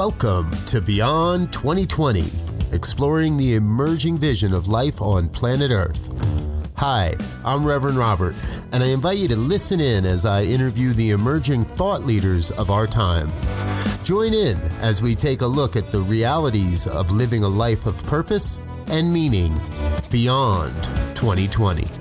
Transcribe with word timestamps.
Welcome 0.00 0.50
to 0.64 0.80
Beyond 0.80 1.52
2020, 1.52 2.24
exploring 2.72 3.36
the 3.36 3.54
emerging 3.54 4.16
vision 4.16 4.54
of 4.54 4.66
life 4.66 5.02
on 5.02 5.28
planet 5.28 5.70
Earth. 5.70 6.08
Hi, 6.76 7.14
I'm 7.44 7.66
Reverend 7.66 7.98
Robert, 7.98 8.34
and 8.72 8.82
I 8.82 8.86
invite 8.86 9.18
you 9.18 9.28
to 9.28 9.36
listen 9.36 9.78
in 9.78 10.06
as 10.06 10.24
I 10.24 10.44
interview 10.44 10.94
the 10.94 11.10
emerging 11.10 11.66
thought 11.66 12.04
leaders 12.04 12.50
of 12.52 12.70
our 12.70 12.86
time. 12.86 13.30
Join 14.02 14.32
in 14.32 14.56
as 14.80 15.02
we 15.02 15.14
take 15.14 15.42
a 15.42 15.46
look 15.46 15.76
at 15.76 15.92
the 15.92 16.00
realities 16.00 16.86
of 16.86 17.10
living 17.10 17.44
a 17.44 17.48
life 17.48 17.84
of 17.84 18.02
purpose 18.06 18.58
and 18.86 19.12
meaning 19.12 19.60
beyond 20.10 20.82
2020. 21.14 21.99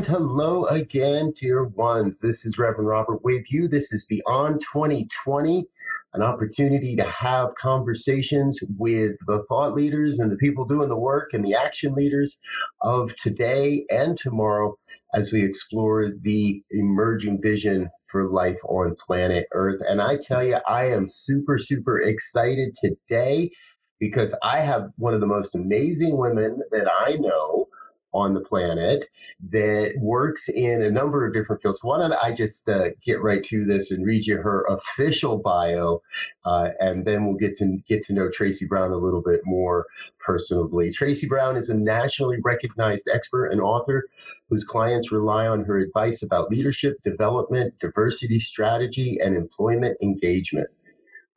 And 0.00 0.06
hello 0.06 0.64
again, 0.64 1.34
dear 1.36 1.64
ones. 1.64 2.20
This 2.20 2.46
is 2.46 2.56
Reverend 2.56 2.88
Robert 2.88 3.22
with 3.22 3.52
you. 3.52 3.68
This 3.68 3.92
is 3.92 4.06
Beyond 4.06 4.62
2020, 4.62 5.66
an 6.14 6.22
opportunity 6.22 6.96
to 6.96 7.04
have 7.04 7.54
conversations 7.56 8.60
with 8.78 9.16
the 9.26 9.44
thought 9.46 9.74
leaders 9.74 10.18
and 10.18 10.32
the 10.32 10.38
people 10.38 10.64
doing 10.64 10.88
the 10.88 10.96
work 10.96 11.34
and 11.34 11.44
the 11.44 11.52
action 11.52 11.92
leaders 11.92 12.40
of 12.80 13.14
today 13.16 13.84
and 13.90 14.16
tomorrow 14.16 14.74
as 15.12 15.32
we 15.32 15.44
explore 15.44 16.12
the 16.22 16.62
emerging 16.70 17.42
vision 17.42 17.90
for 18.06 18.26
life 18.30 18.58
on 18.64 18.96
planet 19.04 19.48
Earth. 19.52 19.82
And 19.86 20.00
I 20.00 20.16
tell 20.16 20.42
you, 20.42 20.60
I 20.66 20.86
am 20.86 21.10
super, 21.10 21.58
super 21.58 22.00
excited 22.00 22.74
today 22.82 23.50
because 23.98 24.34
I 24.42 24.60
have 24.60 24.92
one 24.96 25.12
of 25.12 25.20
the 25.20 25.26
most 25.26 25.54
amazing 25.54 26.16
women 26.16 26.62
that 26.70 26.90
I 26.90 27.16
know 27.16 27.66
on 28.12 28.34
the 28.34 28.40
planet 28.40 29.06
that 29.50 29.94
works 29.98 30.48
in 30.48 30.82
a 30.82 30.90
number 30.90 31.26
of 31.26 31.32
different 31.32 31.62
fields. 31.62 31.82
Why 31.82 31.98
don't 31.98 32.12
I 32.12 32.32
just 32.32 32.68
uh, 32.68 32.90
get 33.04 33.22
right 33.22 33.42
to 33.44 33.64
this 33.64 33.90
and 33.90 34.04
read 34.04 34.26
you 34.26 34.38
her 34.38 34.64
official 34.68 35.38
bio, 35.38 36.02
uh, 36.44 36.70
and 36.80 37.04
then 37.04 37.24
we'll 37.24 37.36
get 37.36 37.56
to 37.58 37.78
get 37.86 38.04
to 38.06 38.12
know 38.12 38.30
Tracy 38.30 38.66
Brown 38.66 38.90
a 38.90 38.96
little 38.96 39.22
bit 39.22 39.40
more 39.44 39.86
personally. 40.18 40.90
Tracy 40.90 41.28
Brown 41.28 41.56
is 41.56 41.68
a 41.68 41.74
nationally 41.74 42.38
recognized 42.42 43.08
expert 43.12 43.48
and 43.48 43.60
author 43.60 44.06
whose 44.48 44.64
clients 44.64 45.12
rely 45.12 45.46
on 45.46 45.64
her 45.64 45.78
advice 45.78 46.22
about 46.22 46.50
leadership, 46.50 47.00
development, 47.02 47.74
diversity 47.80 48.38
strategy, 48.38 49.18
and 49.22 49.36
employment 49.36 49.96
engagement. 50.02 50.68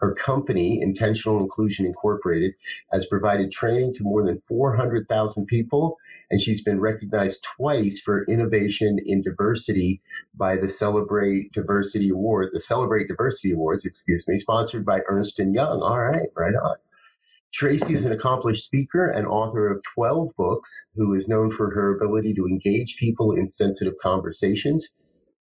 Her 0.04 0.14
company, 0.16 0.82
Intentional 0.82 1.40
Inclusion 1.40 1.86
Incorporated, 1.86 2.56
has 2.92 3.06
provided 3.06 3.54
training 3.54 3.94
to 3.94 4.04
more 4.04 4.26
than 4.26 4.42
400,000 4.42 5.46
people 5.46 5.98
and 6.34 6.42
she's 6.42 6.64
been 6.64 6.80
recognized 6.80 7.46
twice 7.58 8.00
for 8.00 8.26
innovation 8.26 8.98
in 9.06 9.22
diversity 9.22 10.02
by 10.34 10.58
the 10.58 10.68
Celebrate 10.68 11.52
Diversity 11.52 12.10
Award, 12.10 12.50
the 12.54 12.60
Celebrate 12.60 13.08
Diversity 13.08 13.52
Awards, 13.52 13.86
excuse 13.86 14.28
me, 14.28 14.40
sponsored 14.40 14.84
by 14.84 15.02
Ernst 15.08 15.40
and 15.40 15.54
Young. 15.54 15.84
All 15.84 16.00
right, 16.00 16.26
right 16.36 16.56
on. 16.56 16.78
Tracy 17.54 17.94
is 17.94 18.06
an 18.06 18.14
accomplished 18.14 18.64
speaker 18.64 19.10
and 19.10 19.28
author 19.28 19.72
of 19.72 19.84
12 19.94 20.30
books, 20.36 20.88
who 20.96 21.14
is 21.14 21.28
known 21.28 21.52
for 21.52 21.70
her 21.70 21.96
ability 21.96 22.34
to 22.34 22.48
engage 22.48 22.98
people 22.98 23.34
in 23.34 23.46
sensitive 23.46 23.94
conversations. 24.02 24.90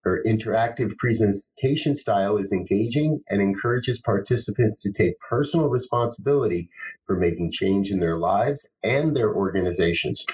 Her 0.03 0.25
interactive 0.27 0.97
presentation 0.99 1.95
style 1.95 2.37
is 2.37 2.51
engaging 2.51 3.23
and 3.29 3.41
encourages 3.41 4.01
participants 4.01 4.83
to 4.83 4.91
take 4.91 5.21
personal 5.21 5.69
responsibility 5.69 6.69
for 7.07 7.15
making 7.15 7.53
change 7.53 7.93
in 7.93 8.01
their 8.01 8.19
lives 8.19 8.69
and 8.83 9.17
their 9.17 9.33
organizations. 9.33 10.27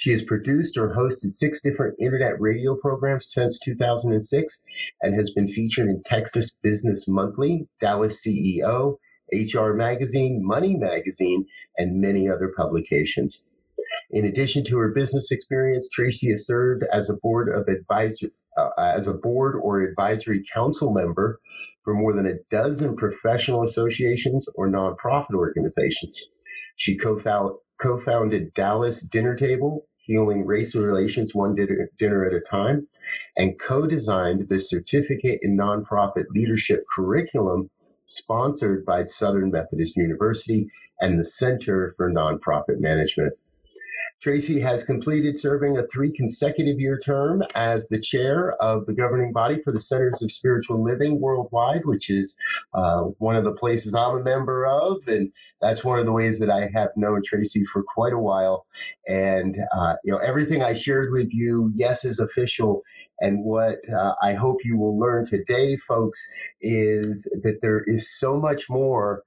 She 0.00 0.12
has 0.12 0.22
produced 0.22 0.78
or 0.78 0.94
hosted 0.94 1.32
six 1.32 1.60
different 1.60 1.96
internet 1.98 2.40
radio 2.40 2.76
programs 2.76 3.32
since 3.32 3.58
2006 3.58 4.62
and 5.02 5.12
has 5.12 5.30
been 5.30 5.48
featured 5.48 5.88
in 5.88 6.04
Texas 6.04 6.56
Business 6.62 7.08
Monthly, 7.08 7.66
Dallas 7.80 8.24
CEO, 8.24 8.98
HR 9.32 9.72
Magazine, 9.72 10.40
Money 10.46 10.76
Magazine, 10.76 11.46
and 11.76 12.00
many 12.00 12.28
other 12.28 12.52
publications. 12.56 13.44
In 14.12 14.24
addition 14.24 14.62
to 14.66 14.78
her 14.78 14.92
business 14.92 15.32
experience, 15.32 15.88
Tracy 15.88 16.30
has 16.30 16.46
served 16.46 16.84
as 16.92 17.10
a 17.10 17.16
board 17.16 17.48
of 17.48 17.66
advisor, 17.66 18.28
uh, 18.56 18.70
as 18.78 19.08
a 19.08 19.14
board 19.14 19.56
or 19.60 19.80
advisory 19.80 20.44
council 20.54 20.94
member 20.94 21.40
for 21.82 21.92
more 21.92 22.12
than 22.12 22.26
a 22.26 22.38
dozen 22.52 22.94
professional 22.94 23.64
associations 23.64 24.48
or 24.54 24.68
nonprofit 24.68 25.34
organizations. 25.34 26.28
She 26.76 26.96
co-founded 26.96 28.54
Dallas 28.54 29.00
Dinner 29.00 29.34
Table, 29.34 29.87
Healing 30.08 30.46
Race 30.46 30.74
Relations 30.74 31.34
One 31.34 31.54
Dinner, 31.54 31.90
dinner 31.98 32.24
at 32.24 32.32
a 32.32 32.40
Time, 32.40 32.88
and 33.36 33.60
co 33.60 33.86
designed 33.86 34.48
the 34.48 34.58
Certificate 34.58 35.40
in 35.42 35.54
Nonprofit 35.54 36.24
Leadership 36.30 36.86
curriculum 36.90 37.68
sponsored 38.06 38.86
by 38.86 39.04
Southern 39.04 39.50
Methodist 39.50 39.96
University 39.96 40.70
and 40.98 41.20
the 41.20 41.26
Center 41.26 41.92
for 41.98 42.10
Nonprofit 42.10 42.80
Management. 42.80 43.34
Tracy 44.20 44.58
has 44.58 44.82
completed 44.82 45.38
serving 45.38 45.78
a 45.78 45.86
three 45.86 46.10
consecutive 46.10 46.80
year 46.80 46.98
term 46.98 47.42
as 47.54 47.86
the 47.86 48.00
chair 48.00 48.60
of 48.60 48.84
the 48.86 48.92
governing 48.92 49.32
body 49.32 49.60
for 49.62 49.72
the 49.72 49.80
Centers 49.80 50.22
of 50.22 50.32
Spiritual 50.32 50.82
Living 50.82 51.20
Worldwide, 51.20 51.82
which 51.84 52.10
is 52.10 52.36
uh, 52.74 53.02
one 53.18 53.36
of 53.36 53.44
the 53.44 53.52
places 53.52 53.94
I'm 53.94 54.16
a 54.16 54.24
member 54.24 54.66
of. 54.66 54.96
And 55.06 55.30
that's 55.60 55.84
one 55.84 56.00
of 56.00 56.04
the 56.06 56.12
ways 56.12 56.40
that 56.40 56.50
I 56.50 56.68
have 56.74 56.90
known 56.96 57.22
Tracy 57.24 57.64
for 57.64 57.84
quite 57.84 58.12
a 58.12 58.18
while. 58.18 58.66
And, 59.06 59.56
uh, 59.72 59.94
you 60.04 60.12
know, 60.12 60.18
everything 60.18 60.62
I 60.62 60.74
shared 60.74 61.12
with 61.12 61.28
you, 61.30 61.70
yes, 61.74 62.04
is 62.04 62.18
official. 62.18 62.82
And 63.20 63.44
what 63.44 63.78
uh, 63.88 64.14
I 64.22 64.34
hope 64.34 64.58
you 64.64 64.76
will 64.76 64.98
learn 64.98 65.26
today, 65.26 65.76
folks, 65.76 66.20
is 66.60 67.28
that 67.42 67.60
there 67.62 67.82
is 67.86 68.18
so 68.18 68.36
much 68.36 68.68
more 68.68 69.22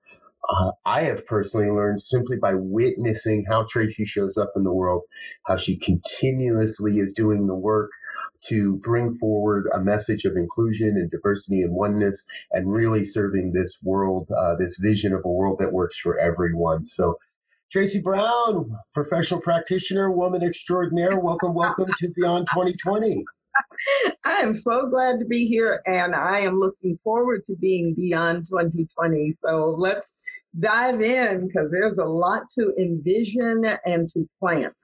uh, 0.51 0.71
I 0.85 1.03
have 1.03 1.25
personally 1.25 1.69
learned 1.69 2.01
simply 2.01 2.37
by 2.37 2.53
witnessing 2.55 3.45
how 3.47 3.65
Tracy 3.69 4.05
shows 4.05 4.37
up 4.37 4.51
in 4.55 4.63
the 4.63 4.73
world, 4.73 5.03
how 5.45 5.55
she 5.55 5.77
continuously 5.77 6.99
is 6.99 7.13
doing 7.13 7.47
the 7.47 7.55
work 7.55 7.89
to 8.41 8.75
bring 8.77 9.17
forward 9.17 9.69
a 9.73 9.79
message 9.79 10.25
of 10.25 10.35
inclusion 10.35 10.89
and 10.89 11.09
diversity 11.09 11.61
and 11.61 11.73
oneness 11.73 12.25
and 12.51 12.71
really 12.71 13.05
serving 13.05 13.53
this 13.53 13.79
world, 13.83 14.29
uh, 14.35 14.55
this 14.55 14.77
vision 14.77 15.13
of 15.13 15.21
a 15.23 15.29
world 15.29 15.57
that 15.59 15.71
works 15.71 15.97
for 15.97 16.19
everyone. 16.19 16.83
So, 16.83 17.17
Tracy 17.71 18.01
Brown, 18.01 18.69
professional 18.93 19.39
practitioner, 19.39 20.11
woman 20.11 20.43
extraordinaire, 20.43 21.17
welcome, 21.17 21.53
welcome 21.53 21.87
to 21.99 22.09
Beyond 22.09 22.47
2020. 22.51 23.23
I 24.25 24.41
am 24.41 24.53
so 24.53 24.87
glad 24.87 25.19
to 25.19 25.25
be 25.25 25.45
here 25.47 25.81
and 25.85 26.15
I 26.15 26.39
am 26.41 26.59
looking 26.59 26.97
forward 27.03 27.45
to 27.45 27.55
being 27.55 27.93
beyond 27.93 28.47
2020. 28.47 29.33
So 29.33 29.75
let's 29.77 30.15
dive 30.59 31.01
in 31.01 31.47
because 31.47 31.71
there's 31.71 31.97
a 31.97 32.05
lot 32.05 32.49
to 32.51 32.73
envision 32.77 33.65
and 33.85 34.09
to 34.11 34.27
plant. 34.39 34.75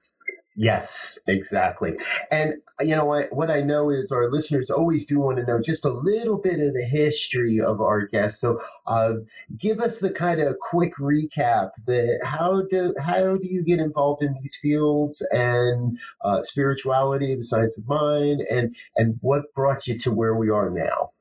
Yes, 0.60 1.20
exactly. 1.28 1.92
And 2.32 2.54
you 2.80 2.96
know 2.96 3.04
what 3.04 3.32
what 3.32 3.48
I 3.48 3.60
know 3.60 3.90
is 3.90 4.10
our 4.10 4.28
listeners 4.28 4.70
always 4.70 5.06
do 5.06 5.20
want 5.20 5.36
to 5.36 5.44
know 5.44 5.60
just 5.62 5.84
a 5.84 5.88
little 5.88 6.36
bit 6.36 6.58
of 6.58 6.74
the 6.74 6.84
history 6.84 7.60
of 7.60 7.80
our 7.80 8.06
guests. 8.06 8.40
So 8.40 8.58
uh, 8.84 9.14
give 9.56 9.78
us 9.78 10.00
the 10.00 10.10
kind 10.10 10.40
of 10.40 10.58
quick 10.58 10.94
recap 10.96 11.70
that 11.86 12.18
how 12.24 12.62
do 12.68 12.92
how 13.00 13.36
do 13.36 13.48
you 13.48 13.64
get 13.64 13.78
involved 13.78 14.24
in 14.24 14.34
these 14.34 14.58
fields 14.60 15.24
and 15.30 15.96
uh, 16.24 16.42
spirituality, 16.42 17.36
the 17.36 17.42
science 17.44 17.78
of 17.78 17.86
mind, 17.86 18.40
and 18.50 18.74
and 18.96 19.16
what 19.20 19.54
brought 19.54 19.86
you 19.86 19.96
to 19.98 20.10
where 20.10 20.34
we 20.34 20.50
are 20.50 20.70
now? 20.70 21.12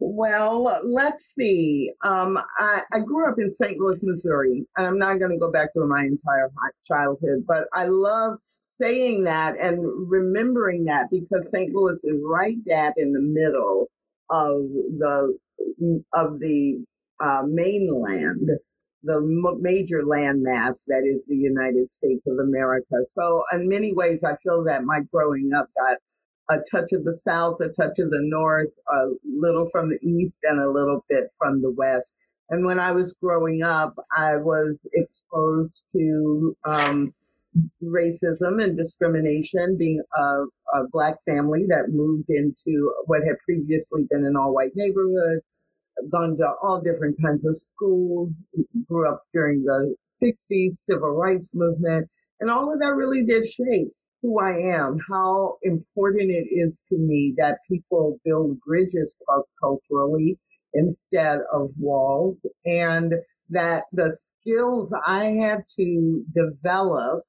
Well, 0.00 0.80
let's 0.84 1.34
see. 1.34 1.90
Um, 2.04 2.38
I, 2.58 2.82
I, 2.92 3.00
grew 3.00 3.28
up 3.28 3.38
in 3.38 3.48
St. 3.48 3.78
Louis, 3.78 4.00
Missouri, 4.02 4.66
and 4.76 4.86
I'm 4.86 4.98
not 4.98 5.20
going 5.20 5.30
to 5.30 5.38
go 5.38 5.52
back 5.52 5.72
to 5.72 5.86
my 5.86 6.02
entire 6.02 6.50
childhood, 6.86 7.44
but 7.46 7.64
I 7.72 7.84
love 7.84 8.38
saying 8.66 9.24
that 9.24 9.54
and 9.58 9.80
remembering 10.10 10.84
that 10.86 11.06
because 11.10 11.50
St. 11.50 11.72
Louis 11.72 11.98
is 12.02 12.20
right 12.24 12.56
dab 12.66 12.94
in 12.96 13.12
the 13.12 13.20
middle 13.20 13.88
of 14.30 14.62
the 14.98 15.38
of 16.12 16.40
the 16.40 16.84
uh, 17.20 17.42
mainland, 17.46 18.50
the 19.04 19.56
major 19.60 20.02
landmass 20.02 20.82
that 20.88 21.04
is 21.06 21.24
the 21.26 21.36
United 21.36 21.90
States 21.92 22.26
of 22.26 22.38
America. 22.38 22.96
So, 23.12 23.44
in 23.52 23.68
many 23.68 23.92
ways, 23.92 24.24
I 24.24 24.36
feel 24.42 24.64
that 24.64 24.84
my 24.84 25.00
growing 25.12 25.52
up 25.56 25.68
got 25.76 25.98
a 26.50 26.58
touch 26.70 26.92
of 26.92 27.04
the 27.04 27.14
south, 27.14 27.60
a 27.60 27.68
touch 27.68 27.98
of 27.98 28.10
the 28.10 28.20
north, 28.22 28.72
a 28.88 29.06
little 29.24 29.66
from 29.70 29.90
the 29.90 29.98
east, 30.02 30.40
and 30.42 30.60
a 30.60 30.70
little 30.70 31.04
bit 31.08 31.30
from 31.38 31.62
the 31.62 31.70
west. 31.70 32.12
And 32.50 32.66
when 32.66 32.78
I 32.78 32.92
was 32.92 33.14
growing 33.14 33.62
up, 33.62 33.94
I 34.14 34.36
was 34.36 34.86
exposed 34.92 35.82
to 35.96 36.56
um, 36.64 37.14
racism 37.82 38.62
and 38.62 38.76
discrimination, 38.76 39.78
being 39.78 40.02
a, 40.16 40.44
a, 40.74 40.88
black 40.92 41.16
family 41.24 41.64
that 41.68 41.90
moved 41.90 42.28
into 42.28 42.92
what 43.06 43.22
had 43.24 43.38
previously 43.44 44.06
been 44.10 44.26
an 44.26 44.36
all 44.36 44.52
white 44.52 44.72
neighborhood, 44.74 45.40
gone 46.10 46.36
to 46.36 46.52
all 46.62 46.80
different 46.80 47.16
kinds 47.22 47.46
of 47.46 47.56
schools, 47.56 48.44
grew 48.88 49.08
up 49.08 49.22
during 49.32 49.62
the 49.62 49.94
60s 50.10 50.84
civil 50.84 51.10
rights 51.10 51.54
movement, 51.54 52.08
and 52.40 52.50
all 52.50 52.72
of 52.72 52.80
that 52.80 52.94
really 52.94 53.24
did 53.24 53.46
shape 53.46 53.92
who 54.24 54.40
I 54.40 54.56
am, 54.74 54.98
how 55.10 55.58
important 55.62 56.30
it 56.30 56.48
is 56.50 56.82
to 56.88 56.96
me 56.96 57.34
that 57.36 57.58
people 57.68 58.18
build 58.24 58.58
bridges 58.60 59.14
cross 59.26 59.52
culturally 59.60 60.38
instead 60.72 61.40
of 61.52 61.70
walls 61.78 62.46
and 62.64 63.12
that 63.50 63.84
the 63.92 64.16
skills 64.16 64.94
I 65.06 65.24
had 65.42 65.64
to 65.76 66.24
develop 66.34 67.24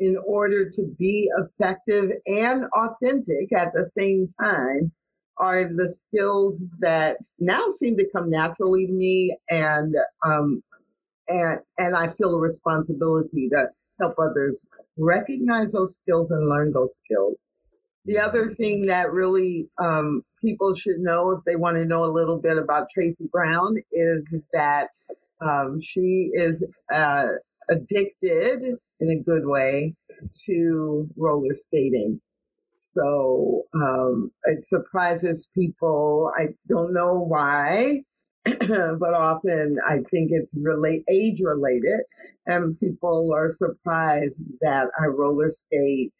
in 0.00 0.16
order 0.26 0.68
to 0.68 0.82
be 0.98 1.30
effective 1.38 2.10
and 2.26 2.64
authentic 2.76 3.52
at 3.52 3.72
the 3.72 3.88
same 3.96 4.28
time 4.42 4.90
are 5.36 5.64
the 5.64 5.88
skills 5.88 6.64
that 6.80 7.18
now 7.38 7.68
seem 7.68 7.96
to 7.98 8.10
come 8.12 8.30
naturally 8.30 8.88
to 8.88 8.92
me 8.92 9.38
and 9.48 9.94
um, 10.26 10.60
and 11.28 11.60
and 11.78 11.94
I 11.94 12.08
feel 12.08 12.34
a 12.34 12.40
responsibility 12.40 13.48
to 13.50 13.68
help 14.00 14.14
others 14.18 14.66
recognize 14.96 15.72
those 15.72 15.96
skills 15.96 16.30
and 16.30 16.48
learn 16.48 16.72
those 16.72 16.96
skills. 16.96 17.46
The 18.06 18.18
other 18.18 18.48
thing 18.48 18.86
that 18.86 19.12
really 19.12 19.68
um, 19.78 20.22
people 20.40 20.74
should 20.74 20.98
know 20.98 21.32
if 21.32 21.44
they 21.44 21.56
want 21.56 21.76
to 21.76 21.84
know 21.84 22.04
a 22.04 22.12
little 22.12 22.38
bit 22.38 22.56
about 22.56 22.88
Tracy 22.92 23.28
Brown 23.30 23.76
is 23.92 24.34
that 24.52 24.88
um, 25.40 25.80
she 25.80 26.30
is 26.32 26.64
uh, 26.92 27.28
addicted 27.68 28.62
in 29.00 29.10
a 29.10 29.22
good 29.22 29.46
way 29.46 29.94
to 30.46 31.08
roller 31.16 31.54
skating. 31.54 32.20
So 32.72 33.64
um, 33.74 34.30
it 34.44 34.64
surprises 34.64 35.48
people. 35.54 36.30
I 36.36 36.48
don't 36.68 36.92
know 36.94 37.18
why, 37.18 38.02
but 38.44 39.14
often 39.14 39.76
I 39.86 39.96
think 40.10 40.30
it's 40.32 40.54
relate 40.56 41.04
age 41.10 41.40
related, 41.42 42.00
and 42.46 42.78
people 42.80 43.32
are 43.34 43.50
surprised 43.50 44.42
that 44.60 44.88
I 44.98 45.06
roller 45.06 45.50
skate 45.50 46.14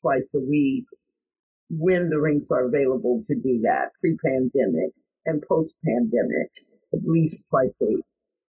twice 0.00 0.32
a 0.34 0.40
week 0.40 0.84
when 1.70 2.08
the 2.08 2.20
rinks 2.20 2.50
are 2.50 2.66
available 2.66 3.22
to 3.24 3.34
do 3.34 3.60
that 3.62 3.90
pre-pandemic 4.00 4.92
and 5.24 5.42
post-pandemic, 5.48 6.50
at 6.92 7.00
least 7.04 7.44
twice 7.48 7.78
a 7.80 7.86
week. 7.86 8.04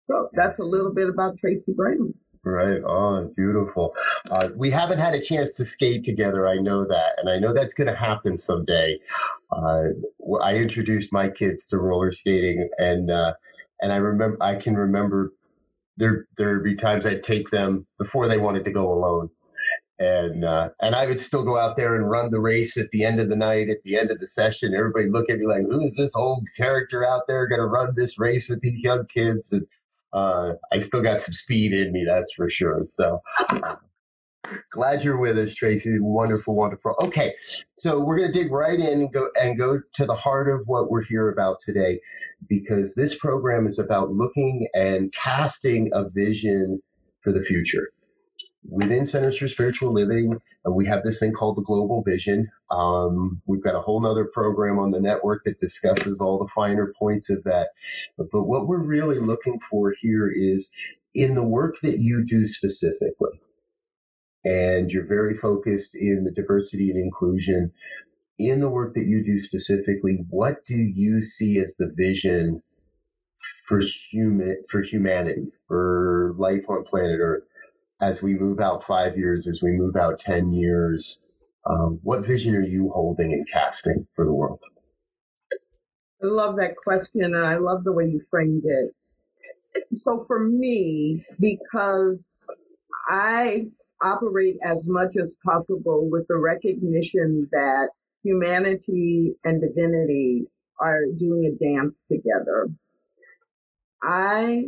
So 0.05 0.29
that's 0.33 0.61
a 0.61 0.65
little 0.65 0.95
bit 0.95 1.09
about 1.09 1.39
Tracy 1.39 1.73
Brown. 1.73 2.15
Right 2.43 2.83
on, 2.83 3.35
beautiful. 3.35 3.95
Uh, 4.31 4.49
we 4.57 4.71
haven't 4.71 4.99
had 4.99 5.15
a 5.15 5.21
chance 5.21 5.57
to 5.57 5.65
skate 5.67 6.05
together. 6.05 6.49
I 6.49 6.57
know 6.57 6.87
that, 6.87 7.17
and 7.19 7.29
I 7.29 7.39
know 7.39 7.53
that's 7.53 7.75
going 7.75 7.89
to 7.89 7.95
happen 7.95 8.39
someday. 8.39 8.99
Uh, 9.53 9.89
I 10.43 10.55
introduced 10.55 11.13
my 11.13 11.29
kids 11.29 11.67
to 11.67 11.79
roller 11.79 12.13
skating, 12.13 12.71
and 12.79 13.11
uh, 13.11 13.35
and 13.83 13.93
I 13.93 13.97
remember 13.97 14.43
I 14.43 14.55
can 14.55 14.75
remember 14.75 15.35
there 15.99 16.27
there'd 16.39 16.65
be 16.65 16.77
times 16.77 17.05
I'd 17.05 17.23
take 17.23 17.51
them 17.51 17.87
before 17.99 18.27
they 18.27 18.39
wanted 18.39 18.65
to 18.65 18.73
go 18.73 18.91
alone, 18.91 19.29
and 19.99 20.43
uh, 20.43 20.71
and 20.81 20.95
I 20.95 21.05
would 21.05 21.21
still 21.21 21.45
go 21.45 21.59
out 21.59 21.77
there 21.77 21.95
and 21.95 22.09
run 22.09 22.31
the 22.31 22.41
race 22.41 22.79
at 22.79 22.91
the 22.91 23.05
end 23.05 23.21
of 23.21 23.29
the 23.29 23.37
night, 23.37 23.69
at 23.69 23.83
the 23.85 23.99
end 23.99 24.11
of 24.11 24.19
the 24.19 24.27
session. 24.27 24.75
Everybody 24.75 25.11
look 25.11 25.29
at 25.29 25.39
me 25.39 25.47
like, 25.47 25.65
"Who 25.71 25.83
is 25.83 25.95
this 25.95 26.17
old 26.17 26.47
character 26.57 27.07
out 27.07 27.25
there 27.29 27.47
going 27.49 27.61
to 27.61 27.67
run 27.67 27.93
this 27.95 28.19
race 28.19 28.49
with 28.49 28.63
these 28.63 28.83
young 28.83 29.05
kids?" 29.07 29.53
And 29.53 29.67
uh, 30.13 30.53
I 30.73 30.81
still 30.81 31.03
got 31.03 31.19
some 31.19 31.35
speed 31.35 31.73
in 31.73 31.93
me, 31.93 32.05
that's 32.07 32.33
for 32.35 32.49
sure. 32.51 32.81
So. 32.85 33.21
Glad 34.71 35.05
you're 35.05 35.21
with 35.21 35.39
us, 35.39 35.55
Tracy. 35.55 36.01
Wonderful, 36.01 36.57
wonderful. 36.57 36.97
Okay, 37.03 37.35
so 37.79 38.01
we're 38.01 38.17
going 38.17 38.33
to 38.33 38.37
dig 38.37 38.51
right 38.51 38.81
in 38.81 39.01
and 39.01 39.13
go 39.13 39.29
and 39.41 39.57
go 39.57 39.81
to 39.95 40.07
the 40.07 40.15
heart 40.15 40.51
of 40.51 40.67
what 40.67 40.91
we're 40.91 41.05
here 41.05 41.29
about 41.29 41.59
today, 41.65 42.01
because 42.49 42.95
this 42.97 43.17
program 43.17 43.65
is 43.67 43.79
about 43.79 44.11
looking 44.11 44.67
and 44.75 45.13
casting 45.13 45.91
a 45.93 46.09
vision 46.09 46.83
for 47.21 47.33
the 47.33 47.43
future 47.43 47.93
within 48.69 49.07
Centers 49.07 49.39
for 49.39 49.49
Spiritual 49.49 49.93
Living, 49.93 50.41
we 50.69 50.87
have 50.87 51.03
this 51.03 51.19
thing 51.19 51.33
called 51.33 51.57
the 51.57 51.63
Global 51.63 52.03
Vision. 52.03 52.51
Um, 52.71 53.41
we've 53.47 53.63
got 53.63 53.75
a 53.75 53.81
whole 53.81 54.01
nother 54.01 54.27
program 54.27 54.79
on 54.79 54.91
the 54.91 55.01
network 55.01 55.45
that 55.45 55.59
discusses 55.59 56.21
all 56.21 56.39
the 56.39 56.49
finer 56.49 56.93
points 56.99 57.31
of 57.31 57.43
that. 57.45 57.71
But, 58.19 58.31
but 58.31 58.45
what 58.45 58.67
we're 58.67 58.85
really 58.85 59.19
looking 59.19 59.59
for 59.61 59.95
here 60.01 60.31
is 60.31 60.71
in 61.15 61.35
the 61.35 61.43
work 61.43 61.81
that 61.83 61.99
you 61.99 62.25
do 62.25 62.47
specifically, 62.47 63.41
and 64.45 64.91
you're 64.91 65.07
very 65.07 65.37
focused 65.37 65.97
in 65.97 66.25
the 66.25 66.33
diversity 66.33 66.91
and 66.91 67.01
inclusion. 67.01 67.73
In 68.39 68.61
the 68.61 68.71
work 68.71 68.95
that 68.95 69.05
you 69.05 69.23
do 69.25 69.39
specifically, 69.39 70.25
what 70.31 70.65
do 70.65 70.75
you 70.75 71.21
see 71.23 71.59
as 71.59 71.77
the 71.77 71.93
vision 71.95 72.63
for 73.67 73.81
human 74.11 74.63
for 74.69 74.83
humanity, 74.83 75.53
for 75.69 76.35
life 76.39 76.65
on 76.69 76.85
planet 76.85 77.19
Earth? 77.21 77.43
As 78.01 78.23
we 78.23 78.35
move 78.35 78.61
out 78.61 78.85
five 78.85 79.17
years, 79.17 79.47
as 79.47 79.63
we 79.63 79.73
move 79.73 79.97
out 79.97 80.19
10 80.19 80.53
years, 80.53 81.23
um, 81.67 82.01
what 82.03 82.27
vision 82.27 82.55
are 82.55 82.63
you 82.63 82.91
holding 82.91 83.33
and 83.33 83.47
casting 83.51 84.07
for 84.15 84.25
the 84.25 84.33
world? 84.33 84.61
I 86.23 86.27
love 86.27 86.57
that 86.57 86.77
question 86.77 87.23
and 87.25 87.37
I 87.37 87.57
love 87.57 87.85
the 87.85 87.93
way 87.93 88.07
you 88.07 88.23
framed 88.31 88.65
it. 88.65 88.95
So 89.95 90.25
for 90.27 90.39
me, 90.39 91.25
because 91.39 92.31
I 93.09 93.67
operate 94.03 94.57
as 94.63 94.89
much 94.89 95.17
as 95.17 95.37
possible 95.45 96.09
with 96.11 96.27
the 96.29 96.37
recognition 96.37 97.49
that 97.53 97.91
humanity 98.23 99.35
and 99.45 99.61
divinity 99.61 100.47
are 100.79 101.05
doing 101.17 101.47
a 101.47 101.65
dance 101.65 102.05
together. 102.11 102.69
I 104.03 104.65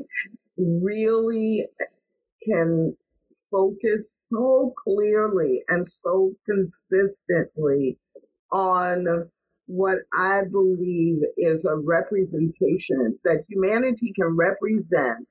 really 0.56 1.66
can 2.44 2.96
focus 3.52 4.24
so 4.32 4.74
clearly 4.82 5.62
and 5.68 5.88
so 5.88 6.32
consistently 6.50 7.98
on 8.52 9.06
what 9.66 9.98
I 10.18 10.42
believe 10.50 11.18
is 11.38 11.66
a 11.66 11.76
representation 11.76 13.18
that 13.24 13.44
humanity 13.48 14.12
can 14.14 14.36
represent 14.36 15.28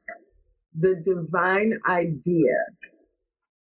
the 0.79 0.95
divine 1.03 1.79
idea 1.89 2.55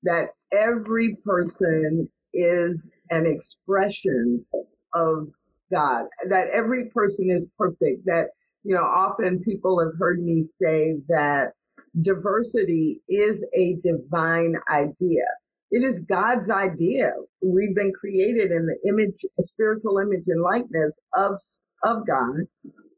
that 0.04 0.30
every 0.54 1.18
person 1.26 2.10
is 2.34 2.92
an 3.12 3.26
expression 3.26 4.46
of 4.94 5.30
God, 5.72 6.06
that 6.30 6.50
every 6.54 6.90
person 6.90 7.30
is 7.32 7.48
perfect, 7.58 8.06
that, 8.06 8.30
you 8.64 8.76
know, 8.76 8.84
often 8.84 9.44
people 9.44 9.80
have 9.80 9.98
heard 10.00 10.22
me 10.22 10.44
say 10.44 10.98
that 11.10 11.54
diversity 12.02 13.02
is 13.10 13.44
a 13.58 13.76
divine 13.84 14.56
idea. 14.72 15.24
It 15.72 15.84
is 15.84 16.02
God's 16.02 16.50
idea. 16.50 17.12
We've 17.42 17.76
been 17.76 17.92
created 17.94 18.52
in 18.52 18.68
the 18.68 18.78
image, 18.88 19.26
spiritual 19.42 20.00
image 20.00 20.24
and 20.28 20.42
likeness 20.42 21.00
of, 21.14 21.38
of 21.84 22.08
God. 22.08 22.48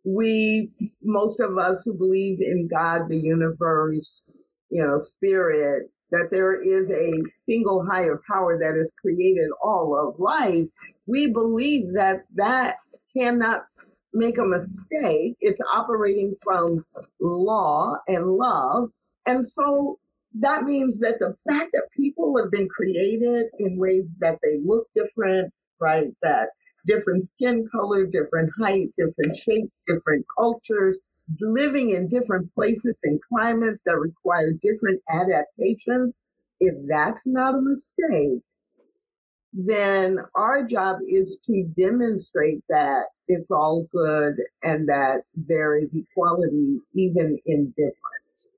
We, 0.05 0.69
most 1.03 1.39
of 1.39 1.57
us 1.57 1.83
who 1.83 1.93
believe 1.93 2.39
in 2.41 2.67
God, 2.67 3.09
the 3.09 3.17
universe, 3.17 4.25
you 4.69 4.85
know, 4.85 4.97
spirit, 4.97 5.89
that 6.11 6.29
there 6.31 6.61
is 6.61 6.89
a 6.89 7.11
single 7.37 7.85
higher 7.89 8.21
power 8.29 8.57
that 8.59 8.75
has 8.75 8.93
created 8.99 9.49
all 9.63 9.95
of 9.97 10.19
life. 10.19 10.65
We 11.05 11.31
believe 11.31 11.93
that 11.93 12.23
that 12.35 12.77
cannot 13.17 13.63
make 14.13 14.37
a 14.37 14.45
mistake. 14.45 15.35
It's 15.39 15.61
operating 15.73 16.35
from 16.43 16.85
law 17.19 17.95
and 18.07 18.27
love. 18.27 18.89
And 19.25 19.45
so 19.45 19.99
that 20.39 20.63
means 20.63 20.99
that 20.99 21.19
the 21.19 21.35
fact 21.49 21.71
that 21.73 21.89
people 21.95 22.37
have 22.41 22.51
been 22.51 22.67
created 22.69 23.47
in 23.59 23.77
ways 23.77 24.13
that 24.19 24.39
they 24.43 24.59
look 24.63 24.87
different, 24.95 25.53
right? 25.79 26.09
That 26.21 26.49
different 26.87 27.25
skin 27.25 27.67
color, 27.71 28.05
different 28.05 28.51
height, 28.59 28.89
different 28.97 29.35
shape, 29.35 29.69
different 29.87 30.25
cultures, 30.37 30.97
living 31.39 31.91
in 31.91 32.07
different 32.07 32.53
places 32.55 32.95
and 33.03 33.19
climates 33.21 33.83
that 33.85 33.99
require 33.99 34.51
different 34.53 35.01
adaptations. 35.09 36.13
If 36.59 36.75
that's 36.87 37.25
not 37.25 37.55
a 37.55 37.61
mistake, 37.61 38.41
then 39.53 40.19
our 40.35 40.63
job 40.63 40.99
is 41.07 41.37
to 41.47 41.63
demonstrate 41.75 42.63
that 42.69 43.05
it's 43.27 43.51
all 43.51 43.87
good 43.93 44.35
and 44.63 44.87
that 44.89 45.23
there 45.35 45.75
is 45.75 45.95
equality 45.95 46.79
even 46.93 47.39
in 47.45 47.71
difference. 47.71 48.51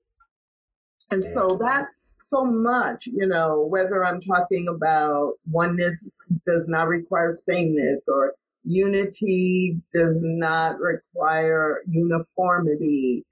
And 1.11 1.23
so 1.23 1.49
mm-hmm. 1.49 1.65
that 1.65 1.87
so 2.23 2.45
much, 2.45 3.07
you 3.07 3.27
know, 3.27 3.65
whether 3.69 4.05
I'm 4.05 4.21
talking 4.21 4.67
about 4.67 5.33
oneness 5.49 6.07
does 6.45 6.69
not 6.69 6.87
require 6.87 7.33
sameness 7.33 8.07
or 8.07 8.33
unity 8.63 9.77
does 9.93 10.21
not 10.23 10.79
require 10.79 11.81
uniformity. 11.87 13.25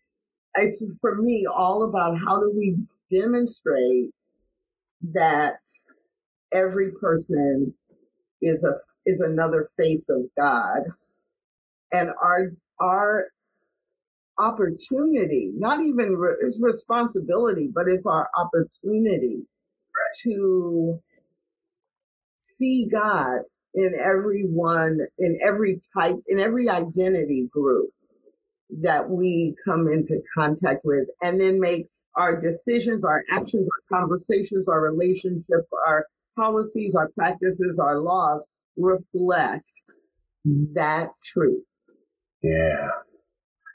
It's 0.56 0.84
for 1.02 1.16
me 1.16 1.46
all 1.46 1.84
about 1.84 2.18
how 2.18 2.40
do 2.40 2.52
we 2.56 2.78
demonstrate 3.10 4.10
that 5.14 5.60
every 6.54 6.92
person 6.94 7.74
is 8.42 8.64
a 8.64 8.76
is 9.06 9.22
another 9.22 9.70
face 9.78 10.10
of 10.10 10.24
God, 10.38 10.82
and 11.94 12.12
our 12.22 12.52
our 12.80 13.28
opportunity, 14.40 15.52
not 15.56 15.82
even 15.82 16.16
re- 16.18 16.38
it's 16.42 16.60
responsibility, 16.62 17.70
but 17.74 17.88
it's 17.88 18.08
our 18.08 18.30
opportunity 18.38 19.44
to 20.24 21.00
see 22.38 22.88
God 22.92 23.42
in 23.76 23.94
everyone, 24.04 25.00
in 25.20 25.40
every 25.44 25.82
type, 25.98 26.16
in 26.28 26.40
every 26.40 26.70
identity 26.70 27.50
group. 27.52 27.90
that 28.72 29.10
we 29.10 29.56
come 29.66 29.90
into 29.90 30.22
contact 30.38 30.82
with 30.86 31.08
and 31.24 31.42
then 31.42 31.62
make 31.62 31.88
our 32.18 32.40
decisions, 32.42 33.06
our 33.06 33.24
actions, 33.32 33.70
our 33.92 34.00
conversations, 34.02 34.70
our 34.70 34.82
relationship, 34.82 35.68
our 35.88 36.08
policies, 36.40 36.96
our 36.96 37.10
practices, 37.10 37.80
our 37.80 38.00
laws 38.00 38.48
reflect 38.78 39.66
that 40.74 41.10
truth. 41.24 41.64
Yeah. 42.42 42.90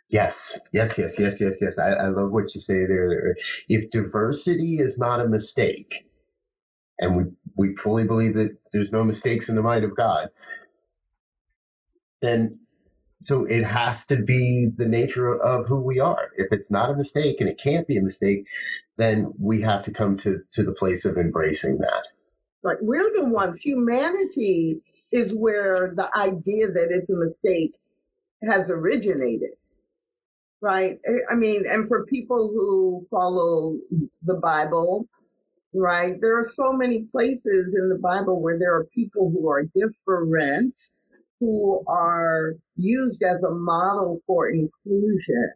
Yes, 0.08 0.60
yes, 0.72 0.96
yes, 0.98 1.18
yes, 1.18 1.40
yes, 1.40 1.58
yes. 1.60 1.78
I, 1.78 1.90
I 1.90 2.08
love 2.08 2.30
what 2.30 2.54
you 2.54 2.60
say 2.60 2.86
there. 2.86 3.34
If 3.68 3.90
diversity 3.90 4.78
is 4.78 4.98
not 4.98 5.20
a 5.20 5.28
mistake, 5.28 6.06
and 6.98 7.16
we, 7.16 7.24
we 7.56 7.76
fully 7.76 8.06
believe 8.06 8.34
that 8.34 8.56
there's 8.72 8.92
no 8.92 9.04
mistakes 9.04 9.48
in 9.48 9.56
the 9.56 9.62
mind 9.62 9.84
of 9.84 9.96
God, 9.96 10.28
then 12.22 12.58
so 13.16 13.44
it 13.44 13.64
has 13.64 14.06
to 14.06 14.16
be 14.16 14.68
the 14.76 14.88
nature 14.88 15.34
of 15.34 15.66
who 15.66 15.80
we 15.80 16.00
are. 16.00 16.28
If 16.36 16.48
it's 16.52 16.70
not 16.70 16.90
a 16.90 16.96
mistake 16.96 17.36
and 17.40 17.48
it 17.48 17.60
can't 17.62 17.86
be 17.86 17.96
a 17.96 18.02
mistake, 18.02 18.46
then 18.96 19.32
we 19.38 19.62
have 19.62 19.82
to 19.84 19.92
come 19.92 20.16
to, 20.18 20.40
to 20.52 20.62
the 20.62 20.72
place 20.72 21.04
of 21.04 21.16
embracing 21.16 21.78
that. 21.78 22.04
Right. 22.64 22.78
We're 22.80 23.12
the 23.14 23.26
ones, 23.26 23.60
humanity 23.60 24.80
is 25.12 25.34
where 25.34 25.92
the 25.96 26.08
idea 26.16 26.68
that 26.68 26.88
it's 26.90 27.10
a 27.10 27.16
mistake 27.16 27.74
has 28.42 28.70
originated. 28.70 29.50
Right. 30.62 30.98
Eh, 31.06 31.18
I 31.30 31.34
mean, 31.34 31.64
and 31.68 31.86
for 31.86 32.06
people 32.06 32.48
who 32.48 33.06
follow 33.10 33.78
the 34.22 34.36
Bible, 34.36 35.06
right, 35.74 36.18
there 36.22 36.38
are 36.38 36.44
so 36.44 36.72
many 36.72 37.02
places 37.12 37.74
in 37.78 37.90
the 37.90 37.98
Bible 37.98 38.40
where 38.40 38.58
there 38.58 38.74
are 38.74 38.86
people 38.86 39.30
who 39.30 39.48
are 39.50 39.64
different 39.76 40.80
who 41.40 41.84
are 41.86 42.54
used 42.76 43.22
as 43.22 43.42
a 43.42 43.50
model 43.50 44.20
for 44.26 44.48
inclusion. 44.48 45.52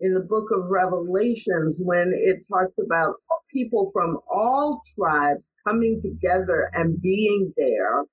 In 0.00 0.14
the 0.14 0.20
book 0.20 0.48
of 0.52 0.66
Revelations, 0.68 1.80
when 1.82 2.12
it 2.14 2.46
talks 2.48 2.78
about 2.78 3.16
people 3.52 3.90
from 3.92 4.18
all 4.30 4.82
tribes 4.94 5.52
coming 5.66 6.00
together 6.02 6.70
and 6.74 7.00
being 7.00 7.52
there, 7.56 8.04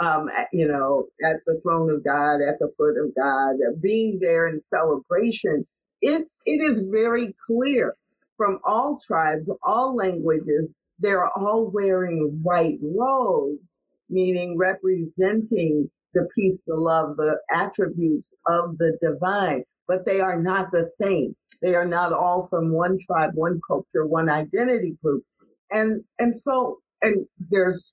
um, 0.00 0.28
at, 0.28 0.48
you 0.52 0.68
know, 0.68 1.06
at 1.24 1.36
the 1.46 1.60
throne 1.62 1.90
of 1.90 2.04
God, 2.04 2.40
at 2.42 2.58
the 2.58 2.72
foot 2.76 2.96
of 3.02 3.14
God, 3.14 3.56
being 3.80 4.18
there 4.20 4.48
in 4.48 4.60
celebration, 4.60 5.66
it, 6.02 6.26
it 6.44 6.62
is 6.62 6.82
very 6.82 7.34
clear 7.46 7.96
from 8.36 8.58
all 8.64 9.00
tribes, 9.06 9.50
all 9.62 9.96
languages, 9.96 10.74
they're 10.98 11.28
all 11.38 11.70
wearing 11.70 12.40
white 12.42 12.78
robes, 12.82 13.80
meaning 14.10 14.58
representing 14.58 15.90
the 16.14 16.28
peace, 16.34 16.62
the 16.66 16.76
love, 16.76 17.16
the 17.16 17.38
attributes 17.52 18.34
of 18.48 18.76
the 18.78 18.98
divine, 19.00 19.64
but 19.92 20.06
they 20.06 20.20
are 20.20 20.40
not 20.40 20.70
the 20.72 20.90
same. 20.96 21.36
They 21.60 21.74
are 21.74 21.84
not 21.84 22.14
all 22.14 22.46
from 22.48 22.72
one 22.72 22.98
tribe, 22.98 23.32
one 23.34 23.60
culture, 23.68 24.06
one 24.06 24.30
identity 24.30 24.96
group. 25.02 25.22
And, 25.70 26.02
and 26.18 26.34
so, 26.34 26.78
and 27.02 27.26
there's 27.50 27.92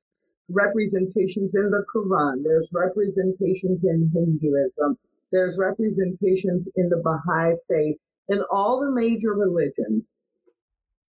representations 0.49 1.55
in 1.55 1.69
the 1.69 1.83
Quran, 1.93 2.41
there's 2.41 2.69
representations 2.71 3.83
in 3.83 4.09
Hinduism, 4.13 4.97
there's 5.33 5.57
representations 5.57 6.69
in 6.77 6.87
the 6.87 7.01
Baha'i 7.03 7.55
faith, 7.67 7.97
in 8.29 8.41
all 8.49 8.79
the 8.79 8.91
major 8.91 9.33
religions. 9.33 10.15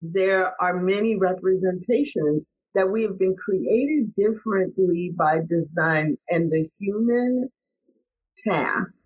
There 0.03 0.53
are 0.61 0.79
many 0.79 1.15
representations 1.15 2.45
that 2.75 2.91
we 2.91 3.01
have 3.01 3.17
been 3.17 3.35
created 3.35 4.13
differently 4.13 5.15
by 5.17 5.39
design 5.49 6.19
and 6.29 6.51
the 6.51 6.69
human 6.77 7.49
task 8.37 9.03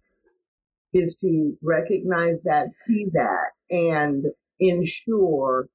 is 0.93 1.15
to 1.22 1.58
recognize 1.62 2.41
that, 2.43 2.74
see 2.74 3.05
that, 3.13 3.51
and 3.69 4.25
ensure 4.60 5.67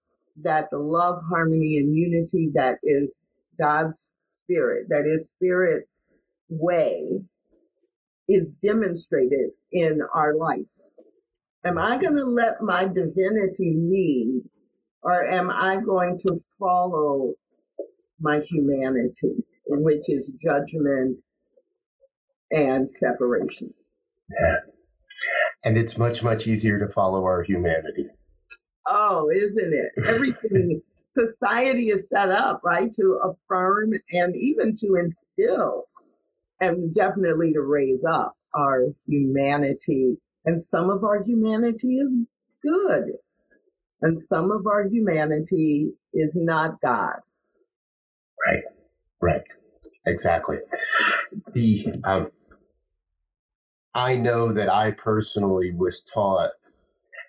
that 0.42 0.68
the 0.70 0.78
love, 0.78 1.20
harmony, 1.28 1.78
and 1.78 1.94
unity 1.94 2.50
that 2.54 2.78
is 2.82 3.20
God's 3.60 4.10
spirit, 4.32 4.88
that 4.88 5.06
is 5.06 5.30
spirit 5.30 5.90
way, 6.48 7.20
is 8.28 8.54
demonstrated 8.64 9.50
in 9.72 10.00
our 10.14 10.34
life. 10.36 10.66
Am 11.64 11.78
I 11.78 11.96
going 11.98 12.16
to 12.16 12.24
let 12.24 12.62
my 12.62 12.84
divinity 12.84 13.74
lead, 13.76 14.42
or 15.02 15.24
am 15.24 15.50
I 15.50 15.76
going 15.80 16.18
to 16.20 16.42
follow 16.58 17.34
my 18.20 18.40
humanity, 18.40 19.44
which 19.66 20.08
is 20.08 20.30
judgment 20.42 21.18
and 22.50 22.88
separation. 22.88 23.72
Yeah. 24.40 24.56
And 25.64 25.78
it's 25.78 25.96
much, 25.96 26.22
much 26.22 26.46
easier 26.46 26.78
to 26.78 26.92
follow 26.92 27.24
our 27.24 27.42
humanity. 27.42 28.08
Oh, 28.86 29.30
isn't 29.30 29.72
it? 29.72 30.04
Everything, 30.06 30.82
society 31.08 31.88
is 31.88 32.06
set 32.12 32.30
up, 32.30 32.60
right, 32.64 32.94
to 32.94 33.20
affirm 33.24 33.92
and 34.10 34.36
even 34.36 34.76
to 34.76 34.96
instill 34.96 35.84
and 36.60 36.94
definitely 36.94 37.52
to 37.52 37.60
raise 37.60 38.04
up 38.04 38.36
our 38.54 38.86
humanity. 39.06 40.16
And 40.44 40.60
some 40.60 40.90
of 40.90 41.04
our 41.04 41.22
humanity 41.22 41.98
is 41.98 42.18
good, 42.62 43.14
and 44.02 44.18
some 44.18 44.50
of 44.50 44.66
our 44.66 44.86
humanity 44.86 45.92
is 46.12 46.36
not 46.36 46.80
God. 46.82 47.16
Right. 48.46 48.62
Right. 49.22 49.42
Exactly. 50.06 50.58
The 51.52 51.94
um, 52.04 52.30
I 53.94 54.16
know 54.16 54.52
that 54.52 54.68
I 54.68 54.90
personally 54.92 55.72
was 55.72 56.02
taught, 56.02 56.50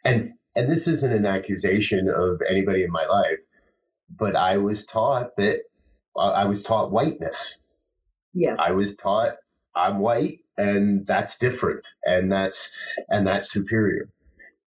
and 0.04 0.34
and 0.56 0.72
this 0.72 0.88
isn't 0.88 1.12
an 1.14 1.26
accusation 1.26 2.10
of 2.10 2.42
anybody 2.50 2.84
in 2.84 2.92
my 2.92 3.06
life, 3.06 3.40
but 4.18 4.36
I 4.36 4.58
was 4.58 4.86
taught 4.86 5.36
that 5.38 5.62
uh, 6.16 6.32
I 6.32 6.46
was 6.46 6.64
taught 6.64 6.92
whiteness. 6.92 7.62
Yes. 8.34 8.58
I 8.60 8.72
was 8.72 8.96
taught 8.96 9.36
I'm 9.76 10.00
white 10.00 10.40
and 10.58 11.06
that's 11.06 11.38
different 11.38 11.86
and 12.06 12.32
that's 12.32 12.72
and 13.10 13.28
that's 13.28 13.52
superior. 13.52 14.10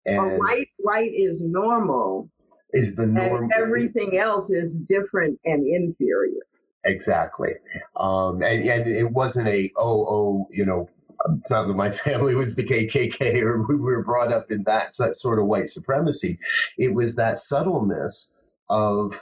And 0.06 0.40
white 0.40 0.70
white 0.78 1.12
is 1.14 1.42
normal 1.42 2.30
is 2.72 2.96
the 2.96 3.08
norm. 3.08 3.44
And 3.44 3.54
everything 3.54 4.18
else 4.18 4.50
is 4.50 4.80
different 4.80 5.40
and 5.46 5.66
inferior. 5.66 6.42
Exactly. 6.84 7.54
Um, 7.96 8.44
and, 8.44 8.68
and 8.68 8.88
it 8.88 9.10
wasn't 9.10 9.48
a, 9.48 9.72
oh, 9.76 10.06
oh, 10.08 10.48
you 10.52 10.66
know, 10.66 10.90
it's 11.36 11.52
not 11.52 11.68
that 11.68 11.74
my 11.74 11.92
family 12.06 12.36
was 12.36 12.56
the 12.56 12.64
KKK 12.64 13.42
or 13.42 13.66
we 13.68 13.76
were 13.76 14.04
brought 14.04 14.32
up 14.32 14.52
in 14.52 14.64
that 14.64 14.94
sort 14.96 15.40
of 15.40 15.46
white 15.46 15.68
supremacy. 15.68 16.40
It 16.78 16.94
was 16.94 17.16
that 17.16 17.38
subtleness 17.38 18.32
of 18.70 19.22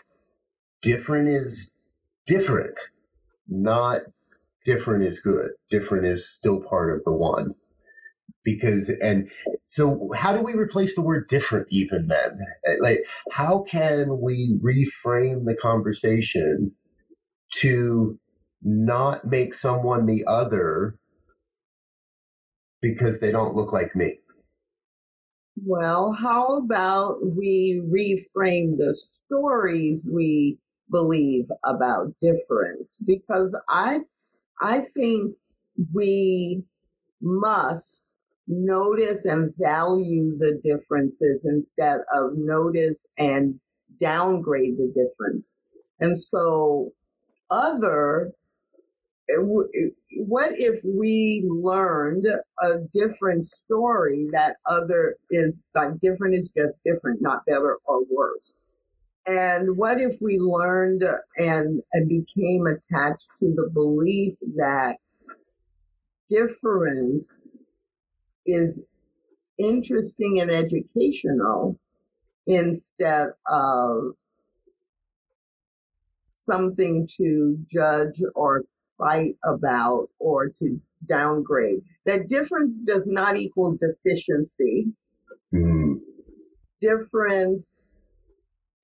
different 0.82 1.30
is 1.30 1.74
different, 2.28 2.78
not 3.48 4.02
different 4.66 5.06
is 5.06 5.20
good. 5.20 5.52
Different 5.70 6.06
is 6.06 6.30
still 6.30 6.62
part 6.62 6.96
of 6.96 7.04
the 7.04 7.12
one 7.12 7.56
because 8.44 8.90
and 8.90 9.30
so 9.68 10.12
how 10.16 10.34
do 10.34 10.42
we 10.42 10.54
replace 10.54 10.96
the 10.96 11.02
word 11.02 11.28
different 11.30 11.68
even 11.70 12.08
then 12.08 12.38
eh, 12.68 12.76
like 12.82 13.00
how 13.32 13.60
can 13.60 14.20
we 14.20 14.60
reframe 14.62 15.46
the 15.46 15.56
conversation 15.56 16.72
to 17.52 18.20
not 18.62 19.26
make 19.26 19.54
someone 19.54 20.06
the 20.06 20.26
other 20.26 20.98
because 22.84 23.20
they 23.20 23.32
don't 23.32 23.56
look 23.56 23.74
like 23.74 23.96
me 23.96 24.20
well 25.66 26.12
how 26.12 26.58
about 26.58 27.18
we 27.36 27.82
reframe 27.88 28.78
the 28.78 28.94
stories 28.94 30.06
we 30.08 30.58
believe 30.92 31.46
about 31.66 32.13
difference 32.22 33.00
because 33.06 33.58
i 33.70 34.00
i 34.62 34.80
think 34.80 35.34
we 35.94 36.63
must 37.22 38.04
notice 38.48 39.25
and 39.25 39.54
value 39.58 40.38
the 40.38 40.60
differences 40.63 41.46
instead 41.46 42.00
of 42.13 42.34
notice 42.36 43.06
and 43.18 43.60
downgrade 44.00 44.78
the 44.78 44.92
difference. 44.94 45.56
And 46.00 46.20
so, 46.20 46.92
other, 47.50 48.34
what 49.30 50.51
if 50.60 50.80
we 50.84 51.44
learned 51.48 52.27
a 52.62 52.80
different 52.94 53.46
story 53.46 54.27
that 54.32 54.58
other 54.65 55.15
is 55.30 55.62
like 55.75 56.00
different 56.01 56.36
is 56.36 56.50
just 56.56 56.74
different, 56.86 57.22
not 57.22 57.46
better 57.46 57.77
or 57.86 58.03
worse? 58.10 58.53
And 59.25 59.77
what 59.77 60.01
if 60.01 60.22
we 60.22 60.38
learned 60.38 61.03
and, 61.38 61.82
and 61.94 62.10
became 62.10 62.68
attached 62.68 63.27
to 63.39 63.53
the 63.56 63.70
belief 63.74 64.36
that 64.58 64.98
difference 66.30 67.34
is 68.46 68.84
interesting 69.58 70.42
and 70.42 70.51
educational 70.51 71.80
instead 72.48 73.30
of 73.48 74.15
something 76.30 77.08
to 77.18 77.58
judge 77.72 78.22
or 78.36 78.63
fight 78.98 79.36
about 79.44 80.10
or 80.20 80.50
to 80.50 80.80
downgrade. 81.08 81.82
That 82.06 82.28
difference 82.28 82.80
does 82.80 83.08
not 83.08 83.38
equal 83.38 83.78
deficiency. 83.78 84.88
Mm. 85.54 86.00
Difference 86.80 87.90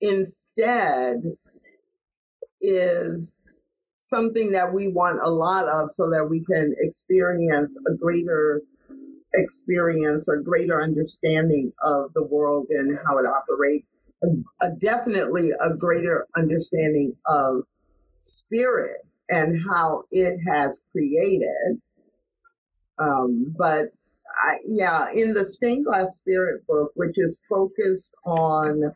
instead 0.00 1.22
is 2.60 3.36
something 3.98 4.52
that 4.52 4.72
we 4.72 4.88
want 4.88 5.20
a 5.22 5.30
lot 5.30 5.68
of 5.68 5.90
so 5.90 6.10
that 6.10 6.28
we 6.28 6.44
can 6.44 6.74
experience 6.78 7.76
a 7.86 7.94
greater 7.94 8.62
experience 9.34 10.28
or 10.28 10.40
greater 10.40 10.82
understanding 10.82 11.72
of 11.84 12.12
the 12.14 12.22
world 12.22 12.66
and 12.70 12.98
how 13.06 13.18
it 13.18 13.26
operates. 13.26 13.90
A, 14.22 14.66
a 14.66 14.70
definitely 14.72 15.52
a 15.60 15.72
greater 15.72 16.26
understanding 16.36 17.14
of 17.26 17.62
spirit 18.18 19.06
and 19.30 19.58
how 19.70 20.02
it 20.10 20.38
has 20.46 20.82
created. 20.92 21.80
Um, 22.98 23.54
but 23.56 23.86
I, 24.44 24.56
yeah, 24.68 25.06
in 25.14 25.32
the 25.32 25.44
stained 25.44 25.86
glass 25.86 26.14
spirit 26.16 26.66
book, 26.66 26.92
which 26.94 27.14
is 27.16 27.40
focused 27.48 28.12
on 28.26 28.92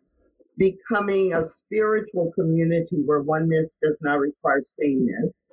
becoming 0.57 1.35
a 1.35 1.43
spiritual 1.43 2.33
community 2.35 3.03
where 3.05 3.23
oneness 3.23 3.77
does 3.83 4.01
not 4.03 4.19
require 4.19 4.63
sameness. 4.65 5.49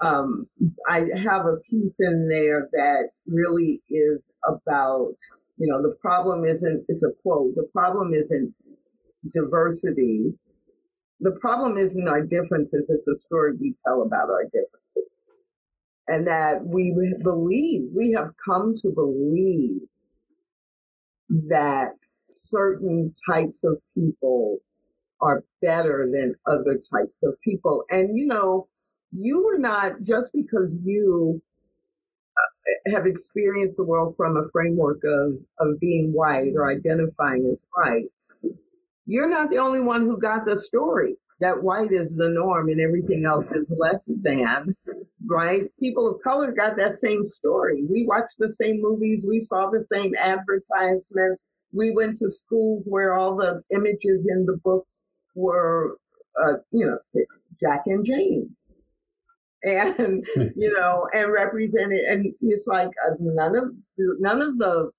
Um, 0.00 0.46
I 0.88 1.04
have 1.16 1.46
a 1.46 1.58
piece 1.70 1.98
in 2.00 2.28
there 2.28 2.68
that 2.72 3.10
really 3.26 3.80
is 3.88 4.32
about, 4.46 5.14
you 5.56 5.68
know, 5.68 5.80
the 5.82 5.96
problem 6.00 6.44
isn't, 6.44 6.84
it's 6.88 7.04
a 7.04 7.12
quote, 7.22 7.54
the 7.54 7.68
problem 7.72 8.12
isn't 8.12 8.52
diversity. 9.32 10.32
The 11.20 11.36
problem 11.40 11.78
isn't 11.78 12.08
our 12.08 12.22
differences, 12.22 12.90
it's 12.90 13.06
the 13.06 13.16
story 13.16 13.54
we 13.58 13.74
tell 13.86 14.02
about 14.02 14.30
our 14.30 14.44
differences. 14.44 15.22
And 16.06 16.26
that 16.26 16.64
we 16.64 17.14
believe, 17.22 17.88
we 17.94 18.12
have 18.12 18.32
come 18.44 18.74
to 18.78 18.90
believe 18.90 19.80
that 21.48 21.92
certain 22.24 23.14
types 23.28 23.64
of 23.64 23.78
people 23.94 24.58
are 25.20 25.44
better 25.62 26.06
than 26.10 26.34
other 26.46 26.78
types 26.92 27.22
of 27.22 27.40
people. 27.42 27.84
And, 27.90 28.16
you 28.16 28.26
know, 28.26 28.68
you 29.12 29.44
were 29.44 29.58
not, 29.58 30.02
just 30.02 30.32
because 30.34 30.76
you 30.84 31.40
uh, 32.36 32.92
have 32.92 33.06
experienced 33.06 33.76
the 33.76 33.84
world 33.84 34.14
from 34.16 34.36
a 34.36 34.50
framework 34.52 35.00
of, 35.04 35.34
of 35.58 35.80
being 35.80 36.12
white 36.12 36.52
or 36.54 36.70
identifying 36.70 37.50
as 37.52 37.64
white, 37.74 38.10
you're 39.06 39.28
not 39.28 39.50
the 39.50 39.58
only 39.58 39.80
one 39.80 40.02
who 40.02 40.18
got 40.18 40.44
the 40.44 40.58
story 40.58 41.16
that 41.40 41.62
white 41.62 41.92
is 41.92 42.16
the 42.16 42.28
norm 42.28 42.68
and 42.68 42.80
everything 42.80 43.24
else 43.26 43.50
is 43.52 43.72
less 43.76 44.08
than, 44.22 44.74
right? 45.26 45.64
People 45.80 46.08
of 46.08 46.22
color 46.22 46.52
got 46.52 46.76
that 46.76 46.96
same 46.96 47.24
story. 47.24 47.84
We 47.90 48.06
watched 48.06 48.36
the 48.38 48.52
same 48.52 48.80
movies, 48.80 49.26
we 49.28 49.40
saw 49.40 49.68
the 49.70 49.82
same 49.82 50.12
advertisements, 50.18 51.42
we 51.72 51.90
went 51.90 52.18
to 52.18 52.30
schools 52.30 52.84
where 52.86 53.14
all 53.14 53.36
the 53.36 53.62
images 53.74 54.28
in 54.30 54.46
the 54.46 54.58
books 54.62 55.02
were, 55.34 55.98
uh, 56.42 56.54
you 56.70 56.86
know, 56.86 56.98
Jack 57.60 57.82
and 57.86 58.04
Jane. 58.04 58.54
And, 59.64 60.26
you 60.56 60.72
know, 60.76 61.08
and 61.14 61.32
represented, 61.32 62.00
and 62.00 62.32
it's 62.42 62.66
like 62.66 62.90
uh, 63.06 63.14
none 63.18 63.56
of, 63.56 63.74
none 63.96 64.42
of 64.42 64.58
the 64.58 64.90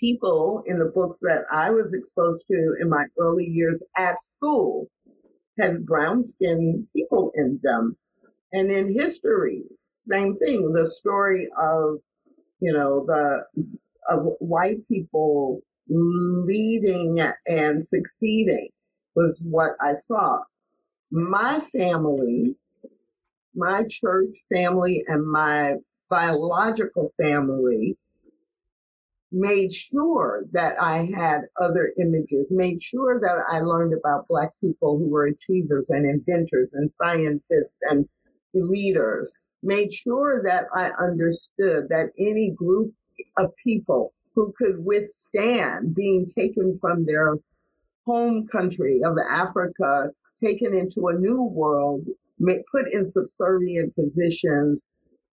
people 0.00 0.62
in 0.66 0.76
the 0.76 0.90
books 0.94 1.20
that 1.20 1.44
I 1.52 1.70
was 1.70 1.92
exposed 1.92 2.46
to 2.50 2.76
in 2.80 2.88
my 2.88 3.04
early 3.18 3.44
years 3.46 3.82
at 3.96 4.20
school 4.20 4.88
had 5.60 5.86
brown 5.86 6.22
skinned 6.22 6.88
people 6.96 7.30
in 7.34 7.60
them. 7.62 7.96
And 8.52 8.70
in 8.72 8.92
history, 8.92 9.64
same 9.90 10.36
thing, 10.38 10.72
the 10.72 10.88
story 10.88 11.48
of, 11.56 11.98
you 12.60 12.72
know, 12.72 13.04
the 13.04 13.44
of 14.08 14.26
white 14.40 14.86
people 14.88 15.60
leading 15.88 17.20
and 17.46 17.86
succeeding 17.86 18.68
was 19.14 19.42
what 19.44 19.72
I 19.80 19.94
saw. 19.94 20.40
My 21.10 21.60
family, 21.72 22.56
my 23.54 23.84
church 23.88 24.38
family, 24.52 25.04
and 25.06 25.30
my 25.30 25.74
biological 26.08 27.12
family 27.20 27.96
made 29.32 29.72
sure 29.72 30.44
that 30.52 30.80
I 30.80 31.08
had 31.14 31.42
other 31.60 31.92
images, 31.98 32.50
made 32.50 32.82
sure 32.82 33.20
that 33.20 33.44
I 33.48 33.60
learned 33.60 33.94
about 33.94 34.26
Black 34.28 34.50
people 34.60 34.98
who 34.98 35.08
were 35.08 35.26
achievers 35.26 35.90
and 35.90 36.04
inventors 36.04 36.72
and 36.74 36.92
scientists 36.92 37.78
and 37.82 38.08
leaders, 38.54 39.32
made 39.62 39.92
sure 39.92 40.42
that 40.44 40.64
I 40.74 40.90
understood 41.02 41.88
that 41.90 42.10
any 42.18 42.50
group 42.50 42.92
of 43.36 43.52
people 43.62 44.12
who 44.34 44.52
could 44.56 44.84
withstand 44.84 45.94
being 45.94 46.26
taken 46.26 46.78
from 46.80 47.04
their 47.04 47.36
home 48.06 48.46
country 48.48 49.00
of 49.04 49.16
Africa, 49.30 50.10
taken 50.42 50.74
into 50.74 51.08
a 51.08 51.18
new 51.18 51.42
world, 51.42 52.06
put 52.72 52.90
in 52.92 53.04
subservient 53.04 53.94
positions, 53.94 54.82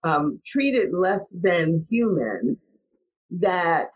um, 0.04 0.40
treated 0.46 0.94
less 0.94 1.30
than 1.30 1.86
human, 1.90 2.58
that 3.32 3.90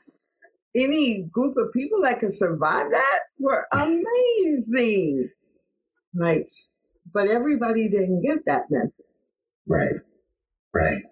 any 0.75 1.23
group 1.23 1.57
of 1.57 1.73
people 1.73 2.01
that 2.03 2.19
could 2.19 2.33
survive 2.33 2.91
that 2.91 3.19
were 3.39 3.67
amazing. 3.73 5.29
Like, 6.13 6.47
but 7.13 7.27
everybody 7.27 7.89
didn't 7.89 8.21
get 8.21 8.45
that 8.45 8.63
message. 8.69 9.05
Right. 9.67 9.95
Right. 10.73 11.03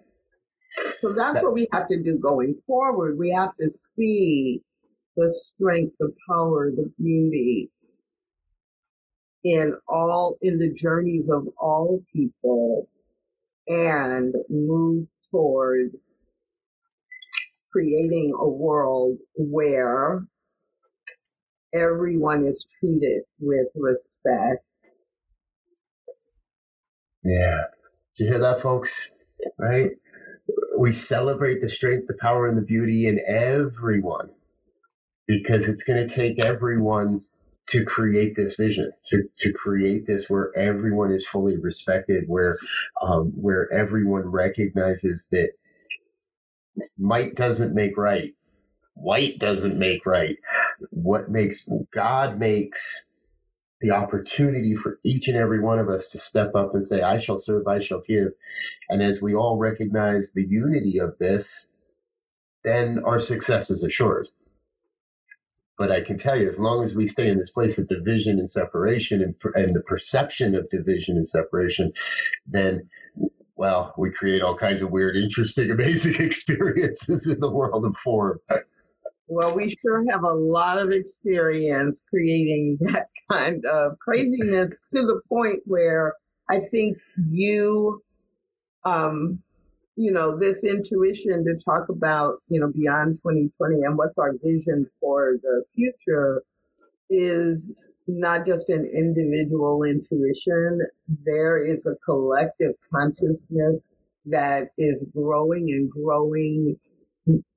So 0.98 1.12
that's 1.12 1.42
what 1.42 1.52
we 1.52 1.66
have 1.72 1.88
to 1.88 2.02
do 2.02 2.18
going 2.18 2.54
forward. 2.66 3.18
We 3.18 3.30
have 3.30 3.54
to 3.60 3.70
see 3.72 4.62
the 5.16 5.30
strength, 5.30 5.94
the 5.98 6.14
power, 6.28 6.70
the 6.70 6.90
beauty 6.98 7.70
in 9.44 9.74
all, 9.88 10.36
in 10.42 10.58
the 10.58 10.72
journeys 10.72 11.30
of 11.30 11.48
all 11.58 12.02
people 12.14 12.88
and 13.66 14.34
move 14.48 15.08
toward 15.30 15.90
creating 17.72 18.32
a 18.38 18.48
world 18.48 19.18
where 19.36 20.24
everyone 21.74 22.44
is 22.44 22.66
treated 22.78 23.22
with 23.38 23.68
respect. 23.76 24.64
Yeah. 27.22 27.62
Did 28.16 28.24
you 28.24 28.30
hear 28.30 28.40
that, 28.40 28.60
folks? 28.60 29.10
Right? 29.58 29.92
we 30.78 30.92
celebrate 30.92 31.60
the 31.60 31.68
strength, 31.68 32.06
the 32.06 32.14
power, 32.14 32.46
and 32.46 32.56
the 32.56 32.62
beauty 32.62 33.06
in 33.06 33.20
everyone 33.26 34.30
because 35.26 35.68
it's 35.68 35.84
going 35.84 36.06
to 36.06 36.12
take 36.14 36.42
everyone 36.44 37.22
to 37.68 37.84
create 37.84 38.34
this 38.34 38.56
vision, 38.56 38.90
to, 39.04 39.22
to 39.38 39.52
create 39.52 40.06
this 40.06 40.28
where 40.28 40.50
everyone 40.56 41.12
is 41.12 41.26
fully 41.26 41.56
respected, 41.56 42.24
where 42.26 42.58
um, 43.00 43.32
where 43.36 43.72
everyone 43.72 44.26
recognizes 44.26 45.28
that 45.30 45.52
might 47.00 47.34
doesn't 47.34 47.74
make 47.74 47.96
right, 47.96 48.34
white 48.94 49.38
doesn't 49.38 49.78
make 49.78 50.06
right. 50.06 50.36
What 50.90 51.30
makes 51.30 51.66
God 51.92 52.38
makes 52.38 53.08
the 53.80 53.92
opportunity 53.92 54.76
for 54.76 55.00
each 55.02 55.28
and 55.28 55.36
every 55.36 55.60
one 55.60 55.78
of 55.78 55.88
us 55.88 56.10
to 56.10 56.18
step 56.18 56.54
up 56.54 56.74
and 56.74 56.84
say, 56.84 57.00
I 57.00 57.18
shall 57.18 57.38
serve, 57.38 57.66
I 57.66 57.80
shall 57.80 58.02
give. 58.06 58.32
And 58.90 59.02
as 59.02 59.22
we 59.22 59.34
all 59.34 59.56
recognize 59.56 60.32
the 60.32 60.44
unity 60.44 60.98
of 60.98 61.16
this, 61.18 61.70
then 62.62 63.02
our 63.04 63.20
success 63.20 63.70
is 63.70 63.82
assured. 63.82 64.28
But 65.78 65.90
I 65.90 66.02
can 66.02 66.18
tell 66.18 66.38
you, 66.38 66.46
as 66.46 66.58
long 66.58 66.84
as 66.84 66.94
we 66.94 67.06
stay 67.06 67.28
in 67.28 67.38
this 67.38 67.50
place 67.50 67.78
of 67.78 67.86
division 67.86 68.38
and 68.38 68.50
separation 68.50 69.22
and, 69.22 69.34
and 69.54 69.74
the 69.74 69.80
perception 69.80 70.54
of 70.54 70.68
division 70.68 71.16
and 71.16 71.26
separation, 71.26 71.94
then, 72.46 72.90
well, 73.60 73.92
we 73.98 74.10
create 74.10 74.40
all 74.40 74.56
kinds 74.56 74.80
of 74.80 74.90
weird, 74.90 75.16
interesting, 75.16 75.70
amazing 75.70 76.14
experiences 76.18 77.26
in 77.26 77.38
the 77.40 77.50
world 77.50 77.84
of 77.84 77.94
form. 77.98 78.40
Well, 79.28 79.54
we 79.54 79.76
sure 79.82 80.02
have 80.10 80.24
a 80.24 80.32
lot 80.32 80.78
of 80.78 80.90
experience 80.90 82.02
creating 82.08 82.78
that 82.80 83.08
kind 83.30 83.62
of 83.66 83.98
craziness 83.98 84.70
to 84.94 85.02
the 85.02 85.20
point 85.28 85.60
where 85.66 86.14
I 86.48 86.60
think 86.60 86.96
you, 87.30 88.02
um, 88.86 89.40
you 89.94 90.10
know, 90.10 90.38
this 90.38 90.64
intuition 90.64 91.44
to 91.44 91.62
talk 91.62 91.90
about, 91.90 92.38
you 92.48 92.60
know, 92.60 92.72
beyond 92.72 93.16
2020 93.16 93.82
and 93.82 93.98
what's 93.98 94.18
our 94.18 94.32
vision 94.42 94.88
for 95.00 95.34
the 95.42 95.64
future 95.74 96.42
is 97.10 97.72
not 98.18 98.46
just 98.46 98.68
an 98.68 98.90
individual 98.94 99.84
intuition. 99.84 100.80
There 101.24 101.64
is 101.64 101.86
a 101.86 101.96
collective 102.04 102.72
consciousness 102.92 103.82
that 104.26 104.68
is 104.78 105.06
growing 105.14 105.70
and 105.70 105.90
growing 105.90 106.76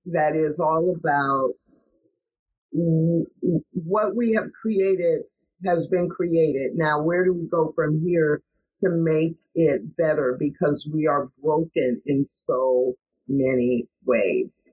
that 0.05 0.35
is 0.35 0.59
all 0.59 0.95
about 0.95 1.53
what 3.71 4.15
we 4.15 4.33
have 4.33 4.51
created 4.61 5.21
has 5.65 5.87
been 5.87 6.09
created. 6.09 6.71
Now, 6.75 7.01
where 7.01 7.23
do 7.23 7.33
we 7.33 7.47
go 7.47 7.71
from 7.75 8.01
here 8.05 8.41
to 8.79 8.89
make 8.89 9.35
it 9.55 9.95
better? 9.95 10.35
Because 10.37 10.89
we 10.91 11.07
are 11.07 11.29
broken 11.41 12.01
in 12.05 12.25
so 12.25 12.95
many 13.27 13.87
ways. 14.05 14.63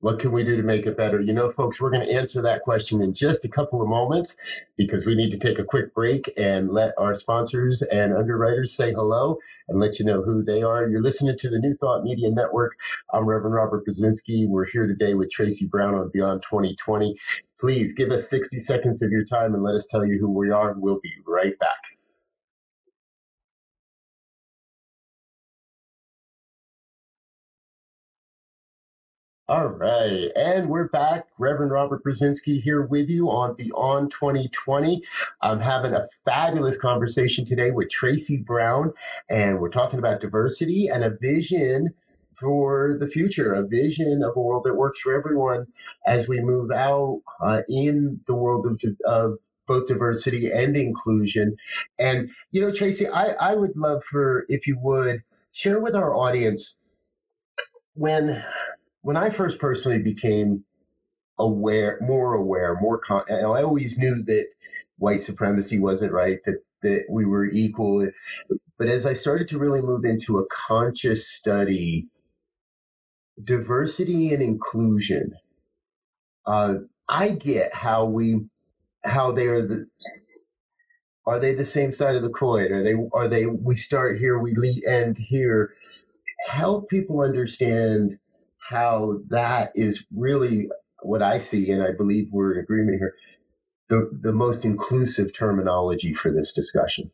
What 0.00 0.18
can 0.18 0.30
we 0.30 0.44
do 0.44 0.56
to 0.56 0.62
make 0.62 0.84
it 0.84 0.96
better? 0.96 1.22
You 1.22 1.32
know, 1.32 1.50
folks, 1.50 1.80
we're 1.80 1.90
going 1.90 2.06
to 2.06 2.12
answer 2.12 2.42
that 2.42 2.60
question 2.60 3.00
in 3.00 3.14
just 3.14 3.46
a 3.46 3.48
couple 3.48 3.80
of 3.80 3.88
moments 3.88 4.36
because 4.76 5.06
we 5.06 5.14
need 5.14 5.30
to 5.30 5.38
take 5.38 5.58
a 5.58 5.64
quick 5.64 5.94
break 5.94 6.30
and 6.36 6.70
let 6.70 6.92
our 6.98 7.14
sponsors 7.14 7.80
and 7.80 8.14
underwriters 8.14 8.74
say 8.74 8.92
hello 8.92 9.38
and 9.68 9.80
let 9.80 9.98
you 9.98 10.04
know 10.04 10.20
who 10.20 10.44
they 10.44 10.62
are. 10.62 10.86
You're 10.86 11.02
listening 11.02 11.38
to 11.38 11.48
the 11.48 11.58
New 11.58 11.74
Thought 11.74 12.04
Media 12.04 12.30
Network. 12.30 12.76
I'm 13.14 13.24
Reverend 13.24 13.54
Robert 13.54 13.86
Brzezinski. 13.86 14.46
We're 14.46 14.66
here 14.66 14.86
today 14.86 15.14
with 15.14 15.30
Tracy 15.30 15.66
Brown 15.66 15.94
on 15.94 16.10
Beyond 16.12 16.42
2020. 16.42 17.16
Please 17.58 17.94
give 17.94 18.10
us 18.10 18.28
60 18.28 18.60
seconds 18.60 19.00
of 19.00 19.10
your 19.10 19.24
time 19.24 19.54
and 19.54 19.62
let 19.62 19.74
us 19.74 19.86
tell 19.86 20.04
you 20.04 20.18
who 20.18 20.30
we 20.30 20.50
are. 20.50 20.74
We'll 20.76 21.00
be 21.02 21.14
right 21.26 21.58
back. 21.58 21.95
All 29.48 29.68
right, 29.68 30.28
and 30.34 30.68
we're 30.68 30.88
back. 30.88 31.28
Reverend 31.38 31.70
Robert 31.70 32.02
Brzezinski 32.02 32.60
here 32.60 32.82
with 32.82 33.08
you 33.08 33.30
on 33.30 33.54
Beyond 33.54 34.10
2020. 34.10 35.04
I'm 35.40 35.60
having 35.60 35.94
a 35.94 36.08
fabulous 36.24 36.76
conversation 36.76 37.44
today 37.44 37.70
with 37.70 37.88
Tracy 37.88 38.38
Brown, 38.38 38.92
and 39.30 39.60
we're 39.60 39.68
talking 39.68 40.00
about 40.00 40.20
diversity 40.20 40.88
and 40.88 41.04
a 41.04 41.10
vision 41.10 41.94
for 42.34 42.96
the 42.98 43.06
future, 43.06 43.54
a 43.54 43.64
vision 43.64 44.24
of 44.24 44.32
a 44.34 44.40
world 44.40 44.64
that 44.64 44.74
works 44.74 44.98
for 44.98 45.16
everyone 45.16 45.68
as 46.04 46.26
we 46.26 46.40
move 46.40 46.72
out 46.72 47.22
uh, 47.40 47.62
in 47.68 48.18
the 48.26 48.34
world 48.34 48.66
of, 48.66 48.82
of 49.04 49.38
both 49.68 49.86
diversity 49.86 50.50
and 50.50 50.76
inclusion. 50.76 51.56
And, 52.00 52.30
you 52.50 52.62
know, 52.62 52.72
Tracy, 52.72 53.06
I, 53.06 53.26
I 53.34 53.54
would 53.54 53.76
love 53.76 54.02
for, 54.02 54.44
if 54.48 54.66
you 54.66 54.76
would, 54.80 55.22
share 55.52 55.78
with 55.78 55.94
our 55.94 56.12
audience 56.12 56.74
when 57.94 58.44
when 59.06 59.16
I 59.16 59.30
first 59.30 59.60
personally 59.60 60.02
became 60.02 60.64
aware, 61.38 61.96
more 62.00 62.34
aware, 62.34 62.76
more 62.80 62.98
con- 62.98 63.22
I 63.30 63.62
always 63.62 63.96
knew 63.96 64.24
that 64.24 64.46
white 64.98 65.20
supremacy 65.20 65.78
wasn't 65.78 66.12
right, 66.12 66.40
that 66.44 66.56
that 66.82 67.04
we 67.08 67.24
were 67.24 67.46
equal. 67.46 68.10
But 68.76 68.88
as 68.88 69.06
I 69.06 69.12
started 69.12 69.50
to 69.50 69.60
really 69.60 69.80
move 69.80 70.04
into 70.04 70.40
a 70.40 70.46
conscious 70.48 71.30
study, 71.30 72.08
diversity 73.40 74.34
and 74.34 74.42
inclusion, 74.42 75.34
uh, 76.44 76.74
I 77.08 77.28
get 77.28 77.72
how 77.72 78.06
we, 78.06 78.40
how 79.04 79.30
they 79.30 79.46
are 79.46 79.62
the, 79.62 79.86
are 81.24 81.38
they 81.38 81.54
the 81.54 81.64
same 81.64 81.92
side 81.92 82.16
of 82.16 82.22
the 82.22 82.30
coin? 82.30 82.72
Are 82.72 82.82
they, 82.82 82.96
are 83.12 83.28
they, 83.28 83.46
we 83.46 83.76
start 83.76 84.18
here, 84.18 84.36
we 84.36 84.82
end 84.84 85.16
here. 85.16 85.74
Help 86.48 86.90
people 86.90 87.20
understand 87.20 88.18
how 88.68 89.20
that 89.28 89.72
is 89.74 90.06
really 90.14 90.68
what 91.02 91.22
I 91.22 91.38
see, 91.38 91.70
and 91.70 91.82
I 91.82 91.92
believe 91.92 92.28
we're 92.32 92.54
in 92.54 92.60
agreement 92.60 92.98
here, 92.98 93.14
the, 93.88 94.10
the 94.20 94.32
most 94.32 94.64
inclusive 94.64 95.32
terminology 95.32 96.14
for 96.14 96.32
this 96.32 96.52
discussion. 96.52 97.10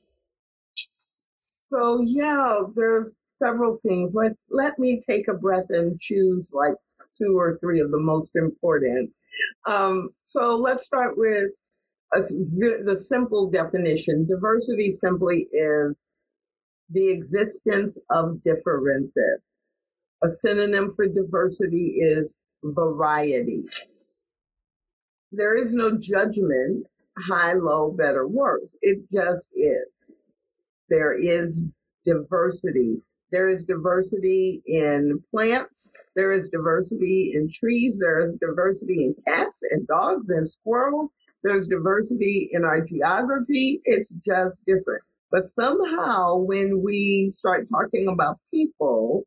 So 1.38 2.02
yeah, 2.04 2.60
there's 2.74 3.18
several 3.42 3.78
things. 3.86 4.14
Let's 4.14 4.46
let 4.50 4.78
me 4.78 5.00
take 5.08 5.28
a 5.28 5.34
breath 5.34 5.66
and 5.70 6.00
choose 6.00 6.52
like 6.54 6.74
two 7.18 7.36
or 7.36 7.58
three 7.58 7.80
of 7.80 7.90
the 7.90 8.00
most 8.00 8.36
important. 8.36 9.10
Um, 9.66 10.10
so 10.22 10.56
let's 10.56 10.84
start 10.84 11.16
with 11.16 11.50
a, 12.14 12.20
the 12.20 12.96
simple 12.96 13.50
definition. 13.50 14.26
Diversity 14.26 14.92
simply 14.92 15.48
is 15.52 15.98
the 16.90 17.10
existence 17.10 17.96
of 18.10 18.42
differences. 18.42 19.40
A 20.24 20.30
synonym 20.30 20.94
for 20.94 21.06
diversity 21.08 21.96
is 21.98 22.34
variety. 22.62 23.64
There 25.32 25.56
is 25.56 25.74
no 25.74 25.98
judgment, 25.98 26.86
high, 27.18 27.54
low, 27.54 27.90
better, 27.90 28.28
worse. 28.28 28.76
It 28.82 29.00
just 29.12 29.48
is. 29.56 30.12
There 30.88 31.12
is 31.14 31.62
diversity. 32.04 33.02
There 33.32 33.48
is 33.48 33.64
diversity 33.64 34.62
in 34.66 35.24
plants. 35.30 35.90
There 36.14 36.30
is 36.30 36.50
diversity 36.50 37.32
in 37.34 37.50
trees. 37.50 37.98
There 37.98 38.26
is 38.26 38.36
diversity 38.36 39.06
in 39.06 39.16
cats 39.26 39.60
and 39.70 39.86
dogs 39.88 40.28
and 40.28 40.48
squirrels. 40.48 41.12
There's 41.42 41.66
diversity 41.66 42.50
in 42.52 42.64
our 42.64 42.80
geography. 42.80 43.80
It's 43.84 44.10
just 44.24 44.64
different. 44.66 45.02
But 45.32 45.46
somehow, 45.46 46.36
when 46.36 46.82
we 46.82 47.30
start 47.34 47.68
talking 47.70 48.06
about 48.08 48.38
people, 48.52 49.26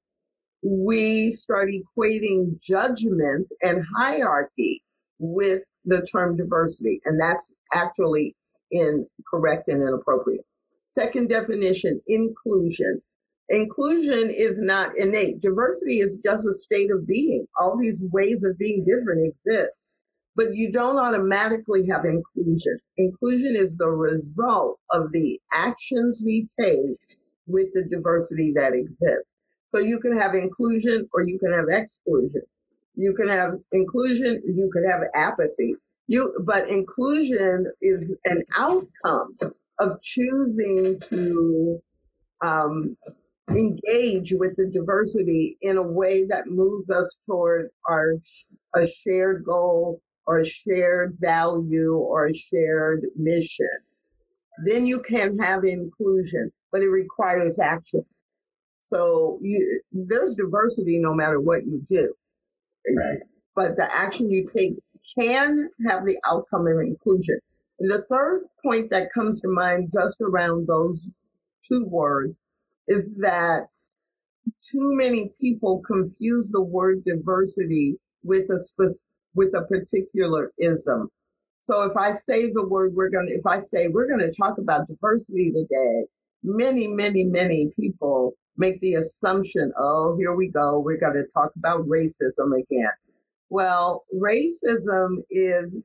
we 0.66 1.32
start 1.32 1.70
equating 1.70 2.60
judgments 2.60 3.54
and 3.62 3.86
hierarchy 3.96 4.82
with 5.20 5.62
the 5.86 6.02
term 6.02 6.36
diversity, 6.36 7.00
and 7.06 7.22
that's 7.22 7.54
actually 7.72 8.36
incorrect 8.72 9.68
and 9.68 9.84
inappropriate. 9.84 10.44
Second 10.84 11.30
definition, 11.30 12.02
inclusion. 12.08 13.00
Inclusion 13.50 14.32
is 14.32 14.60
not 14.60 14.98
innate. 14.98 15.40
Diversity 15.40 16.00
is 16.00 16.18
just 16.26 16.48
a 16.48 16.54
state 16.56 16.90
of 16.90 17.06
being. 17.06 17.46
All 17.60 17.78
these 17.78 18.04
ways 18.12 18.44
of 18.44 18.58
being 18.58 18.84
different 18.86 19.36
exist, 19.46 19.80
but 20.36 20.56
you 20.56 20.72
don't 20.72 20.98
automatically 20.98 21.86
have 21.92 22.06
inclusion. 22.06 22.80
Inclusion 22.98 23.56
is 23.56 23.76
the 23.76 23.90
result 23.90 24.80
of 24.90 25.12
the 25.12 25.40
actions 25.54 26.24
we 26.26 26.48
take 26.60 26.98
with 27.46 27.68
the 27.76 27.84
diversity 27.84 28.52
that 28.56 28.74
exists. 28.74 29.30
So 29.68 29.80
you 29.80 30.00
can 30.00 30.18
have 30.18 30.36
inclusion 30.36 31.08
or 31.14 31.24
you 31.24 31.40
can 31.40 31.52
have 31.54 31.66
exclusion. 31.70 32.42
You 32.96 33.14
can 33.14 33.28
have 33.28 33.56
inclusion, 33.72 34.42
you 34.46 34.70
could 34.72 34.90
have 34.90 35.02
apathy. 35.14 35.76
You, 36.08 36.38
but 36.46 36.70
inclusion 36.70 37.72
is 37.82 38.14
an 38.26 38.44
outcome 38.56 39.38
of 39.80 40.02
choosing 40.02 41.00
to 41.10 41.82
um, 42.42 42.96
engage 43.50 44.34
with 44.34 44.56
the 44.56 44.68
diversity 44.68 45.58
in 45.62 45.78
a 45.78 45.84
way 45.84 46.26
that 46.26 46.48
moves 46.48 46.90
us 46.90 47.18
toward 47.26 47.70
our 47.88 48.16
a 48.76 48.88
shared 48.88 49.44
goal 49.46 50.02
or 50.26 50.40
a 50.40 50.46
shared 50.46 51.18
value 51.20 51.96
or 51.96 52.28
a 52.28 52.34
shared 52.34 53.06
mission. 53.16 53.68
Then 54.66 54.86
you 54.86 55.02
can 55.02 55.38
have 55.40 55.64
inclusion, 55.66 56.52
but 56.72 56.82
it 56.82 56.90
requires 56.90 57.60
action. 57.60 58.06
So 58.86 59.40
you, 59.42 59.82
there's 59.92 60.36
diversity 60.36 61.00
no 61.00 61.16
matter 61.16 61.40
what 61.40 61.66
you 61.66 61.82
do. 61.88 62.14
Right. 62.96 63.18
But 63.56 63.78
the 63.78 63.92
action 63.92 64.30
you 64.30 64.48
take 64.56 64.76
can 65.18 65.70
have 65.88 66.06
the 66.06 66.20
outcome 66.24 66.68
of 66.68 66.80
inclusion. 66.80 67.40
And 67.80 67.90
the 67.90 68.06
third 68.12 68.44
point 68.64 68.92
that 68.92 69.12
comes 69.12 69.42
to 69.42 69.48
mind 69.48 69.90
just 69.92 70.22
around 70.22 70.68
those 70.68 71.10
two 71.68 71.86
words 71.86 72.40
is 72.88 73.12
that 73.22 73.62
too 74.62 74.96
many 74.96 75.32
people 75.42 75.82
confuse 75.82 76.52
the 76.52 76.62
word 76.62 77.04
diversity 77.06 77.98
with 78.24 78.48
a 78.52 78.90
with 79.34 79.52
a 79.56 79.64
particular 79.64 80.52
ism. 80.60 81.10
So 81.62 81.82
if 81.86 81.98
I 81.98 82.14
say 82.14 82.52
the 82.52 82.68
word 82.68 82.94
we're 82.94 83.10
going 83.10 83.30
to 83.30 83.34
if 83.34 83.48
I 83.48 83.62
say 83.62 83.88
we're 83.88 84.08
going 84.08 84.20
to 84.20 84.32
talk 84.32 84.60
about 84.60 84.88
diversity 84.88 85.52
today, 85.52 86.06
many 86.44 86.88
many 86.88 87.24
many 87.24 87.72
people 87.76 88.36
make 88.58 88.80
the 88.82 88.96
assumption, 88.96 89.72
oh, 89.78 90.16
here 90.18 90.34
we 90.34 90.48
go, 90.50 90.80
we're 90.80 91.00
going 91.00 91.16
to 91.16 91.26
talk 91.34 91.52
about 91.58 91.88
racism 91.88 92.58
again. 92.58 92.92
Well, 93.50 94.06
racism 94.14 95.24
is 95.30 95.82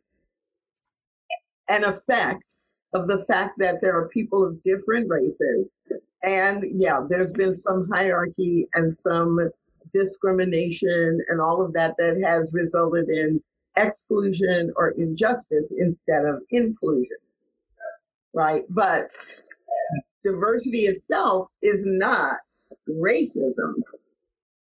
an 1.69 1.85
effect 1.85 2.57
of 2.95 3.07
the 3.07 3.25
fact 3.27 3.59
that 3.59 3.81
there 3.81 3.97
are 3.97 4.09
people 4.09 4.45
of 4.45 4.63
different 4.63 5.09
races. 5.09 5.75
And 6.23 6.65
yeah, 6.75 7.01
there's 7.09 7.33
been 7.33 7.55
some 7.55 7.89
hierarchy 7.91 8.67
and 8.75 8.97
some 8.97 9.51
discrimination 9.93 11.21
and 11.29 11.41
all 11.41 11.65
of 11.65 11.73
that 11.75 11.95
that 11.99 12.21
has 12.25 12.53
resulted 12.53 13.09
in 13.09 13.43
exclusion 13.77 14.73
or 14.77 14.91
injustice 14.91 15.73
instead 15.79 16.25
of 16.25 16.43
inclusion. 16.51 17.17
Right? 18.33 18.65
But 18.69 19.11
diversity 20.23 20.83
itself 20.83 21.49
is 21.63 21.85
not 21.87 22.39
racism. 22.89 23.75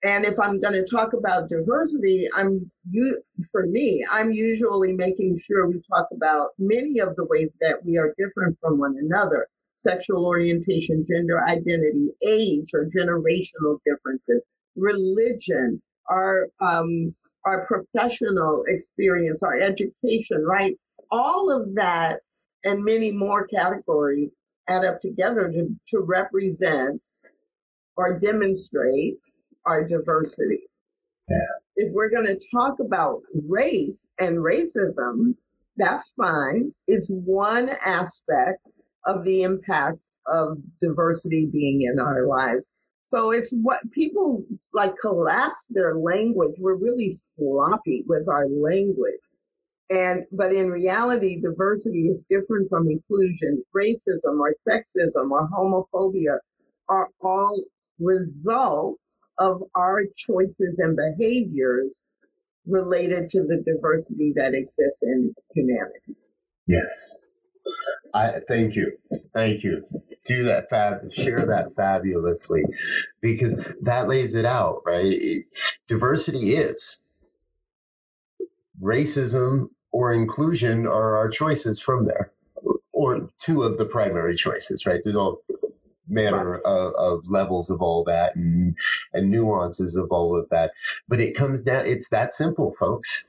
And 0.05 0.25
if 0.25 0.38
I'm 0.38 0.61
going 0.61 0.75
to 0.75 0.85
talk 0.85 1.12
about 1.12 1.49
diversity, 1.49 2.29
I'm 2.35 2.71
you 2.88 3.21
for 3.51 3.66
me, 3.66 4.05
I'm 4.11 4.31
usually 4.33 4.92
making 4.92 5.38
sure 5.38 5.66
we 5.66 5.83
talk 5.90 6.07
about 6.12 6.51
many 6.59 7.01
of 7.01 7.16
the 7.16 7.25
ways 7.25 7.57
that 7.61 7.85
we 7.85 7.99
are 7.99 8.14
different 8.16 8.57
from 8.61 8.79
one 8.79 8.97
another. 8.97 9.49
Sexual 9.75 10.25
orientation, 10.25 11.05
gender 11.09 11.42
identity, 11.44 12.09
age 12.27 12.71
or 12.75 12.87
generational 12.87 13.79
differences, 13.85 14.42
religion, 14.77 15.81
our 16.09 16.49
um, 16.61 17.14
our 17.44 17.66
professional 17.66 18.64
experience, 18.68 19.42
our 19.42 19.59
education, 19.61 20.44
right? 20.44 20.77
All 21.11 21.51
of 21.51 21.75
that 21.77 22.21
and 22.64 22.85
many 22.85 23.11
more 23.12 23.47
categories 23.47 24.35
add 24.68 24.85
up 24.85 25.01
together 25.01 25.51
to, 25.51 25.68
to 25.88 26.01
represent 26.01 27.01
or 27.98 28.18
demonstrate 28.18 29.18
our 29.66 29.84
diversity. 29.84 30.61
Yeah. 31.28 31.37
If 31.76 31.92
we're 31.92 32.11
going 32.11 32.26
to 32.26 32.40
talk 32.56 32.78
about 32.80 33.20
race 33.46 34.06
and 34.18 34.38
racism, 34.38 35.34
that's 35.76 36.12
fine. 36.16 36.72
It's 36.87 37.08
one 37.08 37.70
aspect 37.84 38.66
of 39.04 39.24
the 39.24 39.42
impact 39.42 39.98
of 40.26 40.58
diversity 40.80 41.46
being 41.52 41.82
in 41.82 41.98
our 41.98 42.26
lives. 42.26 42.66
So 43.04 43.32
it's 43.32 43.52
what 43.52 43.80
people 43.90 44.44
like 44.72 44.96
collapse 44.98 45.66
their 45.70 45.96
language. 45.96 46.54
We're 46.58 46.74
really 46.74 47.12
sloppy 47.12 48.04
with 48.06 48.28
our 48.28 48.46
language. 48.48 49.20
And, 49.90 50.24
but 50.30 50.52
in 50.52 50.68
reality, 50.68 51.40
diversity 51.40 52.08
is 52.08 52.24
different 52.30 52.68
from 52.68 52.88
inclusion. 52.90 53.64
Racism 53.74 54.38
or 54.38 54.52
sexism 54.68 55.30
or 55.30 55.48
homophobia 55.48 56.38
are 56.88 57.08
all 57.22 57.64
results 57.98 59.20
of 59.38 59.62
our 59.74 60.04
choices 60.16 60.78
and 60.78 60.96
behaviors 60.96 62.02
related 62.66 63.30
to 63.30 63.42
the 63.42 63.62
diversity 63.64 64.32
that 64.37 64.54
exists 64.54 65.02
in 65.02 65.34
humanity. 65.54 66.16
Yes. 66.66 67.22
I 68.14 68.40
thank 68.48 68.74
you. 68.74 68.92
Thank 69.34 69.62
you. 69.62 69.84
Do 70.26 70.44
that 70.44 70.68
fab 70.70 71.12
share 71.12 71.46
that 71.46 71.74
fabulously 71.76 72.64
because 73.20 73.58
that 73.82 74.08
lays 74.08 74.34
it 74.34 74.44
out, 74.44 74.82
right? 74.84 75.44
Diversity 75.87 76.56
is 76.56 77.00
racism 78.82 79.68
or 79.92 80.12
inclusion 80.12 80.87
are 80.87 81.16
our 81.16 81.28
choices 81.28 81.80
from 81.80 82.06
there. 82.06 82.32
Or 82.92 83.28
two 83.38 83.62
of 83.62 83.78
the 83.78 83.84
primary 83.84 84.34
choices, 84.34 84.84
right? 84.84 85.00
There's 85.04 85.16
all 85.16 85.42
manner 86.09 86.59
of, 86.59 86.94
of, 86.94 87.21
levels 87.29 87.71
of 87.71 87.83
all 87.83 88.05
that 88.05 88.35
and, 88.37 88.77
and 89.12 89.31
nuances 89.31 89.97
of 89.97 90.11
all 90.11 90.38
of 90.38 90.49
that. 90.51 90.73
But 91.09 91.21
it 91.21 91.37
comes 91.37 91.62
down, 91.62 91.87
it's 91.87 92.09
that 92.11 92.33
simple, 92.33 92.75
folks. 92.79 93.25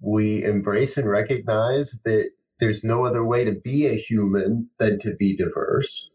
We 0.00 0.44
embrace 0.44 0.96
and 0.96 1.08
recognize 1.08 1.98
that 2.04 2.30
there's 2.60 2.84
no 2.84 3.04
other 3.04 3.24
way 3.24 3.44
to 3.44 3.52
be 3.52 3.86
a 3.86 3.94
human 3.94 4.70
than 4.78 4.98
to 5.00 5.14
be 5.14 5.36
diverse. 5.36 6.10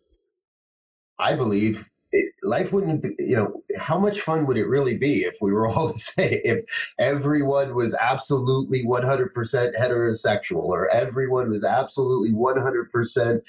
I 1.19 1.36
believe 1.36 1.86
it, 2.12 2.34
life 2.43 2.74
wouldn't 2.74 3.02
be, 3.02 3.15
you 3.19 3.36
know, 3.36 3.63
how 3.78 3.97
much 3.97 4.21
fun 4.21 4.45
would 4.45 4.58
it 4.58 4.67
really 4.67 4.97
be 4.97 5.24
if 5.24 5.36
we 5.41 5.52
were 5.52 5.67
all 5.67 5.88
the 5.93 5.97
same? 5.97 6.41
If 6.43 6.65
everyone 7.00 7.76
was 7.76 7.93
absolutely 7.95 8.84
100% 8.84 9.34
heterosexual 9.80 10.63
or 10.63 10.89
everyone 10.89 11.50
was 11.50 11.63
absolutely 11.63 12.32
100% 12.32 13.39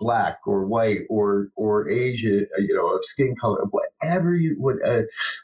black 0.00 0.40
or 0.46 0.66
white 0.66 1.02
or, 1.08 1.48
or 1.56 1.88
Asian, 1.88 2.46
uh, 2.58 2.62
you 2.62 2.74
know, 2.74 2.88
of 2.96 3.04
skin 3.04 3.36
color, 3.36 3.64
whatever 3.70 4.34
you 4.34 4.56
would, 4.58 4.78
uh, 4.84 5.02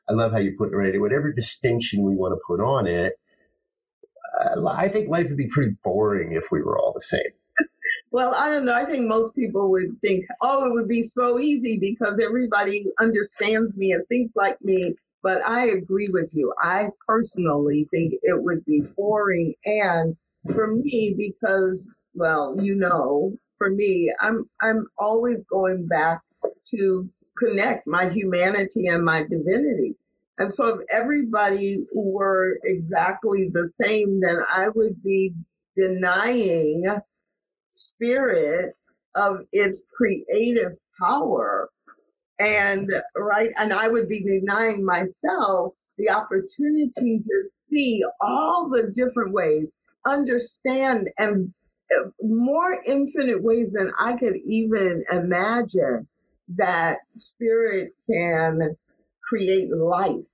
I 0.09 0.13
love 0.13 0.33
how 0.33 0.39
you 0.39 0.57
put 0.57 0.73
it 0.73 0.77
right, 0.77 1.01
whatever 1.01 1.33
distinction 1.33 2.03
we 2.03 2.15
want 2.15 2.35
to 2.35 2.41
put 2.47 2.61
on 2.61 2.87
it. 2.87 3.15
Uh, 4.41 4.67
I 4.67 4.89
think 4.89 5.09
life 5.09 5.29
would 5.29 5.37
be 5.37 5.47
pretty 5.47 5.77
boring 5.85 6.33
if 6.33 6.51
we 6.51 6.61
were 6.61 6.79
all 6.79 6.93
the 6.93 7.03
same. 7.03 7.23
Well, 8.11 8.35
I 8.35 8.50
don't 8.50 8.64
know. 8.64 8.74
I 8.74 8.85
think 8.85 9.07
most 9.07 9.35
people 9.35 9.70
would 9.70 10.00
think, 10.00 10.24
oh, 10.42 10.66
it 10.66 10.72
would 10.72 10.88
be 10.88 11.02
so 11.02 11.38
easy 11.38 11.78
because 11.78 12.20
everybody 12.20 12.87
understands 13.00 13.74
me 13.76 13.92
and 13.92 14.07
thinks 14.09 14.37
like 14.37 14.62
me. 14.62 14.94
But 15.22 15.46
I 15.46 15.66
agree 15.70 16.09
with 16.11 16.30
you. 16.33 16.52
I 16.61 16.90
personally 17.07 17.88
think 17.90 18.14
it 18.22 18.42
would 18.42 18.64
be 18.66 18.80
boring. 18.96 19.54
And 19.64 20.16
for 20.54 20.68
me, 20.68 21.14
because, 21.16 21.88
well, 22.14 22.57
you 22.61 22.74
know, 22.76 23.37
for 23.59 23.70
me, 23.70 24.12
I'm 24.20 24.48
I'm 24.61 24.87
always 24.98 25.42
going 25.44 25.87
back 25.87 26.20
to 26.70 27.09
connect 27.38 27.87
my 27.87 28.11
humanity 28.11 28.87
and 28.88 29.04
my 29.04 29.22
divinity. 29.22 29.96
And 30.38 30.52
so 30.52 30.68
if 30.68 30.80
everybody 30.90 31.85
were 31.94 32.59
exactly 32.64 33.48
the 33.52 33.70
same, 33.80 34.20
then 34.20 34.38
I 34.50 34.68
would 34.68 35.02
be 35.02 35.35
denying 35.76 36.85
spirit 37.75 38.75
of 39.15 39.39
its 39.53 39.85
creative 39.97 40.73
power. 41.03 41.69
And 42.39 42.91
right, 43.17 43.51
and 43.57 43.73
I 43.73 43.89
would 43.89 44.09
be 44.09 44.23
denying 44.23 44.85
myself 44.85 45.75
the 45.99 46.11
opportunity 46.11 47.21
to 47.25 47.45
see 47.71 48.03
all 48.21 48.69
the 48.69 48.93
different 48.95 49.33
ways, 49.33 49.73
understand 50.05 51.09
and 51.19 51.53
uh, 51.97 52.09
more 52.21 52.83
infinite 52.85 53.43
ways 53.43 53.73
than 53.73 53.93
I 53.99 54.15
could 54.15 54.37
even 54.47 55.05
imagine 55.13 56.09
that 56.57 56.99
spirit 57.17 57.93
can 58.11 58.77
create 59.23 59.71
life. 59.71 60.25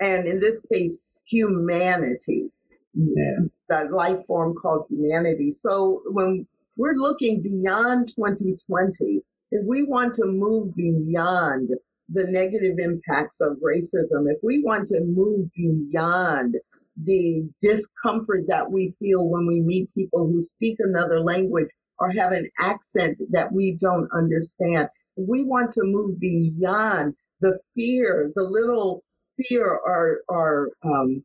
And 0.00 0.28
in 0.28 0.40
this 0.40 0.60
case, 0.72 1.00
humanity. 1.26 2.50
That 3.68 3.92
life 3.92 4.24
form 4.26 4.54
called 4.54 4.86
humanity. 4.88 5.52
So 5.52 6.02
when 6.06 6.46
we're 6.76 6.94
looking 6.94 7.42
beyond 7.42 8.08
2020, 8.08 9.20
if 9.50 9.66
we 9.66 9.84
want 9.84 10.14
to 10.14 10.26
move 10.26 10.74
beyond 10.74 11.70
the 12.10 12.24
negative 12.24 12.78
impacts 12.78 13.40
of 13.40 13.58
racism, 13.58 14.30
if 14.30 14.38
we 14.42 14.62
want 14.62 14.88
to 14.88 15.00
move 15.00 15.50
beyond 15.54 16.56
the 17.04 17.48
discomfort 17.60 18.44
that 18.48 18.70
we 18.70 18.94
feel 18.98 19.28
when 19.28 19.46
we 19.46 19.60
meet 19.60 19.92
people 19.94 20.26
who 20.26 20.40
speak 20.40 20.76
another 20.80 21.20
language 21.20 21.68
or 21.98 22.10
have 22.10 22.32
an 22.32 22.48
accent 22.58 23.18
that 23.30 23.52
we 23.52 23.72
don't 23.72 24.08
understand, 24.12 24.88
if 25.16 25.28
we 25.28 25.44
want 25.44 25.72
to 25.72 25.82
move 25.84 26.18
beyond 26.18 27.14
the 27.40 27.58
fear, 27.74 28.32
the 28.34 28.42
little 28.42 29.04
fear 29.36 29.66
or, 29.66 30.20
or 30.28 30.70
um, 30.84 31.24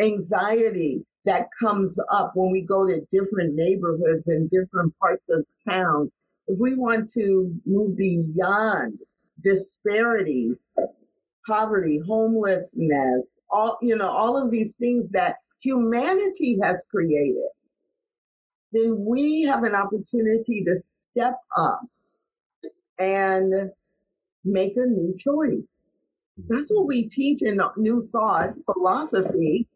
anxiety 0.00 1.04
that 1.24 1.48
comes 1.60 1.98
up 2.12 2.32
when 2.34 2.50
we 2.50 2.62
go 2.62 2.86
to 2.86 3.00
different 3.10 3.54
neighborhoods 3.54 4.28
and 4.28 4.50
different 4.50 4.96
parts 4.98 5.28
of 5.28 5.44
town. 5.68 6.10
If 6.46 6.58
we 6.60 6.74
want 6.76 7.10
to 7.12 7.54
move 7.66 7.96
beyond 7.96 8.98
disparities, 9.42 10.66
poverty, 11.46 12.00
homelessness, 12.06 13.40
all, 13.50 13.78
you 13.82 13.96
know, 13.96 14.08
all 14.08 14.42
of 14.42 14.50
these 14.50 14.76
things 14.76 15.10
that 15.10 15.36
humanity 15.60 16.58
has 16.62 16.84
created, 16.90 17.50
then 18.72 19.04
we 19.06 19.42
have 19.42 19.64
an 19.64 19.74
opportunity 19.74 20.64
to 20.64 20.76
step 20.76 21.36
up 21.56 21.80
and 22.98 23.70
make 24.44 24.76
a 24.76 24.86
new 24.86 25.14
choice. 25.18 25.78
That's 26.46 26.70
what 26.70 26.86
we 26.86 27.08
teach 27.08 27.42
in 27.42 27.60
New 27.76 28.02
Thought 28.02 28.54
philosophy 28.64 29.66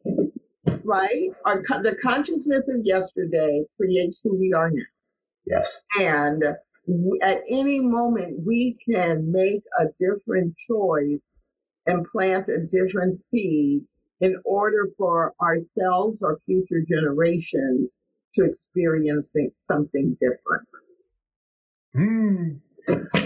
right? 0.84 1.30
Our 1.44 1.62
the 1.82 1.96
consciousness 2.00 2.68
of 2.68 2.84
yesterday 2.84 3.64
creates 3.76 4.20
who 4.22 4.38
we 4.38 4.52
are 4.52 4.70
now. 4.70 4.82
Yes. 5.46 5.84
And 5.98 6.42
at 7.22 7.42
any 7.48 7.80
moment, 7.80 8.44
we 8.44 8.76
can 8.88 9.30
make 9.30 9.62
a 9.78 9.86
different 10.00 10.56
choice 10.56 11.32
and 11.86 12.06
plant 12.06 12.48
a 12.48 12.58
different 12.58 13.16
seed 13.16 13.82
in 14.20 14.40
order 14.44 14.88
for 14.96 15.34
ourselves 15.40 16.22
or 16.22 16.40
future 16.46 16.84
generations 16.88 17.98
to 18.34 18.44
experience 18.44 19.34
something 19.56 20.16
different. 20.20 20.68
Mm 21.96 23.21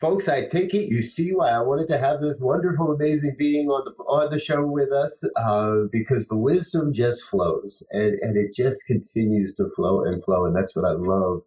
folks, 0.00 0.28
I 0.28 0.46
take 0.46 0.74
it 0.74 0.88
you 0.88 1.02
see 1.02 1.30
why 1.32 1.50
I 1.50 1.60
wanted 1.60 1.88
to 1.88 1.98
have 1.98 2.20
this 2.20 2.36
wonderful, 2.40 2.92
amazing 2.92 3.36
being 3.38 3.68
on 3.68 3.84
the 3.84 4.02
on 4.04 4.30
the 4.30 4.38
show 4.38 4.64
with 4.64 4.90
us, 4.92 5.22
uh, 5.36 5.82
because 5.92 6.26
the 6.26 6.36
wisdom 6.36 6.92
just 6.92 7.24
flows 7.24 7.86
and, 7.90 8.18
and 8.20 8.36
it 8.36 8.54
just 8.54 8.86
continues 8.86 9.54
to 9.56 9.68
flow 9.76 10.04
and 10.04 10.24
flow, 10.24 10.46
and 10.46 10.56
that's 10.56 10.74
what 10.74 10.84
I 10.84 10.92
love. 10.92 11.42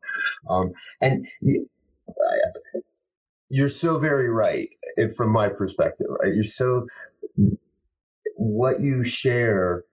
Um, 0.49 0.71
and 1.01 1.27
you, 1.41 1.69
you're 3.49 3.69
so 3.69 3.99
very 3.99 4.29
right, 4.29 4.69
from 5.15 5.31
my 5.31 5.49
perspective. 5.49 6.07
Right, 6.21 6.33
you're 6.33 6.43
so 6.43 6.87
what 8.35 8.79
you 8.79 9.03
share 9.03 9.83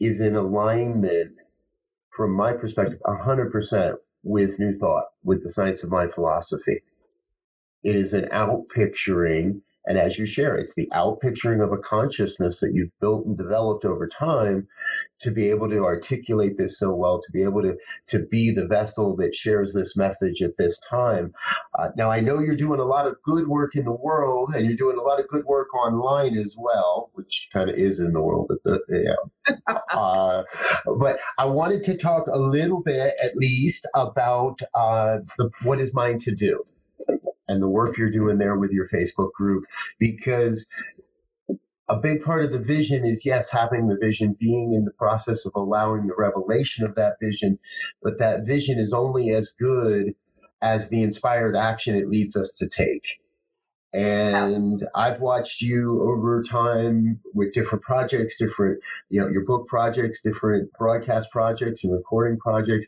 is 0.00 0.20
in 0.20 0.34
alignment, 0.34 1.36
from 2.10 2.32
my 2.32 2.52
perspective, 2.52 2.98
hundred 3.06 3.52
percent 3.52 3.96
with 4.22 4.58
New 4.58 4.72
Thought, 4.72 5.04
with 5.22 5.42
the 5.42 5.50
Science 5.50 5.84
of 5.84 5.90
Mind 5.90 6.12
philosophy 6.12 6.82
it 7.82 7.96
is 7.96 8.12
an 8.12 8.28
outpicturing. 8.32 9.60
And 9.86 9.98
as 9.98 10.18
you 10.18 10.26
share, 10.26 10.56
it's 10.56 10.74
the 10.74 10.88
outpicturing 10.92 11.64
of 11.64 11.72
a 11.72 11.78
consciousness 11.78 12.60
that 12.60 12.74
you've 12.74 12.98
built 13.00 13.26
and 13.26 13.36
developed 13.36 13.84
over 13.84 14.06
time 14.06 14.68
to 15.20 15.30
be 15.30 15.50
able 15.50 15.68
to 15.68 15.84
articulate 15.84 16.56
this 16.56 16.78
so 16.78 16.94
well, 16.94 17.20
to 17.20 17.30
be 17.30 17.42
able 17.42 17.62
to, 17.62 17.76
to 18.08 18.20
be 18.30 18.50
the 18.50 18.66
vessel 18.66 19.16
that 19.16 19.34
shares 19.34 19.72
this 19.72 19.96
message 19.96 20.42
at 20.42 20.56
this 20.56 20.78
time. 20.78 21.32
Uh, 21.78 21.88
now, 21.96 22.10
I 22.10 22.20
know 22.20 22.40
you're 22.40 22.56
doing 22.56 22.80
a 22.80 22.84
lot 22.84 23.06
of 23.06 23.16
good 23.22 23.46
work 23.46 23.76
in 23.76 23.84
the 23.84 23.92
world 23.92 24.54
and 24.54 24.66
you're 24.66 24.76
doing 24.76 24.96
a 24.96 25.02
lot 25.02 25.20
of 25.20 25.28
good 25.28 25.44
work 25.44 25.74
online 25.74 26.36
as 26.36 26.56
well, 26.58 27.10
which 27.14 27.48
kind 27.52 27.68
of 27.68 27.76
is 27.76 28.00
in 28.00 28.12
the 28.12 28.20
world 28.20 28.50
at 28.50 28.62
the, 28.64 28.80
yeah. 28.88 29.74
uh, 29.92 30.42
but 30.98 31.20
I 31.38 31.44
wanted 31.44 31.82
to 31.84 31.96
talk 31.96 32.26
a 32.26 32.38
little 32.38 32.82
bit, 32.82 33.14
at 33.22 33.36
least, 33.36 33.86
about 33.94 34.60
uh, 34.74 35.18
the, 35.36 35.50
what 35.62 35.80
is 35.80 35.92
mine 35.92 36.18
to 36.20 36.34
do 36.34 36.64
and 37.50 37.60
the 37.60 37.68
work 37.68 37.98
you're 37.98 38.10
doing 38.10 38.38
there 38.38 38.56
with 38.56 38.70
your 38.70 38.88
Facebook 38.88 39.32
group 39.32 39.64
because 39.98 40.66
a 41.88 41.96
big 41.96 42.22
part 42.22 42.44
of 42.44 42.52
the 42.52 42.58
vision 42.60 43.04
is 43.04 43.26
yes, 43.26 43.50
having 43.50 43.88
the 43.88 43.98
vision, 44.00 44.36
being 44.38 44.72
in 44.72 44.84
the 44.84 44.92
process 44.92 45.44
of 45.44 45.52
allowing 45.56 46.06
the 46.06 46.14
revelation 46.16 46.86
of 46.86 46.94
that 46.94 47.16
vision, 47.20 47.58
but 48.02 48.20
that 48.20 48.46
vision 48.46 48.78
is 48.78 48.92
only 48.92 49.30
as 49.30 49.50
good 49.58 50.14
as 50.62 50.88
the 50.88 51.02
inspired 51.02 51.56
action 51.56 51.96
it 51.96 52.08
leads 52.08 52.36
us 52.36 52.54
to 52.58 52.68
take. 52.68 53.18
And 53.92 54.86
I've 54.94 55.20
watched 55.20 55.62
you 55.62 56.00
over 56.02 56.44
time 56.44 57.18
with 57.34 57.52
different 57.52 57.82
projects, 57.82 58.38
different, 58.38 58.80
you 59.08 59.20
know, 59.20 59.28
your 59.28 59.44
book 59.44 59.66
projects, 59.66 60.22
different 60.22 60.72
broadcast 60.74 61.32
projects 61.32 61.82
and 61.82 61.92
recording 61.92 62.38
projects. 62.38 62.86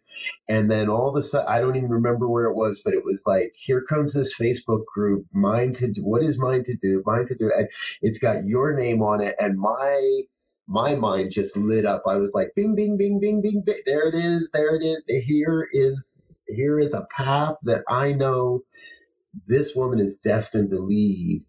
And 0.49 0.71
then 0.71 0.88
all 0.88 1.09
of 1.09 1.17
a 1.17 1.23
sudden, 1.25 1.49
I 1.49 1.59
don't 1.59 1.75
even 1.75 1.91
remember 1.91 2.29
where 2.29 2.45
it 2.45 2.55
was, 2.55 2.83
but 2.85 2.95
it 2.95 3.05
was 3.05 3.25
like, 3.27 3.53
here 3.57 3.83
comes 3.83 4.15
this 4.15 4.37
Facebook 4.38 4.85
group, 4.87 5.27
mine 5.33 5.73
to 5.75 5.88
do, 5.88 6.03
what 6.05 6.23
is 6.23 6.38
mine 6.38 6.62
to 6.65 6.75
do? 6.75 7.03
Mine 7.05 7.27
to 7.27 7.35
do. 7.35 7.51
And 7.53 7.69
it's 8.01 8.19
got 8.19 8.45
your 8.45 8.73
name 8.79 9.03
on 9.03 9.21
it. 9.21 9.35
And 9.41 9.59
my, 9.59 10.23
my 10.69 10.95
mind 10.95 11.33
just 11.33 11.57
lit 11.57 11.85
up. 11.85 12.05
I 12.09 12.15
was 12.17 12.33
like, 12.33 12.53
bing, 12.55 12.77
bing, 12.77 12.97
bing, 12.97 13.19
bing, 13.19 13.41
bing, 13.43 13.62
bing. 13.67 13.81
There 13.87 14.07
it 14.09 14.15
is. 14.15 14.51
There 14.53 14.77
it 14.77 14.85
is. 14.85 15.03
Here 15.27 15.69
is, 15.73 16.17
here 16.47 16.79
is 16.79 16.95
a 16.95 17.09
path 17.11 17.57
that 17.65 17.83
I 17.88 18.12
know 18.12 18.62
this 19.47 19.75
woman 19.75 19.99
is 19.99 20.16
destined 20.16 20.71
to 20.71 20.79
lead. 20.79 21.45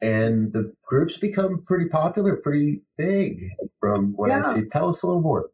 And 0.00 0.52
the 0.52 0.72
groups 0.86 1.16
become 1.16 1.64
pretty 1.66 1.88
popular, 1.88 2.36
pretty 2.36 2.82
big 2.96 3.50
from 3.80 4.12
what 4.14 4.28
yeah. 4.30 4.42
I 4.44 4.54
see. 4.54 4.68
Tell 4.68 4.88
us 4.88 5.02
a 5.02 5.06
little 5.06 5.22
more. 5.22 5.50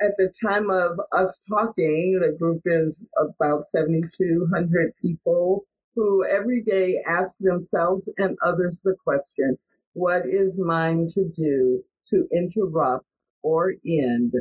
At 0.00 0.12
the 0.16 0.32
time 0.40 0.70
of 0.70 1.00
us 1.12 1.38
talking, 1.48 2.18
the 2.20 2.36
group 2.38 2.62
is 2.64 3.04
about 3.18 3.64
7,200 3.64 4.92
people 5.02 5.64
who 5.96 6.24
every 6.24 6.62
day 6.62 7.02
ask 7.06 7.34
themselves 7.40 8.08
and 8.18 8.38
others 8.44 8.80
the 8.84 8.94
question 9.02 9.58
what 9.94 10.22
is 10.26 10.60
mine 10.60 11.08
to 11.08 11.28
do 11.34 11.82
to 12.06 12.28
interrupt 12.32 13.04
or 13.42 13.74
end 13.84 14.32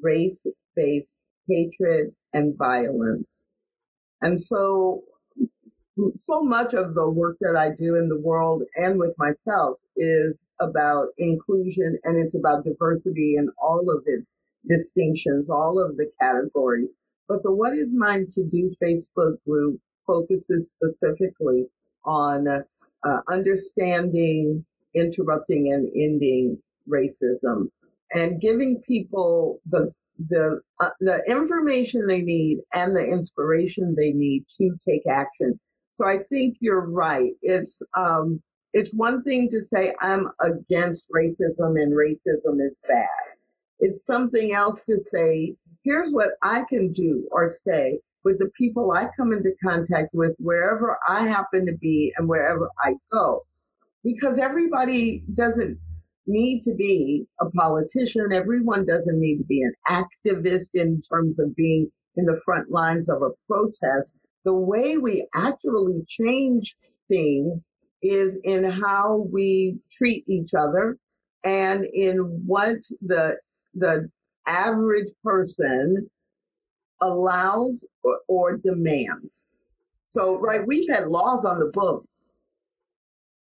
race 0.00 0.46
based 0.76 1.20
hatred 1.48 2.14
and 2.32 2.56
violence? 2.56 3.48
And 4.22 4.40
so 4.40 5.02
so 6.16 6.42
much 6.42 6.74
of 6.74 6.94
the 6.94 7.08
work 7.08 7.36
that 7.40 7.56
I 7.56 7.70
do 7.70 7.96
in 7.96 8.08
the 8.08 8.20
world 8.20 8.62
and 8.76 8.98
with 8.98 9.14
myself 9.18 9.78
is 9.96 10.46
about 10.60 11.08
inclusion 11.18 11.98
and 12.04 12.16
it's 12.16 12.34
about 12.34 12.64
diversity 12.64 13.34
and 13.36 13.50
all 13.60 13.90
of 13.90 14.04
its 14.06 14.36
distinctions, 14.68 15.50
all 15.50 15.82
of 15.82 15.96
the 15.96 16.10
categories. 16.20 16.94
But 17.28 17.42
the 17.42 17.52
What 17.52 17.76
is 17.76 17.94
Mine 17.94 18.28
to 18.32 18.44
Do 18.44 18.74
Facebook 18.82 19.36
group 19.46 19.80
focuses 20.06 20.70
specifically 20.70 21.66
on 22.04 22.46
uh, 22.48 23.20
understanding, 23.28 24.64
interrupting, 24.94 25.72
and 25.72 25.88
ending 25.94 26.58
racism 26.88 27.68
and 28.14 28.40
giving 28.40 28.80
people 28.86 29.60
the 29.70 29.92
the 30.28 30.60
uh, 30.80 30.90
the 31.00 31.22
information 31.26 32.06
they 32.06 32.20
need 32.20 32.58
and 32.74 32.94
the 32.94 33.04
inspiration 33.04 33.94
they 33.96 34.10
need 34.10 34.44
to 34.58 34.76
take 34.86 35.02
action 35.08 35.58
so 36.00 36.08
I 36.08 36.20
think 36.30 36.56
you're 36.60 36.86
right. 36.86 37.32
It's 37.42 37.82
um, 37.94 38.40
it's 38.72 38.94
one 38.94 39.22
thing 39.22 39.50
to 39.50 39.60
say 39.60 39.92
I'm 40.00 40.30
against 40.42 41.10
racism 41.10 41.78
and 41.78 41.92
racism 41.92 42.64
is 42.66 42.80
bad. 42.88 43.06
It's 43.80 44.06
something 44.06 44.54
else 44.54 44.82
to 44.84 44.98
say, 45.12 45.54
here's 45.84 46.10
what 46.10 46.30
I 46.42 46.64
can 46.70 46.92
do 46.92 47.28
or 47.30 47.50
say 47.50 48.00
with 48.24 48.38
the 48.38 48.50
people 48.56 48.92
I 48.92 49.10
come 49.14 49.34
into 49.34 49.52
contact 49.62 50.14
with 50.14 50.32
wherever 50.38 50.96
I 51.06 51.26
happen 51.26 51.66
to 51.66 51.76
be 51.76 52.14
and 52.16 52.26
wherever 52.26 52.70
I 52.78 52.94
go. 53.12 53.44
Because 54.02 54.38
everybody 54.38 55.22
doesn't 55.34 55.78
need 56.26 56.62
to 56.62 56.72
be 56.74 57.26
a 57.42 57.50
politician. 57.50 58.32
Everyone 58.32 58.86
doesn't 58.86 59.20
need 59.20 59.36
to 59.36 59.44
be 59.44 59.62
an 59.62 59.74
activist 59.86 60.70
in 60.72 61.02
terms 61.02 61.38
of 61.38 61.54
being 61.54 61.92
in 62.16 62.24
the 62.24 62.40
front 62.42 62.70
lines 62.70 63.10
of 63.10 63.20
a 63.20 63.30
protest 63.46 64.10
the 64.44 64.54
way 64.54 64.96
we 64.96 65.26
actually 65.34 66.04
change 66.08 66.76
things 67.08 67.68
is 68.02 68.38
in 68.44 68.64
how 68.64 69.26
we 69.30 69.78
treat 69.90 70.24
each 70.28 70.54
other 70.54 70.96
and 71.44 71.84
in 71.84 72.18
what 72.46 72.78
the 73.02 73.36
the 73.74 74.10
average 74.46 75.10
person 75.22 76.08
allows 77.02 77.86
or, 78.02 78.18
or 78.28 78.56
demands. 78.56 79.46
So, 80.06 80.38
right, 80.38 80.66
we've 80.66 80.90
had 80.90 81.08
laws 81.08 81.44
on 81.44 81.58
the 81.60 81.70
book 81.72 82.04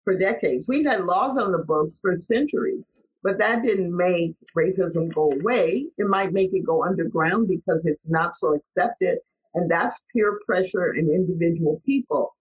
for 0.03 0.17
decades. 0.17 0.67
We've 0.67 0.87
had 0.87 1.05
laws 1.05 1.37
on 1.37 1.51
the 1.51 1.63
books 1.63 1.99
for 2.01 2.15
centuries, 2.15 2.83
but 3.23 3.37
that 3.39 3.61
didn't 3.61 3.95
make 3.95 4.35
racism 4.57 5.13
go 5.13 5.31
away. 5.31 5.85
It 5.97 6.07
might 6.07 6.33
make 6.33 6.53
it 6.53 6.65
go 6.65 6.83
underground 6.83 7.47
because 7.47 7.85
it's 7.85 8.07
not 8.07 8.37
so 8.37 8.55
accepted 8.55 9.19
and 9.53 9.69
that's 9.69 9.99
peer 10.13 10.39
pressure 10.45 10.93
in 10.93 11.09
individual 11.09 11.81
people. 11.85 12.35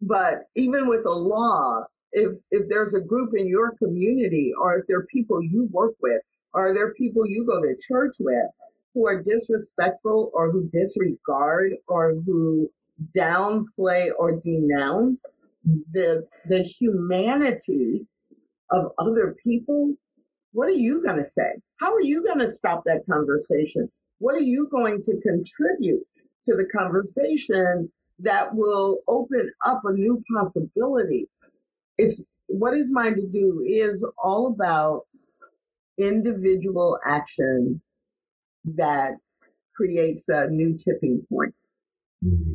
But 0.00 0.44
even 0.56 0.88
with 0.88 1.06
a 1.06 1.10
law, 1.10 1.84
if, 2.12 2.32
if 2.50 2.68
there's 2.68 2.94
a 2.94 3.00
group 3.00 3.32
in 3.36 3.46
your 3.46 3.76
community, 3.76 4.52
or 4.60 4.78
if 4.78 4.86
there 4.86 4.98
are 4.98 5.06
people 5.06 5.42
you 5.42 5.68
work 5.70 5.94
with, 6.02 6.20
or 6.52 6.74
there 6.74 6.88
are 6.88 6.94
people 6.94 7.26
you 7.26 7.46
go 7.46 7.60
to 7.60 7.76
church 7.88 8.16
with 8.18 8.50
who 8.94 9.06
are 9.06 9.22
disrespectful 9.22 10.30
or 10.34 10.50
who 10.50 10.68
disregard 10.70 11.72
or 11.88 12.14
who 12.26 12.70
downplay 13.16 14.10
or 14.18 14.40
denounce 14.40 15.24
the 15.92 16.26
the 16.46 16.62
humanity 16.62 18.06
of 18.70 18.92
other 18.98 19.36
people, 19.42 19.94
what 20.52 20.68
are 20.68 20.72
you 20.72 21.02
going 21.02 21.18
to 21.18 21.28
say? 21.28 21.52
How 21.80 21.92
are 21.94 22.02
you 22.02 22.24
going 22.24 22.38
to 22.38 22.50
stop 22.50 22.82
that 22.86 23.02
conversation? 23.08 23.90
What 24.22 24.36
are 24.36 24.40
you 24.56 24.68
going 24.70 25.02
to 25.02 25.20
contribute 25.20 26.06
to 26.44 26.54
the 26.54 26.68
conversation 26.72 27.90
that 28.20 28.54
will 28.54 28.98
open 29.08 29.50
up 29.66 29.82
a 29.84 29.92
new 29.92 30.22
possibility? 30.36 31.28
It's 31.98 32.22
what 32.46 32.72
is 32.72 32.92
mine 32.92 33.16
to 33.16 33.26
do 33.26 33.64
is 33.66 34.06
all 34.16 34.46
about 34.46 35.06
individual 35.98 37.00
action 37.04 37.82
that 38.76 39.14
creates 39.74 40.28
a 40.28 40.46
new 40.46 40.78
tipping 40.78 41.26
point. 41.28 41.56
Mm-hmm. 42.24 42.54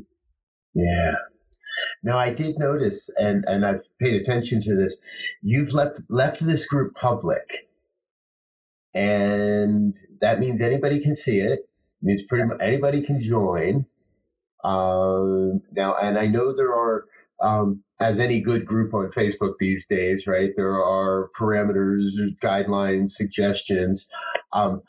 Yeah. 0.74 1.16
Now 2.02 2.18
I 2.18 2.34
did 2.34 2.58
notice, 2.58 3.10
and 3.18 3.44
and 3.46 3.66
I've 3.66 3.82
paid 4.00 4.14
attention 4.14 4.62
to 4.62 4.76
this. 4.78 5.02
You've 5.42 5.74
left 5.74 6.00
left 6.08 6.40
this 6.46 6.66
group 6.66 6.96
public 6.96 7.67
and 8.98 9.96
that 10.22 10.40
means 10.40 10.60
anybody 10.60 11.00
can 11.00 11.14
see 11.14 11.40
it. 11.40 11.52
it 11.52 11.70
means 12.02 12.24
pretty 12.24 12.46
much 12.46 12.58
anybody 12.60 13.04
can 13.04 13.22
join. 13.22 13.86
Um, 14.64 15.62
now, 15.72 15.96
and 16.02 16.18
I 16.18 16.26
know 16.26 16.52
there 16.52 16.74
are, 16.74 17.06
um, 17.40 17.84
as 18.00 18.20
any 18.20 18.42
good 18.42 18.66
group 18.66 18.96
on 18.96 19.12
Facebook 19.12 19.54
these 19.60 19.86
days, 19.86 20.26
right? 20.26 20.50
There 20.56 20.84
are 20.84 21.30
parameters, 21.40 22.08
guidelines, 22.42 23.12
suggestions. 23.12 24.10
Um, 24.52 24.82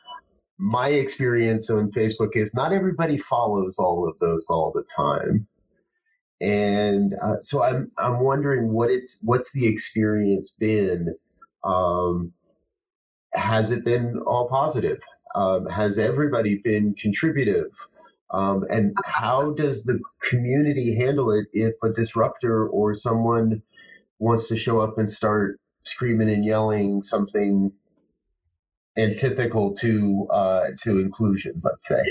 my 0.56 0.88
experience 0.88 1.68
on 1.68 1.92
Facebook 1.92 2.34
is 2.34 2.54
not 2.54 2.72
everybody 2.72 3.18
follows 3.18 3.78
all 3.78 4.08
of 4.08 4.18
those 4.20 4.46
all 4.48 4.72
the 4.74 4.86
time. 4.96 5.46
And 6.40 7.14
uh, 7.22 7.40
so 7.40 7.62
I'm 7.62 7.90
I'm 7.98 8.20
wondering 8.20 8.72
what 8.72 8.90
it's 8.90 9.18
what's 9.22 9.52
the 9.52 9.66
experience 9.66 10.54
been 10.58 11.14
um, 11.62 12.32
has 13.34 13.70
it 13.70 13.84
been 13.84 14.18
all 14.18 14.48
positive? 14.48 15.00
Um, 15.34 15.66
has 15.66 15.98
everybody 15.98 16.56
been 16.56 16.94
contributive? 16.94 17.70
Um, 18.30 18.64
and 18.68 18.96
how 19.04 19.52
does 19.52 19.84
the 19.84 20.00
community 20.20 20.96
handle 20.96 21.30
it 21.30 21.46
if 21.52 21.74
a 21.82 21.90
disruptor 21.90 22.66
or 22.66 22.94
someone 22.94 23.62
wants 24.18 24.48
to 24.48 24.56
show 24.56 24.80
up 24.80 24.98
and 24.98 25.08
start 25.08 25.58
screaming 25.84 26.28
and 26.28 26.44
yelling 26.44 27.00
something 27.02 27.72
antithetical 28.96 29.74
to 29.76 30.26
uh, 30.30 30.64
to 30.82 30.98
inclusion? 30.98 31.54
Let's 31.62 31.86
say. 31.88 32.02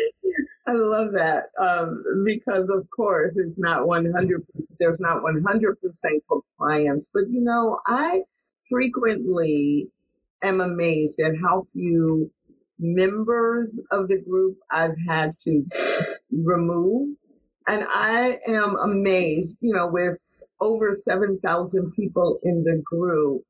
I 0.66 0.74
love 0.74 1.14
that 1.14 1.46
um, 1.58 2.04
because, 2.26 2.70
of 2.70 2.88
course, 2.94 3.38
it's 3.38 3.60
not 3.60 3.88
one 3.88 4.12
hundred. 4.12 4.46
There's 4.80 5.00
not 5.00 5.24
one 5.24 5.44
hundred 5.46 5.80
percent 5.82 6.24
compliance, 6.30 7.08
but 7.14 7.30
you 7.30 7.42
know, 7.42 7.80
I 7.86 8.22
frequently 8.70 9.90
am 10.44 10.62
amazed 10.62 11.20
at 11.20 11.34
how 11.42 11.68
few 11.74 12.32
members 12.80 13.80
of 13.92 14.08
the 14.08 14.20
group 14.20 14.58
I've 14.72 14.98
had 15.08 15.36
to 15.42 15.66
remove. 16.32 17.16
And 17.68 17.86
I 17.90 18.40
am 18.48 18.78
amazed, 18.78 19.56
you 19.62 19.74
know, 19.74 19.88
with 19.88 20.18
over 20.62 20.94
7,000 20.94 21.92
people 21.92 22.40
in 22.44 22.64
the 22.64 22.82
group, 22.86 23.44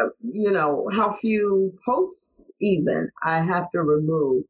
uh, 0.00 0.08
you 0.22 0.52
know, 0.52 0.88
how 0.92 1.12
few 1.12 1.76
posts 1.84 2.28
even 2.60 3.10
I 3.22 3.40
have 3.40 3.70
to 3.72 3.82
remove. 3.82 4.44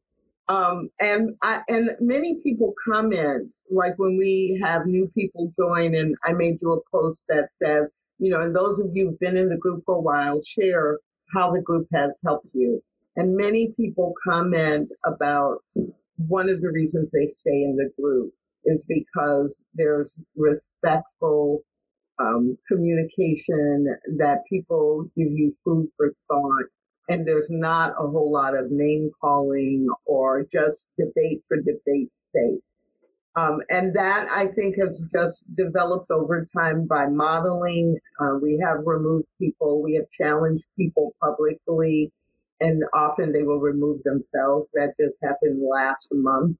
Um, 0.47 0.89
and 0.99 1.35
I, 1.41 1.61
and 1.67 1.91
many 1.99 2.39
people 2.43 2.73
comment, 2.87 3.51
like 3.71 3.97
when 3.97 4.17
we 4.17 4.59
have 4.61 4.85
new 4.85 5.11
people 5.15 5.51
join 5.55 5.95
and 5.95 6.15
I 6.23 6.33
may 6.33 6.53
do 6.53 6.73
a 6.73 6.89
post 6.91 7.25
that 7.29 7.51
says, 7.51 7.91
you 8.19 8.29
know, 8.29 8.41
and 8.41 8.55
those 8.55 8.79
of 8.79 8.91
you 8.93 9.09
who've 9.09 9.19
been 9.19 9.37
in 9.37 9.49
the 9.49 9.57
group 9.57 9.83
for 9.85 9.95
a 9.95 10.01
while, 10.01 10.39
share 10.43 10.99
how 11.33 11.51
the 11.51 11.61
group 11.61 11.87
has 11.93 12.19
helped 12.23 12.49
you. 12.53 12.81
And 13.15 13.35
many 13.35 13.73
people 13.77 14.13
comment 14.27 14.89
about 15.05 15.63
one 16.17 16.49
of 16.49 16.61
the 16.61 16.71
reasons 16.71 17.09
they 17.11 17.27
stay 17.27 17.63
in 17.63 17.75
the 17.75 17.89
group 18.01 18.33
is 18.65 18.85
because 18.85 19.63
there's 19.73 20.13
respectful 20.35 21.63
um, 22.19 22.57
communication, 22.67 23.87
that 24.17 24.43
people 24.49 25.03
give 25.17 25.31
you 25.31 25.53
food 25.63 25.89
for 25.97 26.13
thought, 26.27 26.65
and 27.09 27.27
there's 27.27 27.49
not 27.49 27.91
a 27.91 28.07
whole 28.07 28.31
lot 28.31 28.57
of 28.57 28.71
name 28.71 29.11
calling 29.21 29.87
or 30.05 30.45
just 30.51 30.85
debate 30.97 31.41
for 31.47 31.57
debate's 31.57 32.31
sake. 32.31 32.61
Um, 33.37 33.59
and 33.69 33.93
that 33.95 34.29
I 34.31 34.47
think 34.47 34.75
has 34.79 35.03
just 35.13 35.43
developed 35.55 36.09
over 36.09 36.45
time 36.55 36.87
by 36.87 37.07
modeling. 37.07 37.97
Uh, 38.19 38.37
we 38.41 38.57
have 38.63 38.85
removed 38.85 39.27
people, 39.39 39.81
we 39.81 39.95
have 39.95 40.09
challenged 40.09 40.65
people 40.77 41.13
publicly, 41.21 42.11
and 42.61 42.83
often 42.93 43.33
they 43.33 43.43
will 43.43 43.59
remove 43.59 44.03
themselves. 44.03 44.71
That 44.73 44.93
just 44.99 45.17
happened 45.21 45.61
last 45.61 46.07
month. 46.13 46.57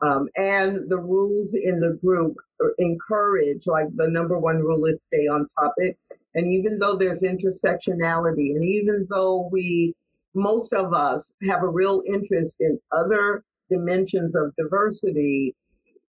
Um, 0.00 0.28
and 0.36 0.88
the 0.88 0.98
rules 0.98 1.54
in 1.54 1.80
the 1.80 1.98
group 2.04 2.36
encourage, 2.78 3.66
like 3.66 3.88
the 3.96 4.08
number 4.08 4.38
one 4.38 4.58
rule 4.58 4.84
is 4.86 5.02
stay 5.02 5.26
on 5.26 5.48
topic. 5.58 5.96
And 6.34 6.48
even 6.48 6.78
though 6.78 6.96
there's 6.96 7.22
intersectionality, 7.22 8.54
and 8.54 8.64
even 8.64 9.06
though 9.10 9.48
we, 9.52 9.94
most 10.34 10.72
of 10.72 10.94
us 10.94 11.32
have 11.48 11.62
a 11.62 11.68
real 11.68 12.02
interest 12.06 12.56
in 12.60 12.78
other 12.92 13.42
dimensions 13.70 14.36
of 14.36 14.54
diversity, 14.56 15.54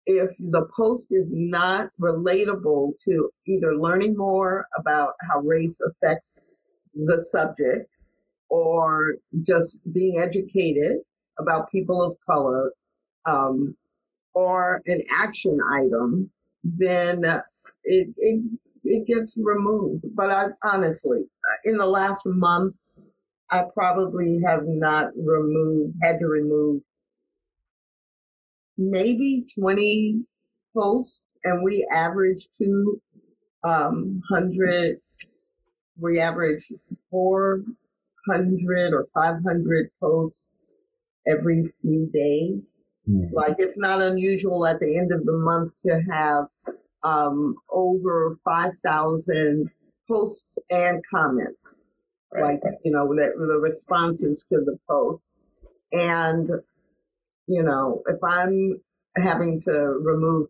if 0.08 0.34
the 0.38 0.66
post 0.74 1.08
is 1.10 1.30
not 1.34 1.90
relatable 2.00 2.98
to 2.98 3.30
either 3.46 3.76
learning 3.76 4.16
more 4.16 4.66
about 4.78 5.12
how 5.28 5.38
race 5.40 5.78
affects 5.82 6.38
the 6.94 7.20
subject 7.20 7.90
or 8.48 9.16
just 9.42 9.78
being 9.92 10.18
educated 10.18 10.96
about 11.38 11.70
people 11.70 12.02
of 12.02 12.16
color 12.26 12.72
um, 13.26 13.76
or 14.32 14.80
an 14.86 15.02
action 15.14 15.58
item, 15.70 16.30
then 16.64 17.22
it, 17.84 18.08
it, 18.16 18.42
it 18.84 19.06
gets 19.06 19.36
removed. 19.36 20.04
But 20.14 20.30
I 20.30 20.46
honestly, 20.64 21.24
in 21.66 21.76
the 21.76 21.86
last 21.86 22.24
month, 22.24 22.74
I 23.50 23.64
probably 23.74 24.40
have 24.46 24.62
not 24.64 25.10
removed, 25.14 25.96
had 26.02 26.18
to 26.20 26.26
remove 26.26 26.80
maybe 28.78 29.46
20 29.58 30.22
posts 30.74 31.22
and 31.44 31.62
we 31.62 31.86
average 31.92 32.48
200, 32.56 33.00
um, 33.64 34.22
we 36.00 36.20
average 36.20 36.72
400 37.10 38.92
or 38.94 39.06
500 39.14 39.90
posts 40.00 40.78
every 41.26 41.72
few 41.82 42.10
days. 42.12 42.72
Mm. 43.08 43.32
Like 43.32 43.56
it's 43.58 43.78
not 43.78 44.00
unusual 44.00 44.66
at 44.66 44.80
the 44.80 44.96
end 44.96 45.12
of 45.12 45.24
the 45.24 45.32
month 45.32 45.72
to 45.86 46.00
have 46.10 46.46
um, 47.02 47.56
over 47.70 48.38
5,000 48.44 49.70
posts 50.08 50.58
and 50.70 51.02
comments. 51.10 51.82
Right. 52.32 52.60
Like, 52.62 52.74
you 52.84 52.92
know, 52.92 53.08
the, 53.08 53.32
the 53.36 53.58
responses 53.58 54.44
to 54.52 54.60
the 54.64 54.78
posts. 54.88 55.50
And, 55.92 56.50
you 57.48 57.62
know, 57.62 58.02
if 58.06 58.22
I'm 58.22 58.80
having 59.16 59.60
to 59.62 59.72
remove 59.72 60.48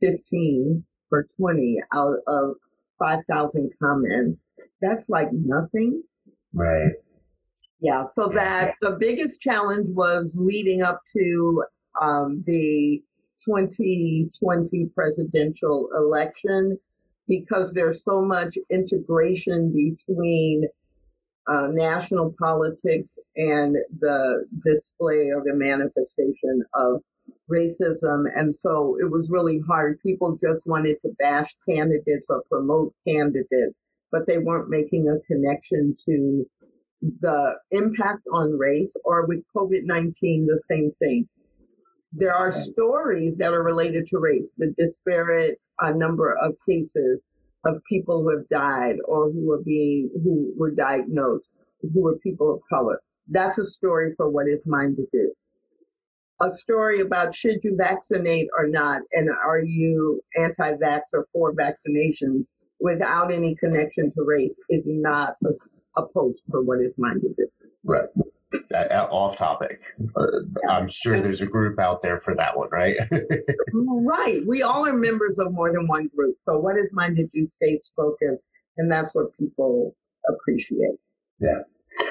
15 0.00 0.84
or 1.10 1.26
20 1.36 1.78
out 1.92 2.18
of 2.26 2.54
5,000 2.98 3.70
comments, 3.82 4.48
that's 4.80 5.08
like 5.08 5.28
nothing. 5.32 6.02
Right. 6.52 6.92
Yeah. 7.80 8.04
So 8.04 8.28
that 8.34 8.74
the 8.80 8.96
biggest 9.00 9.40
challenge 9.40 9.88
was 9.90 10.36
leading 10.38 10.82
up 10.82 11.00
to 11.16 11.64
um, 12.00 12.44
the 12.46 13.02
2020 13.44 14.90
presidential 14.94 15.88
election 15.96 16.78
because 17.28 17.72
there's 17.72 18.04
so 18.04 18.22
much 18.22 18.56
integration 18.70 19.72
between 19.72 20.64
uh, 21.46 21.68
national 21.70 22.34
politics 22.38 23.18
and 23.36 23.76
the 24.00 24.46
display 24.64 25.30
or 25.30 25.42
the 25.44 25.54
manifestation 25.54 26.64
of 26.74 27.02
racism. 27.50 28.24
And 28.34 28.54
so 28.54 28.96
it 29.00 29.10
was 29.10 29.30
really 29.30 29.60
hard. 29.66 30.00
People 30.02 30.36
just 30.40 30.66
wanted 30.66 30.96
to 31.02 31.14
bash 31.18 31.54
candidates 31.68 32.28
or 32.30 32.42
promote 32.50 32.94
candidates, 33.06 33.82
but 34.10 34.26
they 34.26 34.38
weren't 34.38 34.70
making 34.70 35.08
a 35.08 35.20
connection 35.26 35.96
to 36.06 36.46
the 37.20 37.54
impact 37.70 38.22
on 38.32 38.56
race 38.56 38.96
or 39.04 39.26
with 39.26 39.44
COVID 39.54 39.84
19, 39.84 40.46
the 40.46 40.62
same 40.64 40.90
thing. 40.98 41.28
There 42.12 42.34
are 42.34 42.52
stories 42.52 43.36
that 43.38 43.52
are 43.52 43.62
related 43.62 44.06
to 44.08 44.18
race, 44.18 44.52
the 44.56 44.72
disparate 44.78 45.58
uh, 45.82 45.90
number 45.90 46.34
of 46.36 46.54
cases 46.66 47.20
of 47.66 47.82
people 47.88 48.22
who 48.22 48.30
have 48.36 48.48
died 48.48 48.96
or 49.06 49.30
who 49.30 49.50
are 49.52 49.62
being, 49.62 50.10
who 50.22 50.52
were 50.56 50.70
diagnosed, 50.70 51.50
who 51.80 52.02
were 52.02 52.18
people 52.18 52.52
of 52.54 52.60
color. 52.68 53.00
That's 53.28 53.58
a 53.58 53.64
story 53.64 54.14
for 54.16 54.28
what 54.28 54.48
is 54.48 54.66
mine 54.66 54.96
to 54.96 55.06
do. 55.12 55.32
A 56.42 56.50
story 56.50 57.00
about 57.00 57.34
should 57.34 57.58
you 57.62 57.76
vaccinate 57.76 58.48
or 58.58 58.66
not, 58.66 59.02
and 59.12 59.30
are 59.30 59.60
you 59.60 60.20
anti-vax 60.36 61.00
or 61.12 61.26
for 61.32 61.54
vaccinations 61.54 62.46
without 62.80 63.32
any 63.32 63.54
connection 63.54 64.12
to 64.12 64.22
race 64.24 64.58
is 64.68 64.88
not 64.90 65.36
a, 65.44 66.00
a 66.02 66.06
post 66.08 66.42
for 66.50 66.62
what 66.62 66.80
is 66.80 66.98
mine 66.98 67.20
to 67.20 67.28
do. 67.36 67.46
Right 67.84 68.08
off 68.74 69.36
topic. 69.36 69.82
Uh, 70.16 70.26
I'm 70.68 70.88
sure 70.88 71.20
there's 71.20 71.40
a 71.40 71.46
group 71.46 71.78
out 71.78 72.02
there 72.02 72.20
for 72.20 72.34
that 72.36 72.56
one, 72.56 72.68
right? 72.70 72.96
right. 73.72 74.46
We 74.46 74.62
all 74.62 74.86
are 74.86 74.92
members 74.92 75.38
of 75.38 75.52
more 75.52 75.72
than 75.72 75.86
one 75.86 76.10
group. 76.14 76.36
So 76.38 76.58
what 76.58 76.76
is 76.76 76.92
mine 76.92 77.16
to 77.16 77.26
do 77.26 77.46
states 77.46 77.90
focus? 77.96 78.38
and 78.76 78.90
that's 78.90 79.14
what 79.14 79.36
people 79.38 79.94
appreciate. 80.28 80.98
Yeah. 81.40 81.60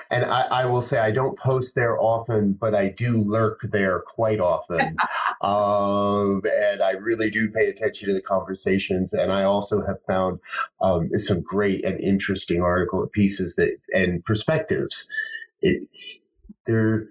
And 0.10 0.24
I, 0.24 0.42
I, 0.44 0.66
will 0.66 0.82
say 0.82 0.98
I 0.98 1.12
don't 1.12 1.38
post 1.38 1.76
there 1.76 2.00
often, 2.00 2.54
but 2.54 2.74
I 2.74 2.88
do 2.88 3.22
lurk 3.22 3.62
there 3.64 4.00
quite 4.00 4.40
often. 4.40 4.96
um, 5.42 6.42
and 6.46 6.82
I 6.82 6.92
really 6.92 7.30
do 7.30 7.50
pay 7.50 7.68
attention 7.68 8.08
to 8.08 8.14
the 8.14 8.22
conversations. 8.22 9.12
And 9.12 9.30
I 9.30 9.44
also 9.44 9.86
have 9.86 9.98
found 10.08 10.40
um, 10.80 11.10
some 11.16 11.42
great 11.42 11.84
and 11.84 12.00
interesting 12.00 12.62
article 12.62 13.06
pieces 13.12 13.56
that 13.56 13.78
and 13.94 14.24
perspectives. 14.24 15.08
It, 15.62 15.90
there 16.66 17.08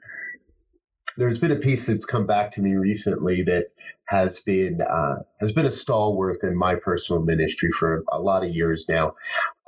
there's 1.17 1.39
been 1.39 1.53
a 1.53 1.57
piece 1.57 1.87
that's 1.87 2.05
come 2.05 2.27
back 2.27 2.51
to 2.53 2.63
me 2.63 2.75
recently 2.75 3.43
that 3.43 3.67
has 4.07 4.41
been 4.41 4.81
uh, 4.81 5.17
has 5.41 5.53
been 5.53 5.67
a 5.67 5.73
stalwart 5.73 6.43
in 6.43 6.57
my 6.57 6.75
personal 6.75 7.23
ministry 7.23 7.71
for 7.79 8.05
a 8.13 8.21
lot 8.21 8.45
of 8.45 8.55
years 8.55 8.87
now, 8.89 9.15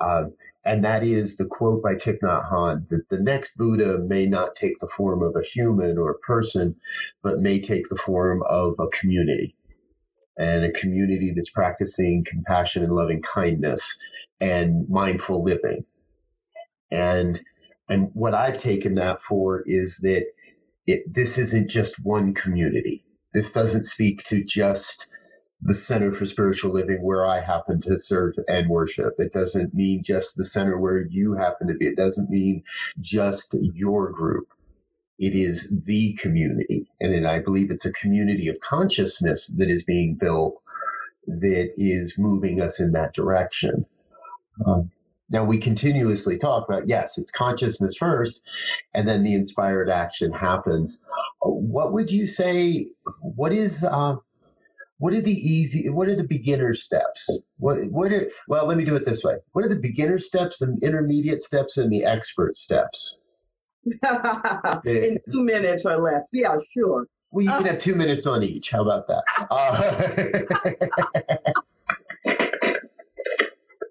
uh, 0.00 0.24
and 0.64 0.84
that 0.84 1.04
is 1.04 1.36
the 1.36 1.46
quote 1.46 1.82
by 1.82 1.94
Thich 1.94 2.20
Nhat 2.22 2.50
Hanh 2.50 2.88
that 2.88 3.08
the 3.10 3.20
next 3.20 3.56
Buddha 3.56 3.98
may 3.98 4.26
not 4.26 4.56
take 4.56 4.78
the 4.80 4.88
form 4.88 5.22
of 5.22 5.36
a 5.36 5.44
human 5.44 5.98
or 5.98 6.10
a 6.10 6.18
person, 6.18 6.74
but 7.22 7.40
may 7.40 7.60
take 7.60 7.88
the 7.88 7.96
form 7.96 8.42
of 8.48 8.74
a 8.78 8.88
community, 8.88 9.54
and 10.38 10.64
a 10.64 10.72
community 10.72 11.32
that's 11.34 11.50
practicing 11.50 12.24
compassion 12.24 12.82
and 12.82 12.94
loving 12.94 13.22
kindness 13.22 13.98
and 14.40 14.88
mindful 14.88 15.44
living, 15.44 15.84
and 16.90 17.40
and 17.88 18.10
what 18.14 18.34
I've 18.34 18.58
taken 18.58 18.94
that 18.94 19.22
for 19.22 19.62
is 19.66 19.98
that 19.98 20.26
it, 20.86 21.02
this 21.12 21.38
isn't 21.38 21.68
just 21.68 22.02
one 22.04 22.34
community. 22.34 23.04
This 23.32 23.52
doesn't 23.52 23.84
speak 23.84 24.22
to 24.24 24.44
just 24.44 25.10
the 25.60 25.74
Center 25.74 26.12
for 26.12 26.26
Spiritual 26.26 26.72
Living 26.72 27.02
where 27.02 27.26
I 27.26 27.40
happen 27.40 27.80
to 27.82 27.98
serve 27.98 28.34
and 28.48 28.68
worship. 28.68 29.14
It 29.18 29.32
doesn't 29.32 29.74
mean 29.74 30.02
just 30.02 30.36
the 30.36 30.44
center 30.44 30.78
where 30.78 31.06
you 31.06 31.34
happen 31.34 31.68
to 31.68 31.74
be. 31.74 31.86
It 31.86 31.96
doesn't 31.96 32.28
mean 32.28 32.62
just 33.00 33.54
your 33.60 34.10
group. 34.10 34.48
It 35.18 35.34
is 35.34 35.72
the 35.84 36.14
community. 36.14 36.88
And 37.00 37.26
I 37.26 37.38
believe 37.38 37.70
it's 37.70 37.86
a 37.86 37.92
community 37.92 38.48
of 38.48 38.60
consciousness 38.60 39.46
that 39.56 39.70
is 39.70 39.84
being 39.84 40.16
built 40.16 40.60
that 41.26 41.72
is 41.78 42.18
moving 42.18 42.60
us 42.60 42.80
in 42.80 42.92
that 42.92 43.14
direction. 43.14 43.86
Um, 44.66 44.90
now, 45.30 45.44
we 45.44 45.58
continuously 45.58 46.36
talk 46.36 46.68
about 46.68 46.86
yes, 46.86 47.16
it's 47.16 47.30
consciousness 47.30 47.96
first, 47.96 48.42
and 48.92 49.08
then 49.08 49.22
the 49.22 49.34
inspired 49.34 49.88
action 49.88 50.32
happens. 50.32 51.02
What 51.40 51.92
would 51.92 52.10
you 52.10 52.26
say? 52.26 52.88
What 53.20 53.52
is. 53.52 53.84
Uh, 53.84 54.16
what 54.98 55.12
are 55.12 55.20
the 55.20 55.32
easy 55.32 55.90
what 55.90 56.08
are 56.08 56.14
the 56.14 56.24
beginner 56.24 56.72
steps? 56.74 57.42
What 57.58 57.90
what 57.90 58.12
are 58.12 58.30
well 58.46 58.66
let 58.66 58.76
me 58.78 58.84
do 58.84 58.94
it 58.94 59.04
this 59.04 59.24
way. 59.24 59.34
What 59.52 59.64
are 59.64 59.68
the 59.68 59.76
beginner 59.76 60.18
steps 60.20 60.58
the 60.58 60.78
intermediate 60.82 61.40
steps 61.40 61.78
and 61.78 61.92
the 61.92 62.04
expert 62.04 62.56
steps? 62.56 63.20
In 63.84 65.18
two 65.30 65.42
minutes 65.44 65.84
or 65.84 66.00
less. 66.00 66.28
Yeah 66.32 66.54
sure. 66.72 67.06
Well 67.32 67.44
you 67.44 67.50
can 67.50 67.66
have 67.66 67.78
two 67.78 67.96
minutes 67.96 68.26
on 68.26 68.44
each. 68.44 68.70
How 68.70 68.82
about 68.82 69.08
that? 69.08 69.24
Uh, 72.24 72.40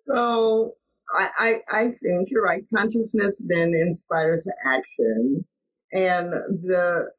so 0.08 0.76
I, 1.14 1.30
I, 1.38 1.56
I 1.70 1.84
think 2.04 2.30
you're 2.30 2.44
right. 2.44 2.64
Consciousness 2.74 3.42
then 3.46 3.74
inspires 3.74 4.48
action. 4.66 5.46
And 5.94 6.32
the, 6.32 7.10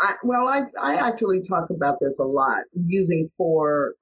I, 0.00 0.14
well, 0.24 0.48
I, 0.48 0.62
I 0.80 0.96
actually 0.96 1.42
talk 1.42 1.70
about 1.70 1.98
this 2.00 2.18
a 2.18 2.24
lot 2.24 2.62
using 2.74 3.30
four, 3.36 3.94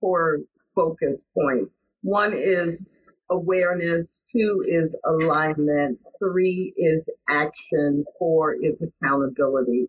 four 0.00 0.38
focus 0.74 1.24
points. 1.34 1.70
One 2.02 2.32
is 2.34 2.84
awareness, 3.30 4.22
two 4.30 4.64
is 4.66 4.96
alignment, 5.06 5.98
three 6.18 6.74
is 6.76 7.08
action, 7.28 8.04
four 8.18 8.54
is 8.54 8.82
accountability. 8.82 9.88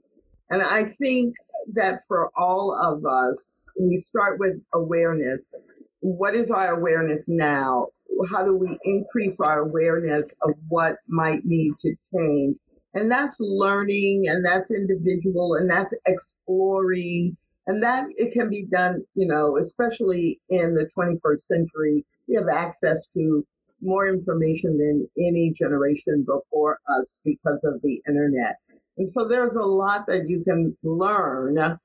And 0.50 0.62
I 0.62 0.86
think 0.86 1.36
that 1.74 2.04
for 2.08 2.30
all 2.38 2.78
of 2.82 3.06
us, 3.06 3.58
we 3.80 3.98
start 3.98 4.40
with 4.40 4.62
awareness. 4.74 5.50
What 6.02 6.36
is 6.36 6.52
our 6.52 6.78
awareness 6.78 7.28
now? 7.28 7.88
How 8.26 8.44
do 8.44 8.56
we 8.56 8.78
increase 8.84 9.40
our 9.40 9.60
awareness 9.60 10.34
of 10.42 10.52
what 10.68 10.98
might 11.08 11.46
need 11.46 11.74
to 11.80 11.96
change? 12.14 12.58
And 12.94 13.12
that's 13.12 13.40
learning 13.40 14.26
and 14.28 14.46
that's 14.46 14.72
individual 14.72 15.56
and 15.56 15.70
that's 15.70 15.94
exploring. 16.06 17.38
And 17.66 17.82
that 17.82 18.08
it 18.18 18.34
can 18.34 18.50
be 18.50 18.66
done, 18.66 19.04
you 19.16 19.26
know, 19.26 19.58
especially 19.58 20.40
in 20.50 20.76
the 20.76 20.90
21st 20.98 21.40
century. 21.40 22.06
We 22.28 22.36
have 22.36 22.50
access 22.50 23.08
to 23.16 23.46
more 23.82 24.08
information 24.08 24.78
than 24.78 25.10
any 25.18 25.52
generation 25.52 26.26
before 26.26 26.80
us 26.88 27.20
because 27.24 27.64
of 27.64 27.82
the 27.82 28.02
internet. 28.08 28.58
And 28.98 29.10
so 29.10 29.28
there's 29.28 29.56
a 29.56 29.64
lot 29.64 30.06
that 30.08 30.30
you 30.30 30.44
can 30.44 30.78
learn 30.84 31.80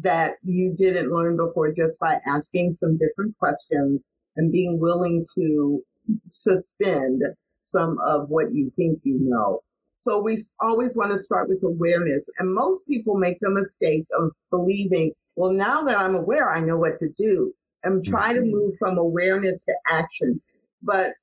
that 0.00 0.36
you 0.42 0.74
didn't 0.76 1.12
learn 1.12 1.36
before 1.36 1.72
just 1.72 1.98
by 1.98 2.18
asking 2.26 2.72
some 2.72 2.96
different 2.98 3.36
questions 3.38 4.04
and 4.36 4.52
being 4.52 4.78
willing 4.80 5.26
to 5.34 5.82
suspend 6.28 7.22
some 7.58 7.98
of 8.06 8.28
what 8.28 8.54
you 8.54 8.72
think 8.76 9.00
you 9.04 9.18
know. 9.20 9.60
So 9.98 10.20
we 10.20 10.36
always 10.60 10.90
want 10.94 11.12
to 11.12 11.18
start 11.18 11.48
with 11.48 11.62
awareness. 11.62 12.28
And 12.38 12.54
most 12.54 12.86
people 12.86 13.16
make 13.16 13.38
the 13.40 13.50
mistake 13.50 14.04
of 14.18 14.32
believing, 14.50 15.12
well, 15.34 15.52
now 15.52 15.82
that 15.82 15.96
I'm 15.96 16.14
aware, 16.14 16.52
I 16.52 16.60
know 16.60 16.76
what 16.76 16.98
to 16.98 17.08
do 17.16 17.54
and 17.84 18.04
try 18.04 18.34
to 18.34 18.40
mm-hmm. 18.40 18.50
move 18.50 18.74
from 18.78 18.98
awareness 18.98 19.62
to 19.64 19.74
action. 19.90 20.40
But 20.82 21.14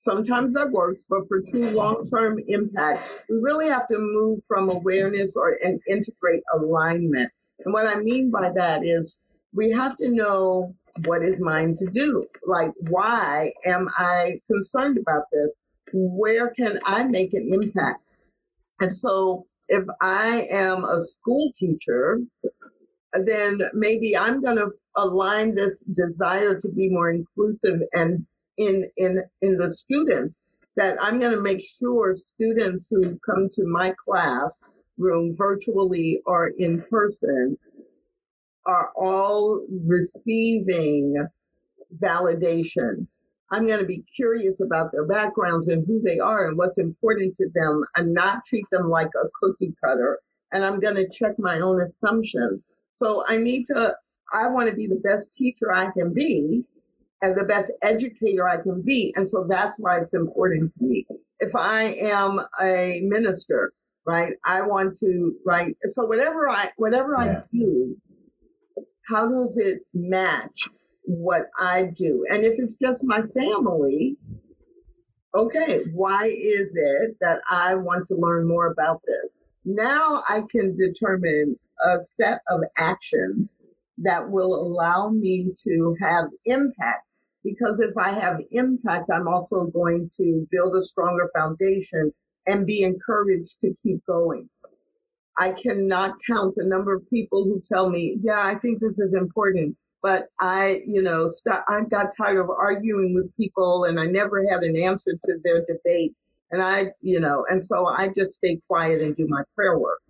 Sometimes 0.00 0.54
that 0.54 0.70
works, 0.70 1.04
but 1.08 1.26
for 1.26 1.40
true 1.40 1.70
long-term 1.70 2.38
impact, 2.46 3.24
we 3.28 3.38
really 3.38 3.66
have 3.66 3.88
to 3.88 3.98
move 3.98 4.38
from 4.46 4.70
awareness 4.70 5.34
or 5.34 5.58
and 5.64 5.80
integrate 5.88 6.44
alignment. 6.54 7.32
And 7.64 7.74
what 7.74 7.88
I 7.88 7.96
mean 7.96 8.30
by 8.30 8.52
that 8.54 8.86
is 8.86 9.18
we 9.52 9.72
have 9.72 9.96
to 9.96 10.08
know 10.08 10.72
what 11.04 11.22
is 11.22 11.40
mine 11.40 11.76
to 11.76 11.86
do. 11.86 12.26
Like, 12.46 12.72
why 12.88 13.52
am 13.64 13.88
I 13.96 14.40
concerned 14.50 14.98
about 14.98 15.24
this? 15.32 15.52
Where 15.92 16.50
can 16.50 16.78
I 16.84 17.04
make 17.04 17.32
an 17.34 17.50
impact? 17.52 18.02
And 18.80 18.94
so 18.94 19.46
if 19.68 19.84
I 20.00 20.46
am 20.50 20.84
a 20.84 21.02
school 21.02 21.50
teacher, 21.54 22.20
then 23.12 23.62
maybe 23.74 24.16
I'm 24.16 24.42
going 24.42 24.56
to 24.56 24.70
align 24.96 25.54
this 25.54 25.82
desire 25.96 26.60
to 26.60 26.68
be 26.68 26.88
more 26.88 27.10
inclusive 27.10 27.80
and 27.94 28.26
in 28.56 28.90
in 28.96 29.22
in 29.40 29.56
the 29.56 29.70
students 29.70 30.40
that 30.76 30.96
I'm 31.00 31.18
going 31.18 31.32
to 31.32 31.40
make 31.40 31.64
sure 31.64 32.14
students 32.14 32.88
who 32.90 33.18
come 33.24 33.48
to 33.54 33.64
my 33.66 33.94
class 34.04 34.58
room 34.96 35.34
virtually 35.36 36.20
or 36.26 36.48
in 36.58 36.82
person 36.90 37.56
are 38.68 38.92
all 38.94 39.64
receiving 39.86 41.16
validation. 42.00 43.06
I'm 43.50 43.66
going 43.66 43.80
to 43.80 43.86
be 43.86 44.04
curious 44.14 44.60
about 44.60 44.92
their 44.92 45.06
backgrounds 45.06 45.68
and 45.68 45.86
who 45.86 46.02
they 46.04 46.18
are 46.18 46.46
and 46.46 46.58
what's 46.58 46.78
important 46.78 47.34
to 47.38 47.48
them 47.54 47.82
and 47.96 48.12
not 48.12 48.44
treat 48.44 48.66
them 48.70 48.90
like 48.90 49.08
a 49.16 49.28
cookie 49.40 49.74
cutter. 49.82 50.18
And 50.52 50.64
I'm 50.64 50.80
going 50.80 50.96
to 50.96 51.08
check 51.08 51.38
my 51.38 51.60
own 51.60 51.80
assumptions. 51.80 52.60
So 52.92 53.24
I 53.26 53.38
need 53.38 53.66
to, 53.68 53.94
I 54.34 54.48
want 54.48 54.68
to 54.68 54.76
be 54.76 54.86
the 54.86 55.00
best 55.02 55.34
teacher 55.34 55.72
I 55.72 55.90
can 55.90 56.12
be 56.12 56.62
and 57.22 57.36
the 57.36 57.44
best 57.44 57.72
educator 57.80 58.46
I 58.46 58.58
can 58.58 58.82
be. 58.82 59.14
And 59.16 59.26
so 59.26 59.46
that's 59.48 59.78
why 59.78 59.98
it's 59.98 60.14
important 60.14 60.74
to 60.78 60.84
me. 60.84 61.06
If 61.40 61.56
I 61.56 61.84
am 61.84 62.40
a 62.60 63.00
minister, 63.02 63.72
right, 64.04 64.34
I 64.44 64.60
want 64.60 64.98
to, 64.98 65.34
right, 65.46 65.74
so 65.88 66.04
whatever 66.04 66.50
I, 66.50 66.70
whatever 66.76 67.16
yeah. 67.18 67.40
I 67.40 67.42
do, 67.50 67.96
how 69.08 69.28
does 69.28 69.56
it 69.56 69.80
match 69.94 70.68
what 71.04 71.46
I 71.58 71.84
do? 71.84 72.26
And 72.30 72.44
if 72.44 72.58
it's 72.58 72.76
just 72.76 73.02
my 73.04 73.22
family, 73.22 74.16
okay, 75.34 75.84
why 75.92 76.26
is 76.26 76.72
it 76.74 77.16
that 77.20 77.40
I 77.50 77.74
want 77.74 78.06
to 78.08 78.14
learn 78.14 78.46
more 78.46 78.66
about 78.66 79.00
this? 79.06 79.32
Now 79.64 80.22
I 80.28 80.42
can 80.50 80.76
determine 80.76 81.56
a 81.84 82.02
set 82.02 82.40
of 82.50 82.60
actions 82.76 83.58
that 83.98 84.28
will 84.28 84.54
allow 84.54 85.08
me 85.08 85.52
to 85.64 85.96
have 86.00 86.26
impact 86.44 87.04
because 87.44 87.80
if 87.80 87.96
I 87.96 88.10
have 88.10 88.40
impact, 88.50 89.10
I'm 89.12 89.28
also 89.28 89.66
going 89.66 90.10
to 90.18 90.46
build 90.50 90.76
a 90.76 90.82
stronger 90.82 91.30
foundation 91.34 92.12
and 92.46 92.66
be 92.66 92.82
encouraged 92.82 93.60
to 93.60 93.74
keep 93.82 94.04
going. 94.06 94.48
I 95.38 95.52
cannot 95.52 96.16
count 96.28 96.54
the 96.56 96.64
number 96.64 96.92
of 96.92 97.08
people 97.08 97.44
who 97.44 97.62
tell 97.72 97.88
me, 97.88 98.18
yeah, 98.22 98.40
I 98.40 98.56
think 98.56 98.80
this 98.80 98.98
is 98.98 99.14
important, 99.14 99.76
but 100.02 100.26
I, 100.40 100.82
you 100.86 101.02
know, 101.02 101.28
st- 101.28 101.62
I 101.68 101.82
got 101.88 102.16
tired 102.16 102.38
of 102.38 102.50
arguing 102.50 103.14
with 103.14 103.34
people 103.36 103.84
and 103.84 104.00
I 104.00 104.06
never 104.06 104.44
had 104.50 104.64
an 104.64 104.76
answer 104.76 105.12
to 105.12 105.38
their 105.44 105.64
debates. 105.64 106.20
And 106.50 106.62
I, 106.62 106.88
you 107.02 107.20
know, 107.20 107.46
and 107.48 107.64
so 107.64 107.86
I 107.86 108.08
just 108.16 108.34
stay 108.34 108.60
quiet 108.66 109.00
and 109.00 109.16
do 109.16 109.26
my 109.28 109.42
prayer 109.54 109.78
work. 109.78 110.00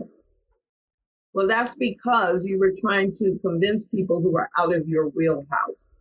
Well, 1.35 1.47
that's 1.47 1.77
because 1.77 2.45
you 2.45 2.59
were 2.59 2.73
trying 2.81 3.15
to 3.17 3.39
convince 3.43 3.87
people 3.87 4.21
who 4.21 4.37
are 4.37 4.49
out 4.59 4.75
of 4.75 4.89
your 4.89 5.09
wheelhouse. 5.09 5.93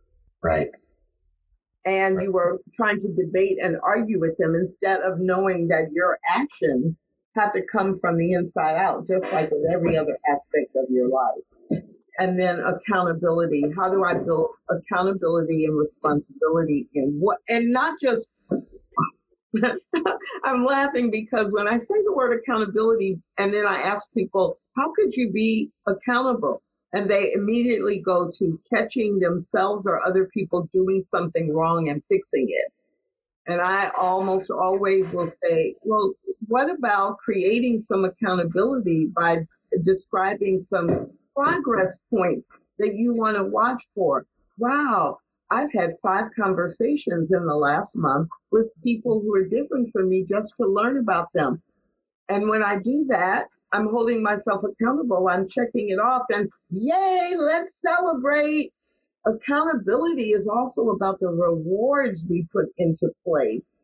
Right 0.42 0.68
and 1.84 2.20
you 2.20 2.32
were 2.32 2.60
trying 2.74 3.00
to 3.00 3.08
debate 3.08 3.58
and 3.62 3.78
argue 3.82 4.20
with 4.20 4.36
them 4.36 4.54
instead 4.54 5.00
of 5.00 5.20
knowing 5.20 5.68
that 5.68 5.90
your 5.92 6.18
actions 6.28 7.00
have 7.38 7.52
to 7.52 7.62
come 7.70 7.98
from 8.00 8.18
the 8.18 8.32
inside 8.32 8.76
out, 8.76 9.06
just 9.06 9.30
like 9.32 9.50
with 9.50 9.72
every 9.72 9.96
other 9.96 10.18
aspect 10.28 10.76
of 10.76 10.90
your 10.90 11.08
life. 11.08 11.82
And 12.18 12.38
then 12.38 12.60
accountability. 12.60 13.64
How 13.76 13.88
do 13.90 14.04
I 14.04 14.14
build 14.14 14.50
accountability 14.68 15.66
and 15.66 15.78
responsibility 15.78 16.88
in 16.94 17.16
what, 17.20 17.38
and 17.48 17.70
not 17.70 18.00
just, 18.00 18.28
I'm 20.44 20.64
laughing 20.64 21.10
because 21.10 21.52
when 21.52 21.68
I 21.68 21.78
say 21.78 21.94
the 22.04 22.12
word 22.12 22.40
accountability 22.40 23.20
and 23.38 23.54
then 23.54 23.66
I 23.66 23.82
ask 23.82 24.06
people, 24.12 24.58
how 24.76 24.92
could 24.92 25.14
you 25.14 25.30
be 25.30 25.70
accountable? 25.86 26.62
and 26.92 27.10
they 27.10 27.32
immediately 27.32 27.98
go 27.98 28.30
to 28.30 28.60
catching 28.72 29.18
themselves 29.18 29.86
or 29.86 30.04
other 30.06 30.26
people 30.32 30.68
doing 30.72 31.02
something 31.02 31.52
wrong 31.52 31.88
and 31.88 32.02
fixing 32.08 32.46
it. 32.48 32.72
And 33.46 33.60
I 33.60 33.90
almost 33.90 34.50
always 34.50 35.08
will 35.10 35.26
say, 35.26 35.74
well, 35.82 36.12
what 36.48 36.70
about 36.70 37.18
creating 37.18 37.78
some 37.78 38.04
accountability 38.04 39.10
by 39.14 39.46
describing 39.82 40.58
some 40.58 41.10
progress 41.36 41.98
points 42.10 42.50
that 42.78 42.94
you 42.94 43.14
want 43.14 43.36
to 43.36 43.44
watch 43.44 43.86
for? 43.94 44.26
Wow, 44.56 45.18
I've 45.50 45.72
had 45.72 45.96
five 46.02 46.30
conversations 46.38 47.32
in 47.32 47.46
the 47.46 47.54
last 47.54 47.94
month 47.94 48.28
with 48.50 48.68
people 48.82 49.20
who 49.20 49.34
are 49.34 49.44
different 49.44 49.92
from 49.92 50.08
me 50.08 50.24
just 50.24 50.54
to 50.58 50.66
learn 50.66 50.98
about 50.98 51.28
them. 51.34 51.62
And 52.30 52.48
when 52.48 52.62
I 52.62 52.78
do 52.78 53.06
that, 53.10 53.46
I'm 53.72 53.88
holding 53.88 54.22
myself 54.22 54.62
accountable. 54.64 55.28
I'm 55.28 55.48
checking 55.48 55.90
it 55.90 55.98
off 55.98 56.24
and 56.30 56.48
yay, 56.70 57.34
let's 57.36 57.80
celebrate. 57.80 58.72
Accountability 59.26 60.30
is 60.30 60.48
also 60.48 60.90
about 60.90 61.20
the 61.20 61.28
rewards 61.28 62.24
we 62.28 62.46
put 62.50 62.66
into 62.78 63.10
place 63.24 63.74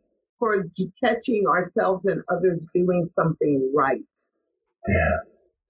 for 0.44 0.66
catching 1.02 1.46
ourselves 1.46 2.04
and 2.04 2.20
others 2.28 2.66
doing 2.74 3.06
something 3.06 3.72
right. 3.74 4.02
Yeah. 4.86 5.16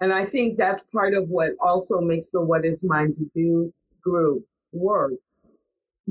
And 0.01 0.13
I 0.13 0.25
think 0.25 0.59
that's 0.59 0.83
part 0.93 1.15
of 1.15 1.29
what 1.29 1.53
also 1.61 2.01
makes 2.01 2.31
the 2.31 2.41
What 2.41 2.67
Is 2.67 2.83
Mine 2.83 3.15
to 3.15 3.31
Do 3.37 3.73
group 4.03 4.45
work 4.73 5.13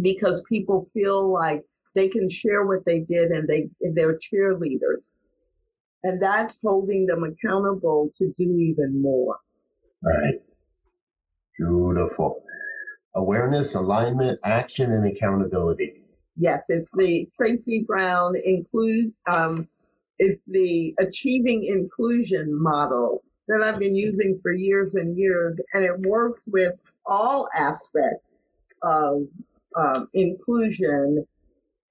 because 0.02 0.42
people 0.48 0.90
feel 0.94 1.30
like 1.30 1.62
they 1.94 2.08
can 2.08 2.30
share 2.30 2.66
what 2.66 2.86
they 2.86 3.02
did 3.02 3.32
and 3.32 3.50
they 3.50 3.70
they're 3.94 4.18
cheerleaders 4.18 5.10
and 6.04 6.22
that's 6.22 6.58
holding 6.64 7.06
them 7.06 7.26
accountable 7.26 8.12
to 8.16 8.34
do 8.38 8.58
even 8.58 9.02
more. 9.02 9.38
Right. 10.02 10.42
Beautiful. 11.58 12.44
Awareness, 13.14 13.76
alignment, 13.76 14.40
action, 14.46 14.94
and 14.94 15.06
accountability. 15.06 16.03
Yes, 16.36 16.66
it's 16.70 16.92
the 16.92 17.28
Tracy 17.36 17.84
Brown 17.88 18.36
include. 18.44 19.14
Um, 19.28 19.68
it's 20.20 20.44
the 20.48 20.94
achieving 21.00 21.66
inclusion 21.66 22.54
model 22.54 23.24
that 23.48 23.62
I've 23.62 23.80
been 23.80 23.96
using 23.96 24.40
for 24.42 24.54
years 24.54 24.96
and 24.96 25.18
years, 25.18 25.60
and 25.74 25.84
it 25.84 26.00
works 26.00 26.44
with 26.48 26.74
all 27.06 27.50
aspects 27.56 28.36
of 28.82 29.28
um, 29.76 30.10
inclusion 30.14 31.26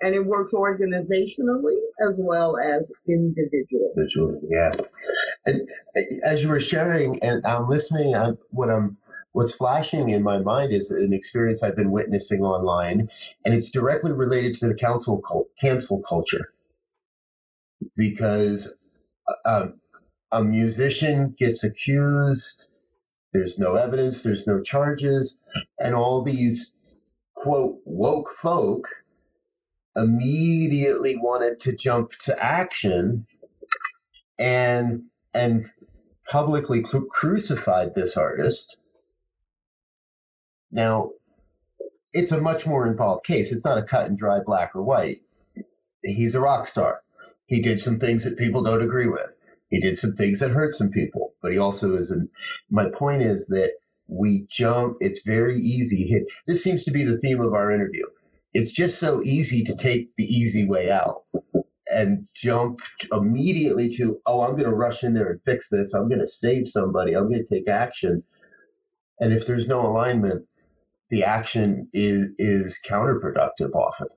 and 0.03 0.15
it 0.15 0.25
works 0.25 0.53
organizationally 0.53 1.79
as 2.09 2.19
well 2.21 2.59
as 2.59 2.93
individually. 3.09 3.89
Individually, 3.97 4.41
yeah. 4.51 4.73
And 5.47 5.69
uh, 5.97 6.01
as 6.25 6.43
you 6.43 6.49
were 6.49 6.61
sharing, 6.61 7.23
and 7.23 7.47
I'm 7.47 7.69
listening, 7.69 8.15
I'm, 8.15 8.37
what 8.51 8.69
I'm 8.69 8.97
what's 9.33 9.53
flashing 9.53 10.11
in 10.11 10.23
my 10.23 10.39
mind 10.39 10.73
is 10.73 10.91
an 10.91 11.13
experience 11.13 11.63
I've 11.63 11.77
been 11.77 11.91
witnessing 11.91 12.43
online, 12.43 13.09
and 13.45 13.55
it's 13.55 13.71
directly 13.71 14.13
related 14.13 14.55
to 14.57 14.69
the 14.69 14.75
council 14.75 15.23
cancel 15.61 16.01
culture. 16.03 16.53
Because 17.97 18.75
a, 19.29 19.49
uh, 19.49 19.63
um, 19.63 19.81
a 20.31 20.43
musician 20.43 21.35
gets 21.39 21.63
accused, 21.63 22.71
there's 23.33 23.59
no 23.59 23.75
evidence, 23.75 24.23
there's 24.23 24.47
no 24.47 24.63
charges, 24.63 25.39
and 25.79 25.95
all 25.95 26.23
these 26.23 26.75
quote 27.35 27.81
woke 27.85 28.31
folk 28.37 28.89
immediately 29.97 31.17
wanted 31.17 31.61
to 31.61 31.75
jump 31.75 32.13
to 32.21 32.43
action 32.43 33.27
and 34.39 35.03
and 35.35 35.69
publicly 36.27 36.83
cru- 36.83 37.09
crucified 37.09 37.95
this 37.95 38.17
artist. 38.17 38.79
Now, 40.73 41.11
it's 42.13 42.33
a 42.33 42.41
much 42.41 42.67
more 42.67 42.87
involved 42.87 43.25
case. 43.25 43.53
It's 43.53 43.65
not 43.65 43.79
a 43.79 43.83
cut 43.83 44.07
and 44.07 44.19
dry 44.19 44.41
black 44.45 44.75
or 44.75 44.83
white. 44.83 45.21
He's 46.03 46.35
a 46.35 46.41
rock 46.41 46.67
star. 46.67 47.03
He 47.47 47.63
did 47.63 47.81
some 47.81 47.99
things 47.99 48.25
that 48.25 48.39
people 48.39 48.63
don't 48.63 48.83
agree 48.83 49.09
with. 49.09 49.31
He 49.71 49.79
did 49.81 49.97
some 49.97 50.15
things 50.15 50.41
that 50.41 50.51
hurt 50.51 50.75
some 50.75 50.91
people, 50.91 51.35
but 51.41 51.53
he 51.53 51.59
also 51.59 51.95
is 51.97 52.11
an. 52.11 52.29
My 52.71 52.91
point 52.91 53.23
is 53.23 53.47
that 53.49 53.73
we 54.09 54.47
jump. 54.51 54.99
It's 55.01 55.23
very 55.23 55.59
easy. 55.59 56.25
This 56.47 56.63
seems 56.63 56.85
to 56.85 56.91
be 56.91 57.05
the 57.05 57.19
theme 57.19 57.41
of 57.41 57.55
our 57.55 57.71
interview 57.71 58.05
it's 58.55 58.73
just 58.73 58.99
so 58.99 59.23
easy 59.23 59.65
to 59.65 59.75
take 59.75 60.15
the 60.17 60.25
easy 60.25 60.67
way 60.67 60.91
out 60.91 61.23
and 61.89 62.27
jump 62.35 62.81
immediately 63.11 63.89
to, 63.89 64.21
oh, 64.27 64.43
I'm 64.43 64.53
going 64.53 64.65
to 64.65 64.75
rush 64.75 65.05
in 65.05 65.15
there 65.15 65.31
and 65.31 65.43
fix 65.45 65.69
this. 65.69 65.95
I'm 65.95 66.09
going 66.09 66.21
to 66.21 66.27
save 66.27 66.69
somebody. 66.69 67.15
I'm 67.15 67.29
going 67.29 67.45
to 67.45 67.55
take 67.55 67.69
action. 67.69 68.23
And 69.21 69.33
if 69.33 69.47
there's 69.47 69.69
no 69.69 69.87
alignment, 69.87 70.47
the 71.13 71.23
action 71.25 71.87
is 71.93 72.29
is 72.39 72.81
counterproductive 72.89 73.73
often. 73.75 74.09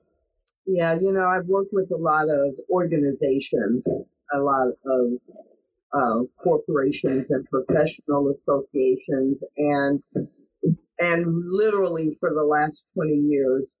Yeah, 0.66 0.94
you 0.94 1.12
know, 1.12 1.26
I've 1.26 1.46
worked 1.46 1.72
with 1.72 1.90
a 1.92 1.96
lot 1.96 2.28
of 2.30 2.54
organizations, 2.70 3.86
a 4.34 4.38
lot 4.38 4.68
of 4.86 5.12
uh, 5.92 6.24
corporations 6.42 7.30
and 7.30 7.46
professional 7.46 8.30
associations, 8.30 9.44
and 9.58 10.02
and 10.98 11.44
literally 11.46 12.16
for 12.18 12.32
the 12.32 12.42
last 12.42 12.86
20 12.94 13.12
years, 13.12 13.76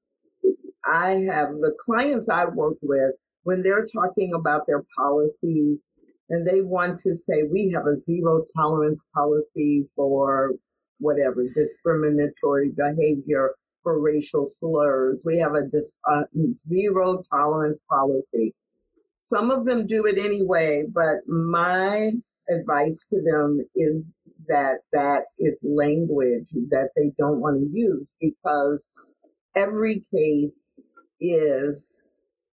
I 0.84 1.12
have 1.32 1.52
the 1.52 1.74
clients 1.84 2.28
I 2.28 2.44
work 2.44 2.76
with 2.82 3.12
when 3.44 3.62
they're 3.62 3.86
talking 3.86 4.34
about 4.34 4.66
their 4.66 4.84
policies 4.94 5.86
and 6.28 6.46
they 6.46 6.60
want 6.60 7.00
to 7.00 7.16
say 7.16 7.44
we 7.50 7.72
have 7.74 7.86
a 7.86 7.98
zero 7.98 8.44
tolerance 8.54 9.00
policy 9.14 9.88
for 9.94 10.50
whatever 10.98 11.44
discriminatory 11.54 12.70
behavior 12.70 13.54
for 13.82 14.00
racial 14.00 14.48
slurs. 14.48 15.22
We 15.24 15.38
have 15.38 15.54
a 15.54 15.66
dis, 15.70 15.96
uh, 16.10 16.24
zero 16.56 17.22
tolerance 17.30 17.78
policy. 17.88 18.54
Some 19.18 19.50
of 19.50 19.64
them 19.64 19.86
do 19.86 20.06
it 20.06 20.18
anyway, 20.18 20.84
but 20.92 21.26
my 21.26 22.12
advice 22.48 23.04
to 23.10 23.20
them 23.22 23.60
is 23.74 24.12
that 24.48 24.78
that 24.92 25.24
is 25.38 25.64
language 25.68 26.50
that 26.70 26.90
they 26.96 27.12
don't 27.18 27.40
want 27.40 27.60
to 27.60 27.78
use 27.78 28.06
because 28.20 28.88
every 29.56 30.04
case 30.14 30.70
is 31.20 32.00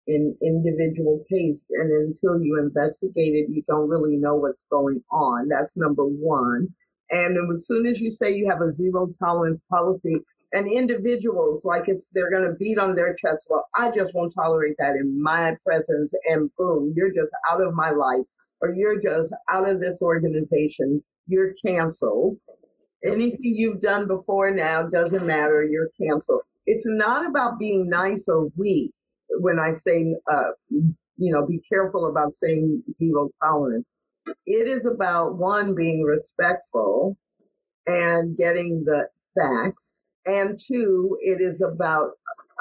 an 0.08 0.36
individual 0.42 1.24
case 1.30 1.66
and 1.70 1.92
until 1.92 2.42
you 2.42 2.58
investigate 2.58 3.34
it 3.34 3.50
you 3.50 3.62
don't 3.68 3.88
really 3.88 4.16
know 4.16 4.34
what's 4.34 4.64
going 4.70 5.02
on 5.12 5.48
that's 5.48 5.76
number 5.76 6.04
one 6.04 6.66
and 7.10 7.36
as 7.54 7.66
soon 7.66 7.86
as 7.86 8.00
you 8.00 8.10
say 8.10 8.32
you 8.32 8.48
have 8.48 8.60
a 8.60 8.74
zero 8.74 9.08
tolerance 9.18 9.60
policy 9.70 10.14
and 10.52 10.70
individuals 10.70 11.64
like 11.64 11.84
it's 11.86 12.08
they're 12.12 12.30
going 12.30 12.48
to 12.48 12.54
beat 12.54 12.78
on 12.78 12.94
their 12.94 13.14
chest 13.14 13.46
well 13.50 13.66
i 13.74 13.90
just 13.90 14.14
won't 14.14 14.34
tolerate 14.34 14.74
that 14.78 14.96
in 14.96 15.22
my 15.22 15.56
presence 15.64 16.12
and 16.26 16.50
boom 16.58 16.92
you're 16.96 17.12
just 17.12 17.32
out 17.50 17.60
of 17.60 17.74
my 17.74 17.90
life 17.90 18.24
or 18.60 18.72
you're 18.74 19.00
just 19.00 19.34
out 19.50 19.68
of 19.68 19.80
this 19.80 20.02
organization 20.02 21.02
you're 21.28 21.54
canceled. 21.64 22.38
Anything 23.04 23.38
you've 23.54 23.80
done 23.80 24.08
before 24.08 24.50
now 24.50 24.82
doesn't 24.82 25.24
matter 25.26 25.62
you're 25.62 25.90
canceled. 26.00 26.40
It's 26.66 26.86
not 26.86 27.26
about 27.26 27.58
being 27.58 27.88
nice 27.88 28.28
or 28.28 28.48
weak 28.56 28.90
when 29.38 29.60
I 29.60 29.72
say, 29.74 30.16
uh, 30.30 30.50
you 30.70 31.32
know, 31.32 31.46
be 31.46 31.60
careful 31.70 32.06
about 32.06 32.36
saying 32.36 32.82
zero 32.92 33.30
tolerance. 33.42 33.86
It 34.46 34.68
is 34.68 34.86
about 34.86 35.36
one, 35.36 35.74
being 35.74 36.02
respectful 36.02 37.16
and 37.86 38.36
getting 38.36 38.84
the 38.84 39.08
facts. 39.38 39.92
And 40.26 40.58
two, 40.60 41.16
it 41.20 41.40
is 41.40 41.62
about 41.62 42.10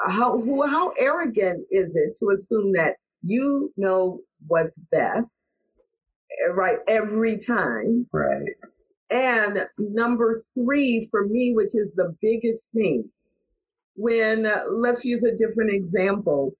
how, 0.06 0.40
who, 0.40 0.66
how 0.66 0.92
arrogant 0.98 1.66
is 1.70 1.94
it 1.96 2.16
to 2.18 2.30
assume 2.30 2.72
that 2.72 2.96
you 3.22 3.72
know 3.76 4.20
what's 4.46 4.78
best, 4.90 5.44
eh, 6.30 6.50
right, 6.52 6.78
every 6.86 7.38
time. 7.38 8.06
Right. 8.12 8.54
And 9.10 9.66
number 9.78 10.40
three, 10.54 11.08
for 11.10 11.26
me, 11.26 11.54
which 11.54 11.74
is 11.74 11.92
the 11.92 12.14
biggest 12.20 12.70
thing, 12.72 13.10
when 13.96 14.46
uh, 14.46 14.64
let's 14.70 15.04
use 15.04 15.24
a 15.24 15.36
different 15.36 15.72
example 15.72 16.54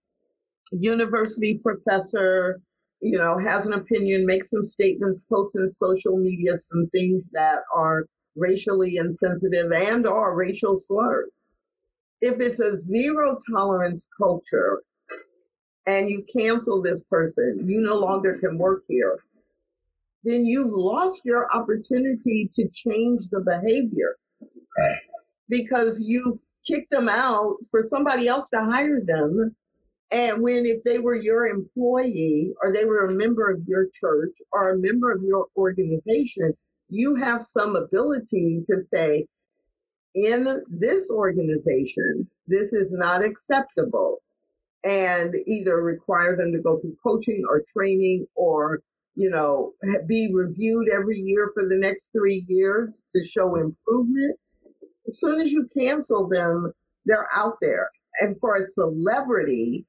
university 0.73 1.59
professor 1.63 2.61
you 3.01 3.19
know 3.19 3.39
has 3.39 3.67
an 3.67 3.75
opinion 3.75 4.27
makes 4.27 4.51
some 4.51 4.65
statements 4.65 5.21
posts 5.29 5.57
in 5.57 5.71
social 5.71 6.17
media 6.17 6.57
some 6.59 6.89
things 6.91 7.29
that 7.33 7.61
are 7.75 8.07
racially 8.37 8.97
insensitive 8.97 9.71
and 9.73 10.07
or 10.07 10.35
racial 10.35 10.79
slurs 10.79 11.31
if 12.21 12.41
it's 12.41 12.61
a 12.61 12.77
zero 12.77 13.39
tolerance 13.55 14.09
culture 14.17 14.83
and 15.87 16.11
you 16.11 16.25
cancel 16.37 16.83
this 16.83 17.03
person 17.05 17.65
you 17.67 17.81
no 17.81 17.97
longer 17.97 18.39
can 18.39 18.59
work 18.59 18.83
here 18.89 19.19
then 20.25 20.45
you've 20.45 20.73
lost 20.73 21.23
your 21.25 21.51
opportunity 21.55 22.51
to 22.53 22.69
change 22.69 23.29
the 23.31 23.41
behavior 23.41 24.17
because 25.49 26.01
you 26.01 26.41
kicked 26.67 26.91
them 26.91 27.09
out 27.09 27.57
for 27.71 27.83
somebody 27.83 28.29
else 28.29 28.49
to 28.51 28.61
hire 28.61 29.01
them. 29.05 29.55
And 30.11 30.43
when 30.43 30.65
if 30.65 30.83
they 30.85 30.99
were 30.99 31.17
your 31.17 31.47
employee 31.47 32.55
or 32.63 32.73
they 32.73 32.85
were 32.85 33.07
a 33.07 33.15
member 33.15 33.51
of 33.51 33.61
your 33.67 33.87
church 33.93 34.39
or 34.53 34.71
a 34.71 34.79
member 34.79 35.13
of 35.13 35.23
your 35.23 35.47
organization, 35.57 36.55
you 36.89 37.15
have 37.17 37.43
some 37.43 37.77
ability 37.77 38.63
to 38.67 38.81
say, 38.81 39.27
in 40.15 40.63
this 40.69 41.11
organization, 41.11 42.29
this 42.47 42.73
is 42.73 42.95
not 42.95 43.23
acceptable. 43.25 44.23
And 44.85 45.35
either 45.47 45.77
require 45.77 46.37
them 46.37 46.53
to 46.53 46.61
go 46.61 46.79
through 46.79 46.97
coaching 47.05 47.43
or 47.49 47.63
training 47.71 48.27
or, 48.35 48.81
you 49.17 49.29
know, 49.29 49.73
be 50.07 50.33
reviewed 50.33 50.89
every 50.89 51.19
year 51.19 51.51
for 51.53 51.65
the 51.65 51.77
next 51.77 52.09
three 52.13 52.47
years 52.49 53.01
to 53.15 53.25
show 53.25 53.57
improvement 53.57 54.39
as 55.09 55.19
soon 55.19 55.41
as 55.41 55.51
you 55.51 55.69
cancel 55.77 56.29
them, 56.29 56.73
they're 57.07 57.29
out 57.35 57.57
there. 57.61 57.91
And 58.21 58.39
for 58.41 58.57
a 58.57 58.67
celebrity, 58.67 59.87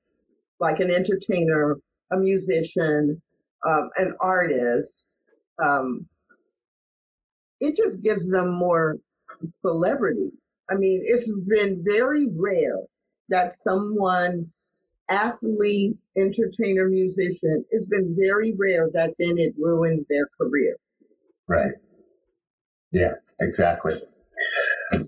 like 0.59 0.79
an 0.79 0.91
entertainer, 0.91 1.77
a 2.11 2.17
musician, 2.17 3.21
um, 3.67 3.89
an 3.97 4.15
artist, 4.19 5.05
um, 5.63 6.05
it 7.59 7.75
just 7.75 8.01
gives 8.03 8.27
them 8.27 8.53
more 8.53 8.97
celebrity. 9.43 10.31
I 10.69 10.75
mean, 10.75 11.01
it's 11.03 11.31
been 11.47 11.83
very 11.85 12.27
rare 12.35 12.79
that 13.29 13.53
someone, 13.53 14.51
athlete, 15.09 15.97
entertainer, 16.17 16.87
musician, 16.87 17.65
it's 17.71 17.87
been 17.87 18.15
very 18.17 18.53
rare 18.57 18.89
that 18.93 19.13
then 19.19 19.37
it 19.37 19.53
ruined 19.57 20.05
their 20.09 20.27
career. 20.39 20.75
Right. 21.47 21.73
Yeah, 22.91 23.13
exactly. 23.39 24.01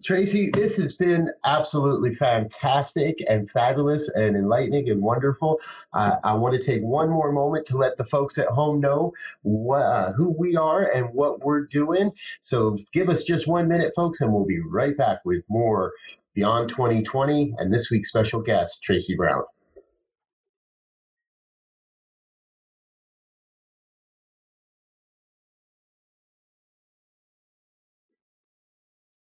Tracy, 0.04 0.50
this 0.52 0.78
has 0.78 0.96
been 0.96 1.30
absolutely 1.44 2.14
fantastic 2.14 3.18
and 3.28 3.50
fabulous 3.50 4.10
and 4.10 4.36
enlightening 4.36 4.90
and 4.90 5.02
wonderful. 5.02 5.60
Uh, 5.94 6.18
I 6.24 6.34
want 6.34 6.56
to 6.56 6.64
take 6.64 6.82
one 6.82 7.10
more 7.10 7.32
moment 7.32 7.66
to 7.68 7.78
let 7.78 7.98
the 7.98 8.06
folks 8.06 8.38
at 8.38 8.48
home 8.48 8.80
know 8.80 9.12
what, 9.42 9.82
uh, 9.82 10.14
who 10.14 10.30
we 10.38 10.56
are 10.56 10.92
and 10.92 11.12
what 11.14 11.44
we're 11.44 11.66
doing. 11.66 12.12
So 12.42 12.78
give 12.94 13.10
us 13.10 13.24
just 13.24 13.48
one 13.48 13.68
minute, 13.68 13.94
folks, 13.96 14.22
and 14.22 14.32
we'll 14.32 14.46
be 14.46 14.62
right 14.62 14.96
back 14.96 15.20
with 15.26 15.44
more 15.50 15.94
Beyond 16.34 16.70
2020 16.70 17.56
and 17.58 17.74
this 17.74 17.92
week's 17.92 18.08
special 18.08 18.42
guest, 18.42 18.82
Tracy 18.82 19.16
Brown. 19.16 19.44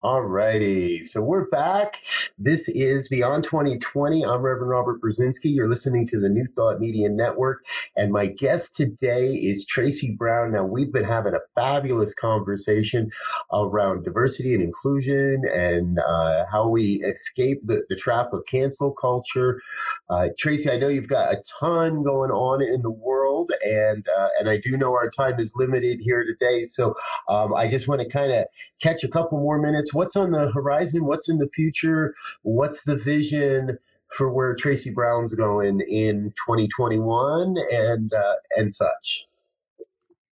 All 0.07 0.23
righty. 0.23 1.03
So 1.03 1.21
we're 1.21 1.49
back. 1.49 2.01
This 2.39 2.69
is 2.69 3.09
Beyond 3.09 3.43
2020. 3.43 4.25
I'm 4.25 4.41
Reverend 4.41 4.71
Robert 4.71 5.01
Brzezinski. 5.01 5.53
You're 5.53 5.67
listening 5.67 6.07
to 6.07 6.21
the 6.21 6.29
New 6.29 6.47
Thought 6.47 6.79
Media 6.79 7.09
Network. 7.09 7.65
And 7.97 8.13
my 8.13 8.27
guest 8.27 8.77
today 8.77 9.33
is 9.33 9.67
Tracy 9.67 10.13
Brown. 10.13 10.53
Now, 10.53 10.65
we've 10.65 10.93
been 10.93 11.03
having 11.03 11.35
a 11.35 11.41
fabulous 11.57 12.15
conversation 12.15 13.11
around 13.53 14.05
diversity 14.05 14.55
and 14.55 14.63
inclusion 14.63 15.43
and 15.53 15.99
uh, 15.99 16.45
how 16.53 16.69
we 16.69 17.03
escape 17.03 17.67
the, 17.67 17.83
the 17.89 17.97
trap 17.97 18.33
of 18.33 18.47
cancel 18.47 18.93
culture. 18.93 19.61
Uh, 20.09 20.29
Tracy, 20.39 20.71
I 20.71 20.77
know 20.77 20.89
you've 20.89 21.09
got 21.09 21.33
a 21.33 21.43
ton 21.59 22.05
going 22.05 22.31
on 22.31 22.63
in 22.63 22.83
the 22.83 22.91
world, 22.91 23.51
and 23.65 24.07
uh, 24.09 24.29
and 24.39 24.49
I 24.49 24.59
do 24.59 24.77
know 24.77 24.93
our 24.93 25.11
time 25.11 25.41
is 25.41 25.53
limited 25.57 25.99
here 26.01 26.25
today. 26.25 26.65
So 26.65 26.95
um, 27.29 27.53
I 27.55 27.67
just 27.67 27.89
want 27.89 28.03
to 28.03 28.09
kind 28.09 28.31
of 28.31 28.45
catch 28.81 29.03
a 29.03 29.09
couple 29.09 29.41
more 29.41 29.61
minutes. 29.61 29.93
What's 29.93 30.15
on 30.15 30.31
the 30.31 30.51
horizon? 30.53 31.07
What's 31.07 31.29
in 31.29 31.39
the 31.39 31.49
future? 31.49 32.15
What's 32.43 32.85
the 32.85 32.97
vision 32.97 33.79
for 34.17 34.31
where 34.33 34.55
Tracy 34.55 34.91
Brown's 34.91 35.35
going 35.35 35.81
in 35.81 36.33
2021 36.47 37.57
and 37.73 38.13
uh, 38.15 38.35
and 38.57 38.73
such? 38.73 39.27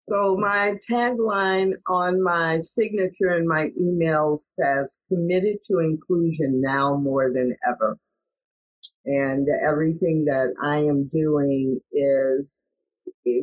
So 0.08 0.36
my 0.36 0.80
tagline 0.90 1.74
on 1.86 2.24
my 2.24 2.58
signature 2.58 3.30
and 3.30 3.48
my 3.48 3.70
email 3.80 4.38
says 4.38 4.98
committed 5.08 5.64
to 5.66 5.78
inclusion 5.78 6.60
now 6.60 6.96
more 6.96 7.32
than 7.32 7.56
ever 7.70 8.00
and 9.06 9.48
everything 9.66 10.26
that 10.26 10.54
I 10.64 10.78
am 10.78 11.10
doing 11.14 11.80
is 11.92 12.64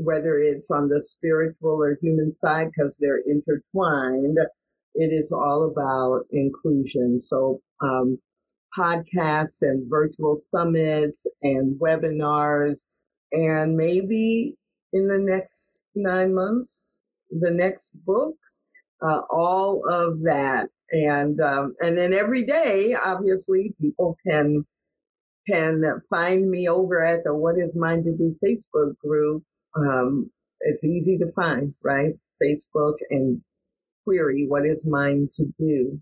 whether 0.01 0.39
it's 0.39 0.71
on 0.71 0.89
the 0.89 1.03
spiritual 1.03 1.83
or 1.83 1.99
human 2.01 2.33
side 2.33 2.69
because 2.75 2.97
they're 2.99 3.23
intertwined 3.27 4.39
it 4.97 5.13
is 5.13 5.31
all 5.31 5.71
about 5.71 6.25
inclusion. 6.33 7.21
So 7.21 7.61
um, 7.81 8.19
podcasts 8.77 9.59
and 9.61 9.89
virtual 9.89 10.37
summits 10.37 11.27
and 11.43 11.79
webinars 11.79 12.85
and 13.33 13.77
maybe 13.77 14.55
in 14.93 15.09
the 15.09 15.19
next 15.19 15.83
nine 15.95 16.35
months 16.35 16.83
the 17.31 17.51
next 17.51 17.89
book 18.07 18.37
uh, 19.07 19.21
all 19.31 19.83
of 19.89 20.23
that. 20.23 20.69
And 20.91 21.41
um, 21.41 21.75
and 21.83 21.99
then 21.99 22.15
every 22.15 22.47
day 22.47 22.95
obviously 22.95 23.75
people 23.81 24.17
can 24.27 24.65
can 25.49 25.85
find 26.11 26.51
me 26.51 26.69
over 26.69 27.05
at 27.05 27.25
the 27.25 27.35
What 27.35 27.59
Is 27.59 27.77
Mine 27.77 28.05
to 28.05 28.13
Do 28.13 28.37
Facebook 28.45 28.97
group. 28.99 29.43
Um, 29.77 30.31
it's 30.61 30.85
easy 30.85 31.19
to 31.19 31.31
find, 31.33 31.75
right? 31.83 32.15
Facebook 32.43 32.95
and 33.11 33.41
query 34.05 34.47
what 34.47 34.65
is 34.65 34.87
mine 34.87 35.29
to 35.35 35.45
do. 35.59 36.01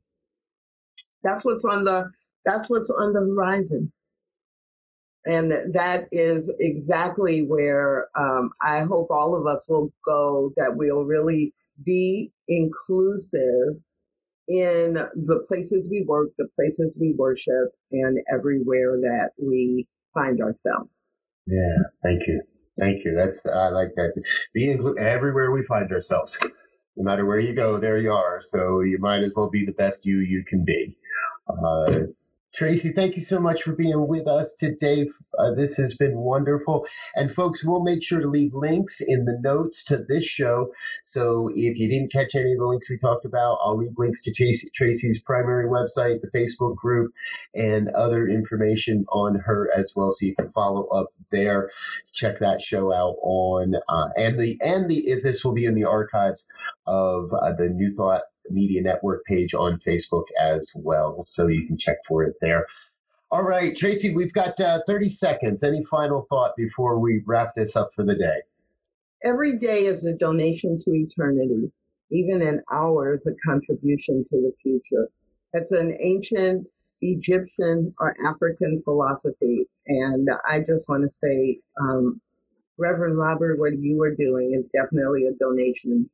That's 1.23 1.45
what's 1.45 1.65
on 1.65 1.85
the 1.85 2.11
that's 2.45 2.69
what's 2.69 2.91
on 2.91 3.13
the 3.13 3.21
horizon. 3.21 3.91
And 5.27 5.53
that 5.73 6.07
is 6.13 6.53
exactly 6.61 7.47
where 7.47 8.09
um, 8.15 8.51
I 8.61 8.81
hope 8.81 9.07
all 9.11 9.35
of 9.35 9.47
us 9.47 9.67
will 9.67 9.91
go, 10.05 10.53
that 10.59 10.77
we'll 10.77 11.05
really 11.05 11.55
be 11.83 12.31
inclusive 12.49 13.81
in 14.49 14.95
the 14.95 15.45
places 15.49 15.85
we 15.91 16.05
work, 16.07 16.31
the 16.39 16.49
places 16.57 16.97
we 17.01 17.15
worship, 17.17 17.71
and 17.93 18.19
everywhere 18.33 18.99
that 19.03 19.31
we 19.39 19.87
find 20.13 20.41
ourselves. 20.41 21.05
Yeah, 21.47 21.79
thank 22.03 22.27
you. 22.27 22.43
Thank 22.79 23.05
you. 23.05 23.15
That's 23.17 23.45
I 23.47 23.69
like 23.69 23.95
that. 23.97 24.13
Be 24.53 24.71
include 24.71 24.99
everywhere 24.99 25.51
we 25.51 25.65
find 25.65 25.91
ourselves. 25.93 26.39
No 26.97 27.03
matter 27.03 27.27
where 27.27 27.41
you 27.41 27.55
go, 27.55 27.81
there 27.81 27.99
you 27.99 28.13
are. 28.13 28.41
So 28.41 28.83
you 28.83 28.99
might 29.01 29.25
as 29.25 29.33
well 29.35 29.51
be 29.51 29.67
the 29.67 29.73
best 29.73 30.07
you 30.07 30.19
you 30.19 30.45
can 30.45 30.65
be. 30.65 30.97
Uh, 31.49 32.07
Tracy, 32.55 32.93
thank 32.93 33.17
you 33.17 33.23
so 33.23 33.41
much 33.41 33.63
for 33.63 33.73
being 33.73 34.07
with 34.07 34.29
us 34.29 34.55
today. 34.55 35.11
Uh, 35.37 35.53
this 35.55 35.77
has 35.77 35.95
been 35.95 36.17
wonderful. 36.17 36.87
And 37.17 37.35
folks, 37.35 37.65
we'll 37.65 37.83
make 37.83 38.01
sure 38.01 38.21
to 38.21 38.29
leave 38.29 38.55
links 38.55 39.01
in 39.01 39.25
the 39.25 39.37
notes 39.43 39.83
to 39.85 39.97
this 39.97 40.25
show. 40.25 40.73
So 41.03 41.51
if 41.53 41.77
you 41.77 41.89
didn't 41.89 42.13
catch 42.13 42.37
any 42.37 42.53
of 42.53 42.59
the 42.59 42.67
links 42.67 42.89
we 42.89 42.97
talked 42.97 43.25
about, 43.25 43.59
I'll 43.61 43.77
leave 43.77 43.99
links 43.99 44.23
to 44.23 44.33
Tracy, 44.33 44.69
Tracy's 44.73 45.21
primary 45.21 45.67
website, 45.67 46.21
the 46.21 46.31
Facebook 46.33 46.77
group, 46.77 47.13
and 47.57 47.89
other 47.89 48.29
information 48.29 49.05
on 49.11 49.35
her 49.35 49.69
as 49.77 49.93
well. 49.97 50.13
So 50.13 50.25
you 50.25 50.37
can 50.37 50.53
follow 50.53 50.87
up 50.87 51.09
there. 51.33 51.73
Check 52.13 52.39
that 52.39 52.61
show 52.61 52.93
out 52.93 53.17
on 53.23 53.75
uh, 53.89 54.09
and 54.17 54.39
the 54.39 54.61
and 54.63 54.89
the 54.89 55.09
if 55.09 55.25
this 55.25 55.45
will 55.45 55.55
be 55.55 55.65
in 55.65 55.75
the 55.75 55.87
archives 55.87 56.47
of 56.87 57.33
uh, 57.33 57.53
the 57.55 57.69
New 57.69 57.93
Thought 57.97 58.23
Media 58.51 58.83
Network 58.83 59.25
page 59.25 59.55
on 59.55 59.81
Facebook 59.87 60.25
as 60.41 60.71
well. 60.75 61.21
So 61.23 61.47
you 61.47 61.67
can 61.67 61.77
check 61.77 61.99
for 62.07 62.23
it 62.25 62.35
there. 62.41 62.67
All 63.31 63.43
right, 63.43 63.77
Tracy, 63.77 64.15
we've 64.15 64.33
got 64.33 64.59
uh, 64.61 64.81
30 64.87 65.09
seconds. 65.09 65.63
Any 65.63 65.85
final 65.85 66.27
thought 66.31 66.55
before 66.57 66.99
we 66.99 67.23
wrap 67.27 67.55
this 67.57 67.75
up 67.75 67.91
for 67.95 68.05
the 68.05 68.15
day? 68.15 68.43
Every 69.25 69.59
day 69.59 69.87
is 69.87 70.05
a 70.05 70.13
donation 70.13 70.79
to 70.81 70.91
eternity. 70.93 71.73
Even 72.11 72.43
an 72.43 72.63
hour 72.71 73.15
is 73.15 73.27
a 73.27 73.35
contribution 73.45 74.25
to 74.31 74.37
the 74.37 74.53
future. 74.63 75.09
It's 75.53 75.73
an 75.73 75.97
ancient 76.01 76.67
Egyptian 77.01 77.95
or 77.99 78.15
African 78.27 78.83
philosophy. 78.83 79.67
And 79.87 80.29
I 80.47 80.61
just 80.61 80.89
want 80.89 81.03
to 81.03 81.11
say, 81.11 81.59
um, 81.81 82.21
Reverend 82.79 83.19
Robert, 83.19 83.59
what 83.59 83.79
you 83.79 84.03
are 84.03 84.15
doing 84.15 84.55
is 84.55 84.69
definitely 84.69 85.27
a 85.27 85.33
donation 85.33 86.09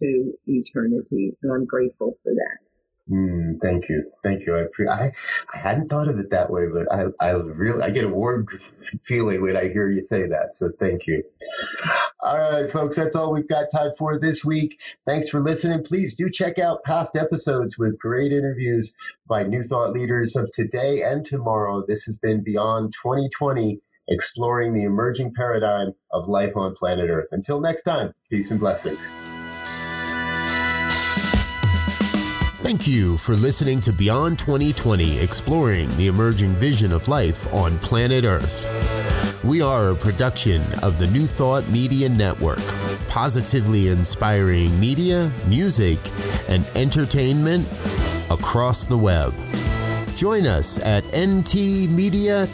to 0.00 0.32
eternity. 0.46 1.36
And 1.42 1.52
I'm 1.52 1.66
grateful 1.66 2.18
for 2.22 2.32
that. 2.32 2.66
Mm, 3.10 3.60
thank 3.62 3.88
you, 3.88 4.10
thank 4.24 4.46
you. 4.46 4.56
I, 4.56 4.64
pre- 4.72 4.88
I 4.88 5.12
I 5.54 5.58
hadn't 5.58 5.88
thought 5.88 6.08
of 6.08 6.18
it 6.18 6.30
that 6.30 6.50
way, 6.50 6.66
but 6.66 6.92
I 6.92 7.04
I 7.20 7.30
really 7.30 7.80
I 7.80 7.90
get 7.90 8.04
a 8.04 8.08
warm 8.08 8.48
feeling 9.04 9.42
when 9.42 9.56
I 9.56 9.68
hear 9.68 9.88
you 9.88 10.02
say 10.02 10.26
that. 10.26 10.56
So 10.56 10.70
thank 10.80 11.06
you. 11.06 11.22
All 12.20 12.36
right, 12.36 12.70
folks, 12.70 12.96
that's 12.96 13.14
all 13.14 13.32
we've 13.32 13.48
got 13.48 13.66
time 13.72 13.92
for 13.96 14.18
this 14.18 14.44
week. 14.44 14.80
Thanks 15.06 15.28
for 15.28 15.40
listening. 15.40 15.84
Please 15.84 16.16
do 16.16 16.28
check 16.28 16.58
out 16.58 16.82
past 16.82 17.14
episodes 17.14 17.78
with 17.78 17.96
great 17.96 18.32
interviews 18.32 18.96
by 19.28 19.44
new 19.44 19.62
thought 19.62 19.92
leaders 19.92 20.34
of 20.34 20.50
today 20.50 21.02
and 21.02 21.24
tomorrow. 21.24 21.84
This 21.86 22.02
has 22.06 22.16
been 22.16 22.42
Beyond 22.42 22.92
2020, 23.00 23.80
exploring 24.08 24.74
the 24.74 24.82
emerging 24.82 25.34
paradigm 25.34 25.92
of 26.10 26.26
life 26.26 26.56
on 26.56 26.74
planet 26.74 27.08
Earth. 27.08 27.28
Until 27.30 27.60
next 27.60 27.84
time, 27.84 28.12
peace 28.28 28.50
and 28.50 28.58
blessings. 28.58 29.08
Thank 32.66 32.88
you 32.88 33.16
for 33.18 33.34
listening 33.34 33.78
to 33.82 33.92
Beyond 33.92 34.40
2020, 34.40 35.20
exploring 35.20 35.88
the 35.96 36.08
emerging 36.08 36.56
vision 36.56 36.92
of 36.92 37.06
life 37.06 37.46
on 37.54 37.78
planet 37.78 38.24
Earth. 38.24 38.66
We 39.44 39.62
are 39.62 39.90
a 39.90 39.94
production 39.94 40.64
of 40.82 40.98
the 40.98 41.06
New 41.06 41.28
Thought 41.28 41.68
Media 41.68 42.08
Network, 42.08 42.58
positively 43.06 43.86
inspiring 43.86 44.80
media, 44.80 45.32
music, 45.46 46.00
and 46.48 46.66
entertainment 46.74 47.68
across 48.30 48.84
the 48.84 48.98
web. 48.98 49.32
Join 50.16 50.44
us 50.44 50.80
at 50.80 51.04
ntmedia.org. 51.04 52.48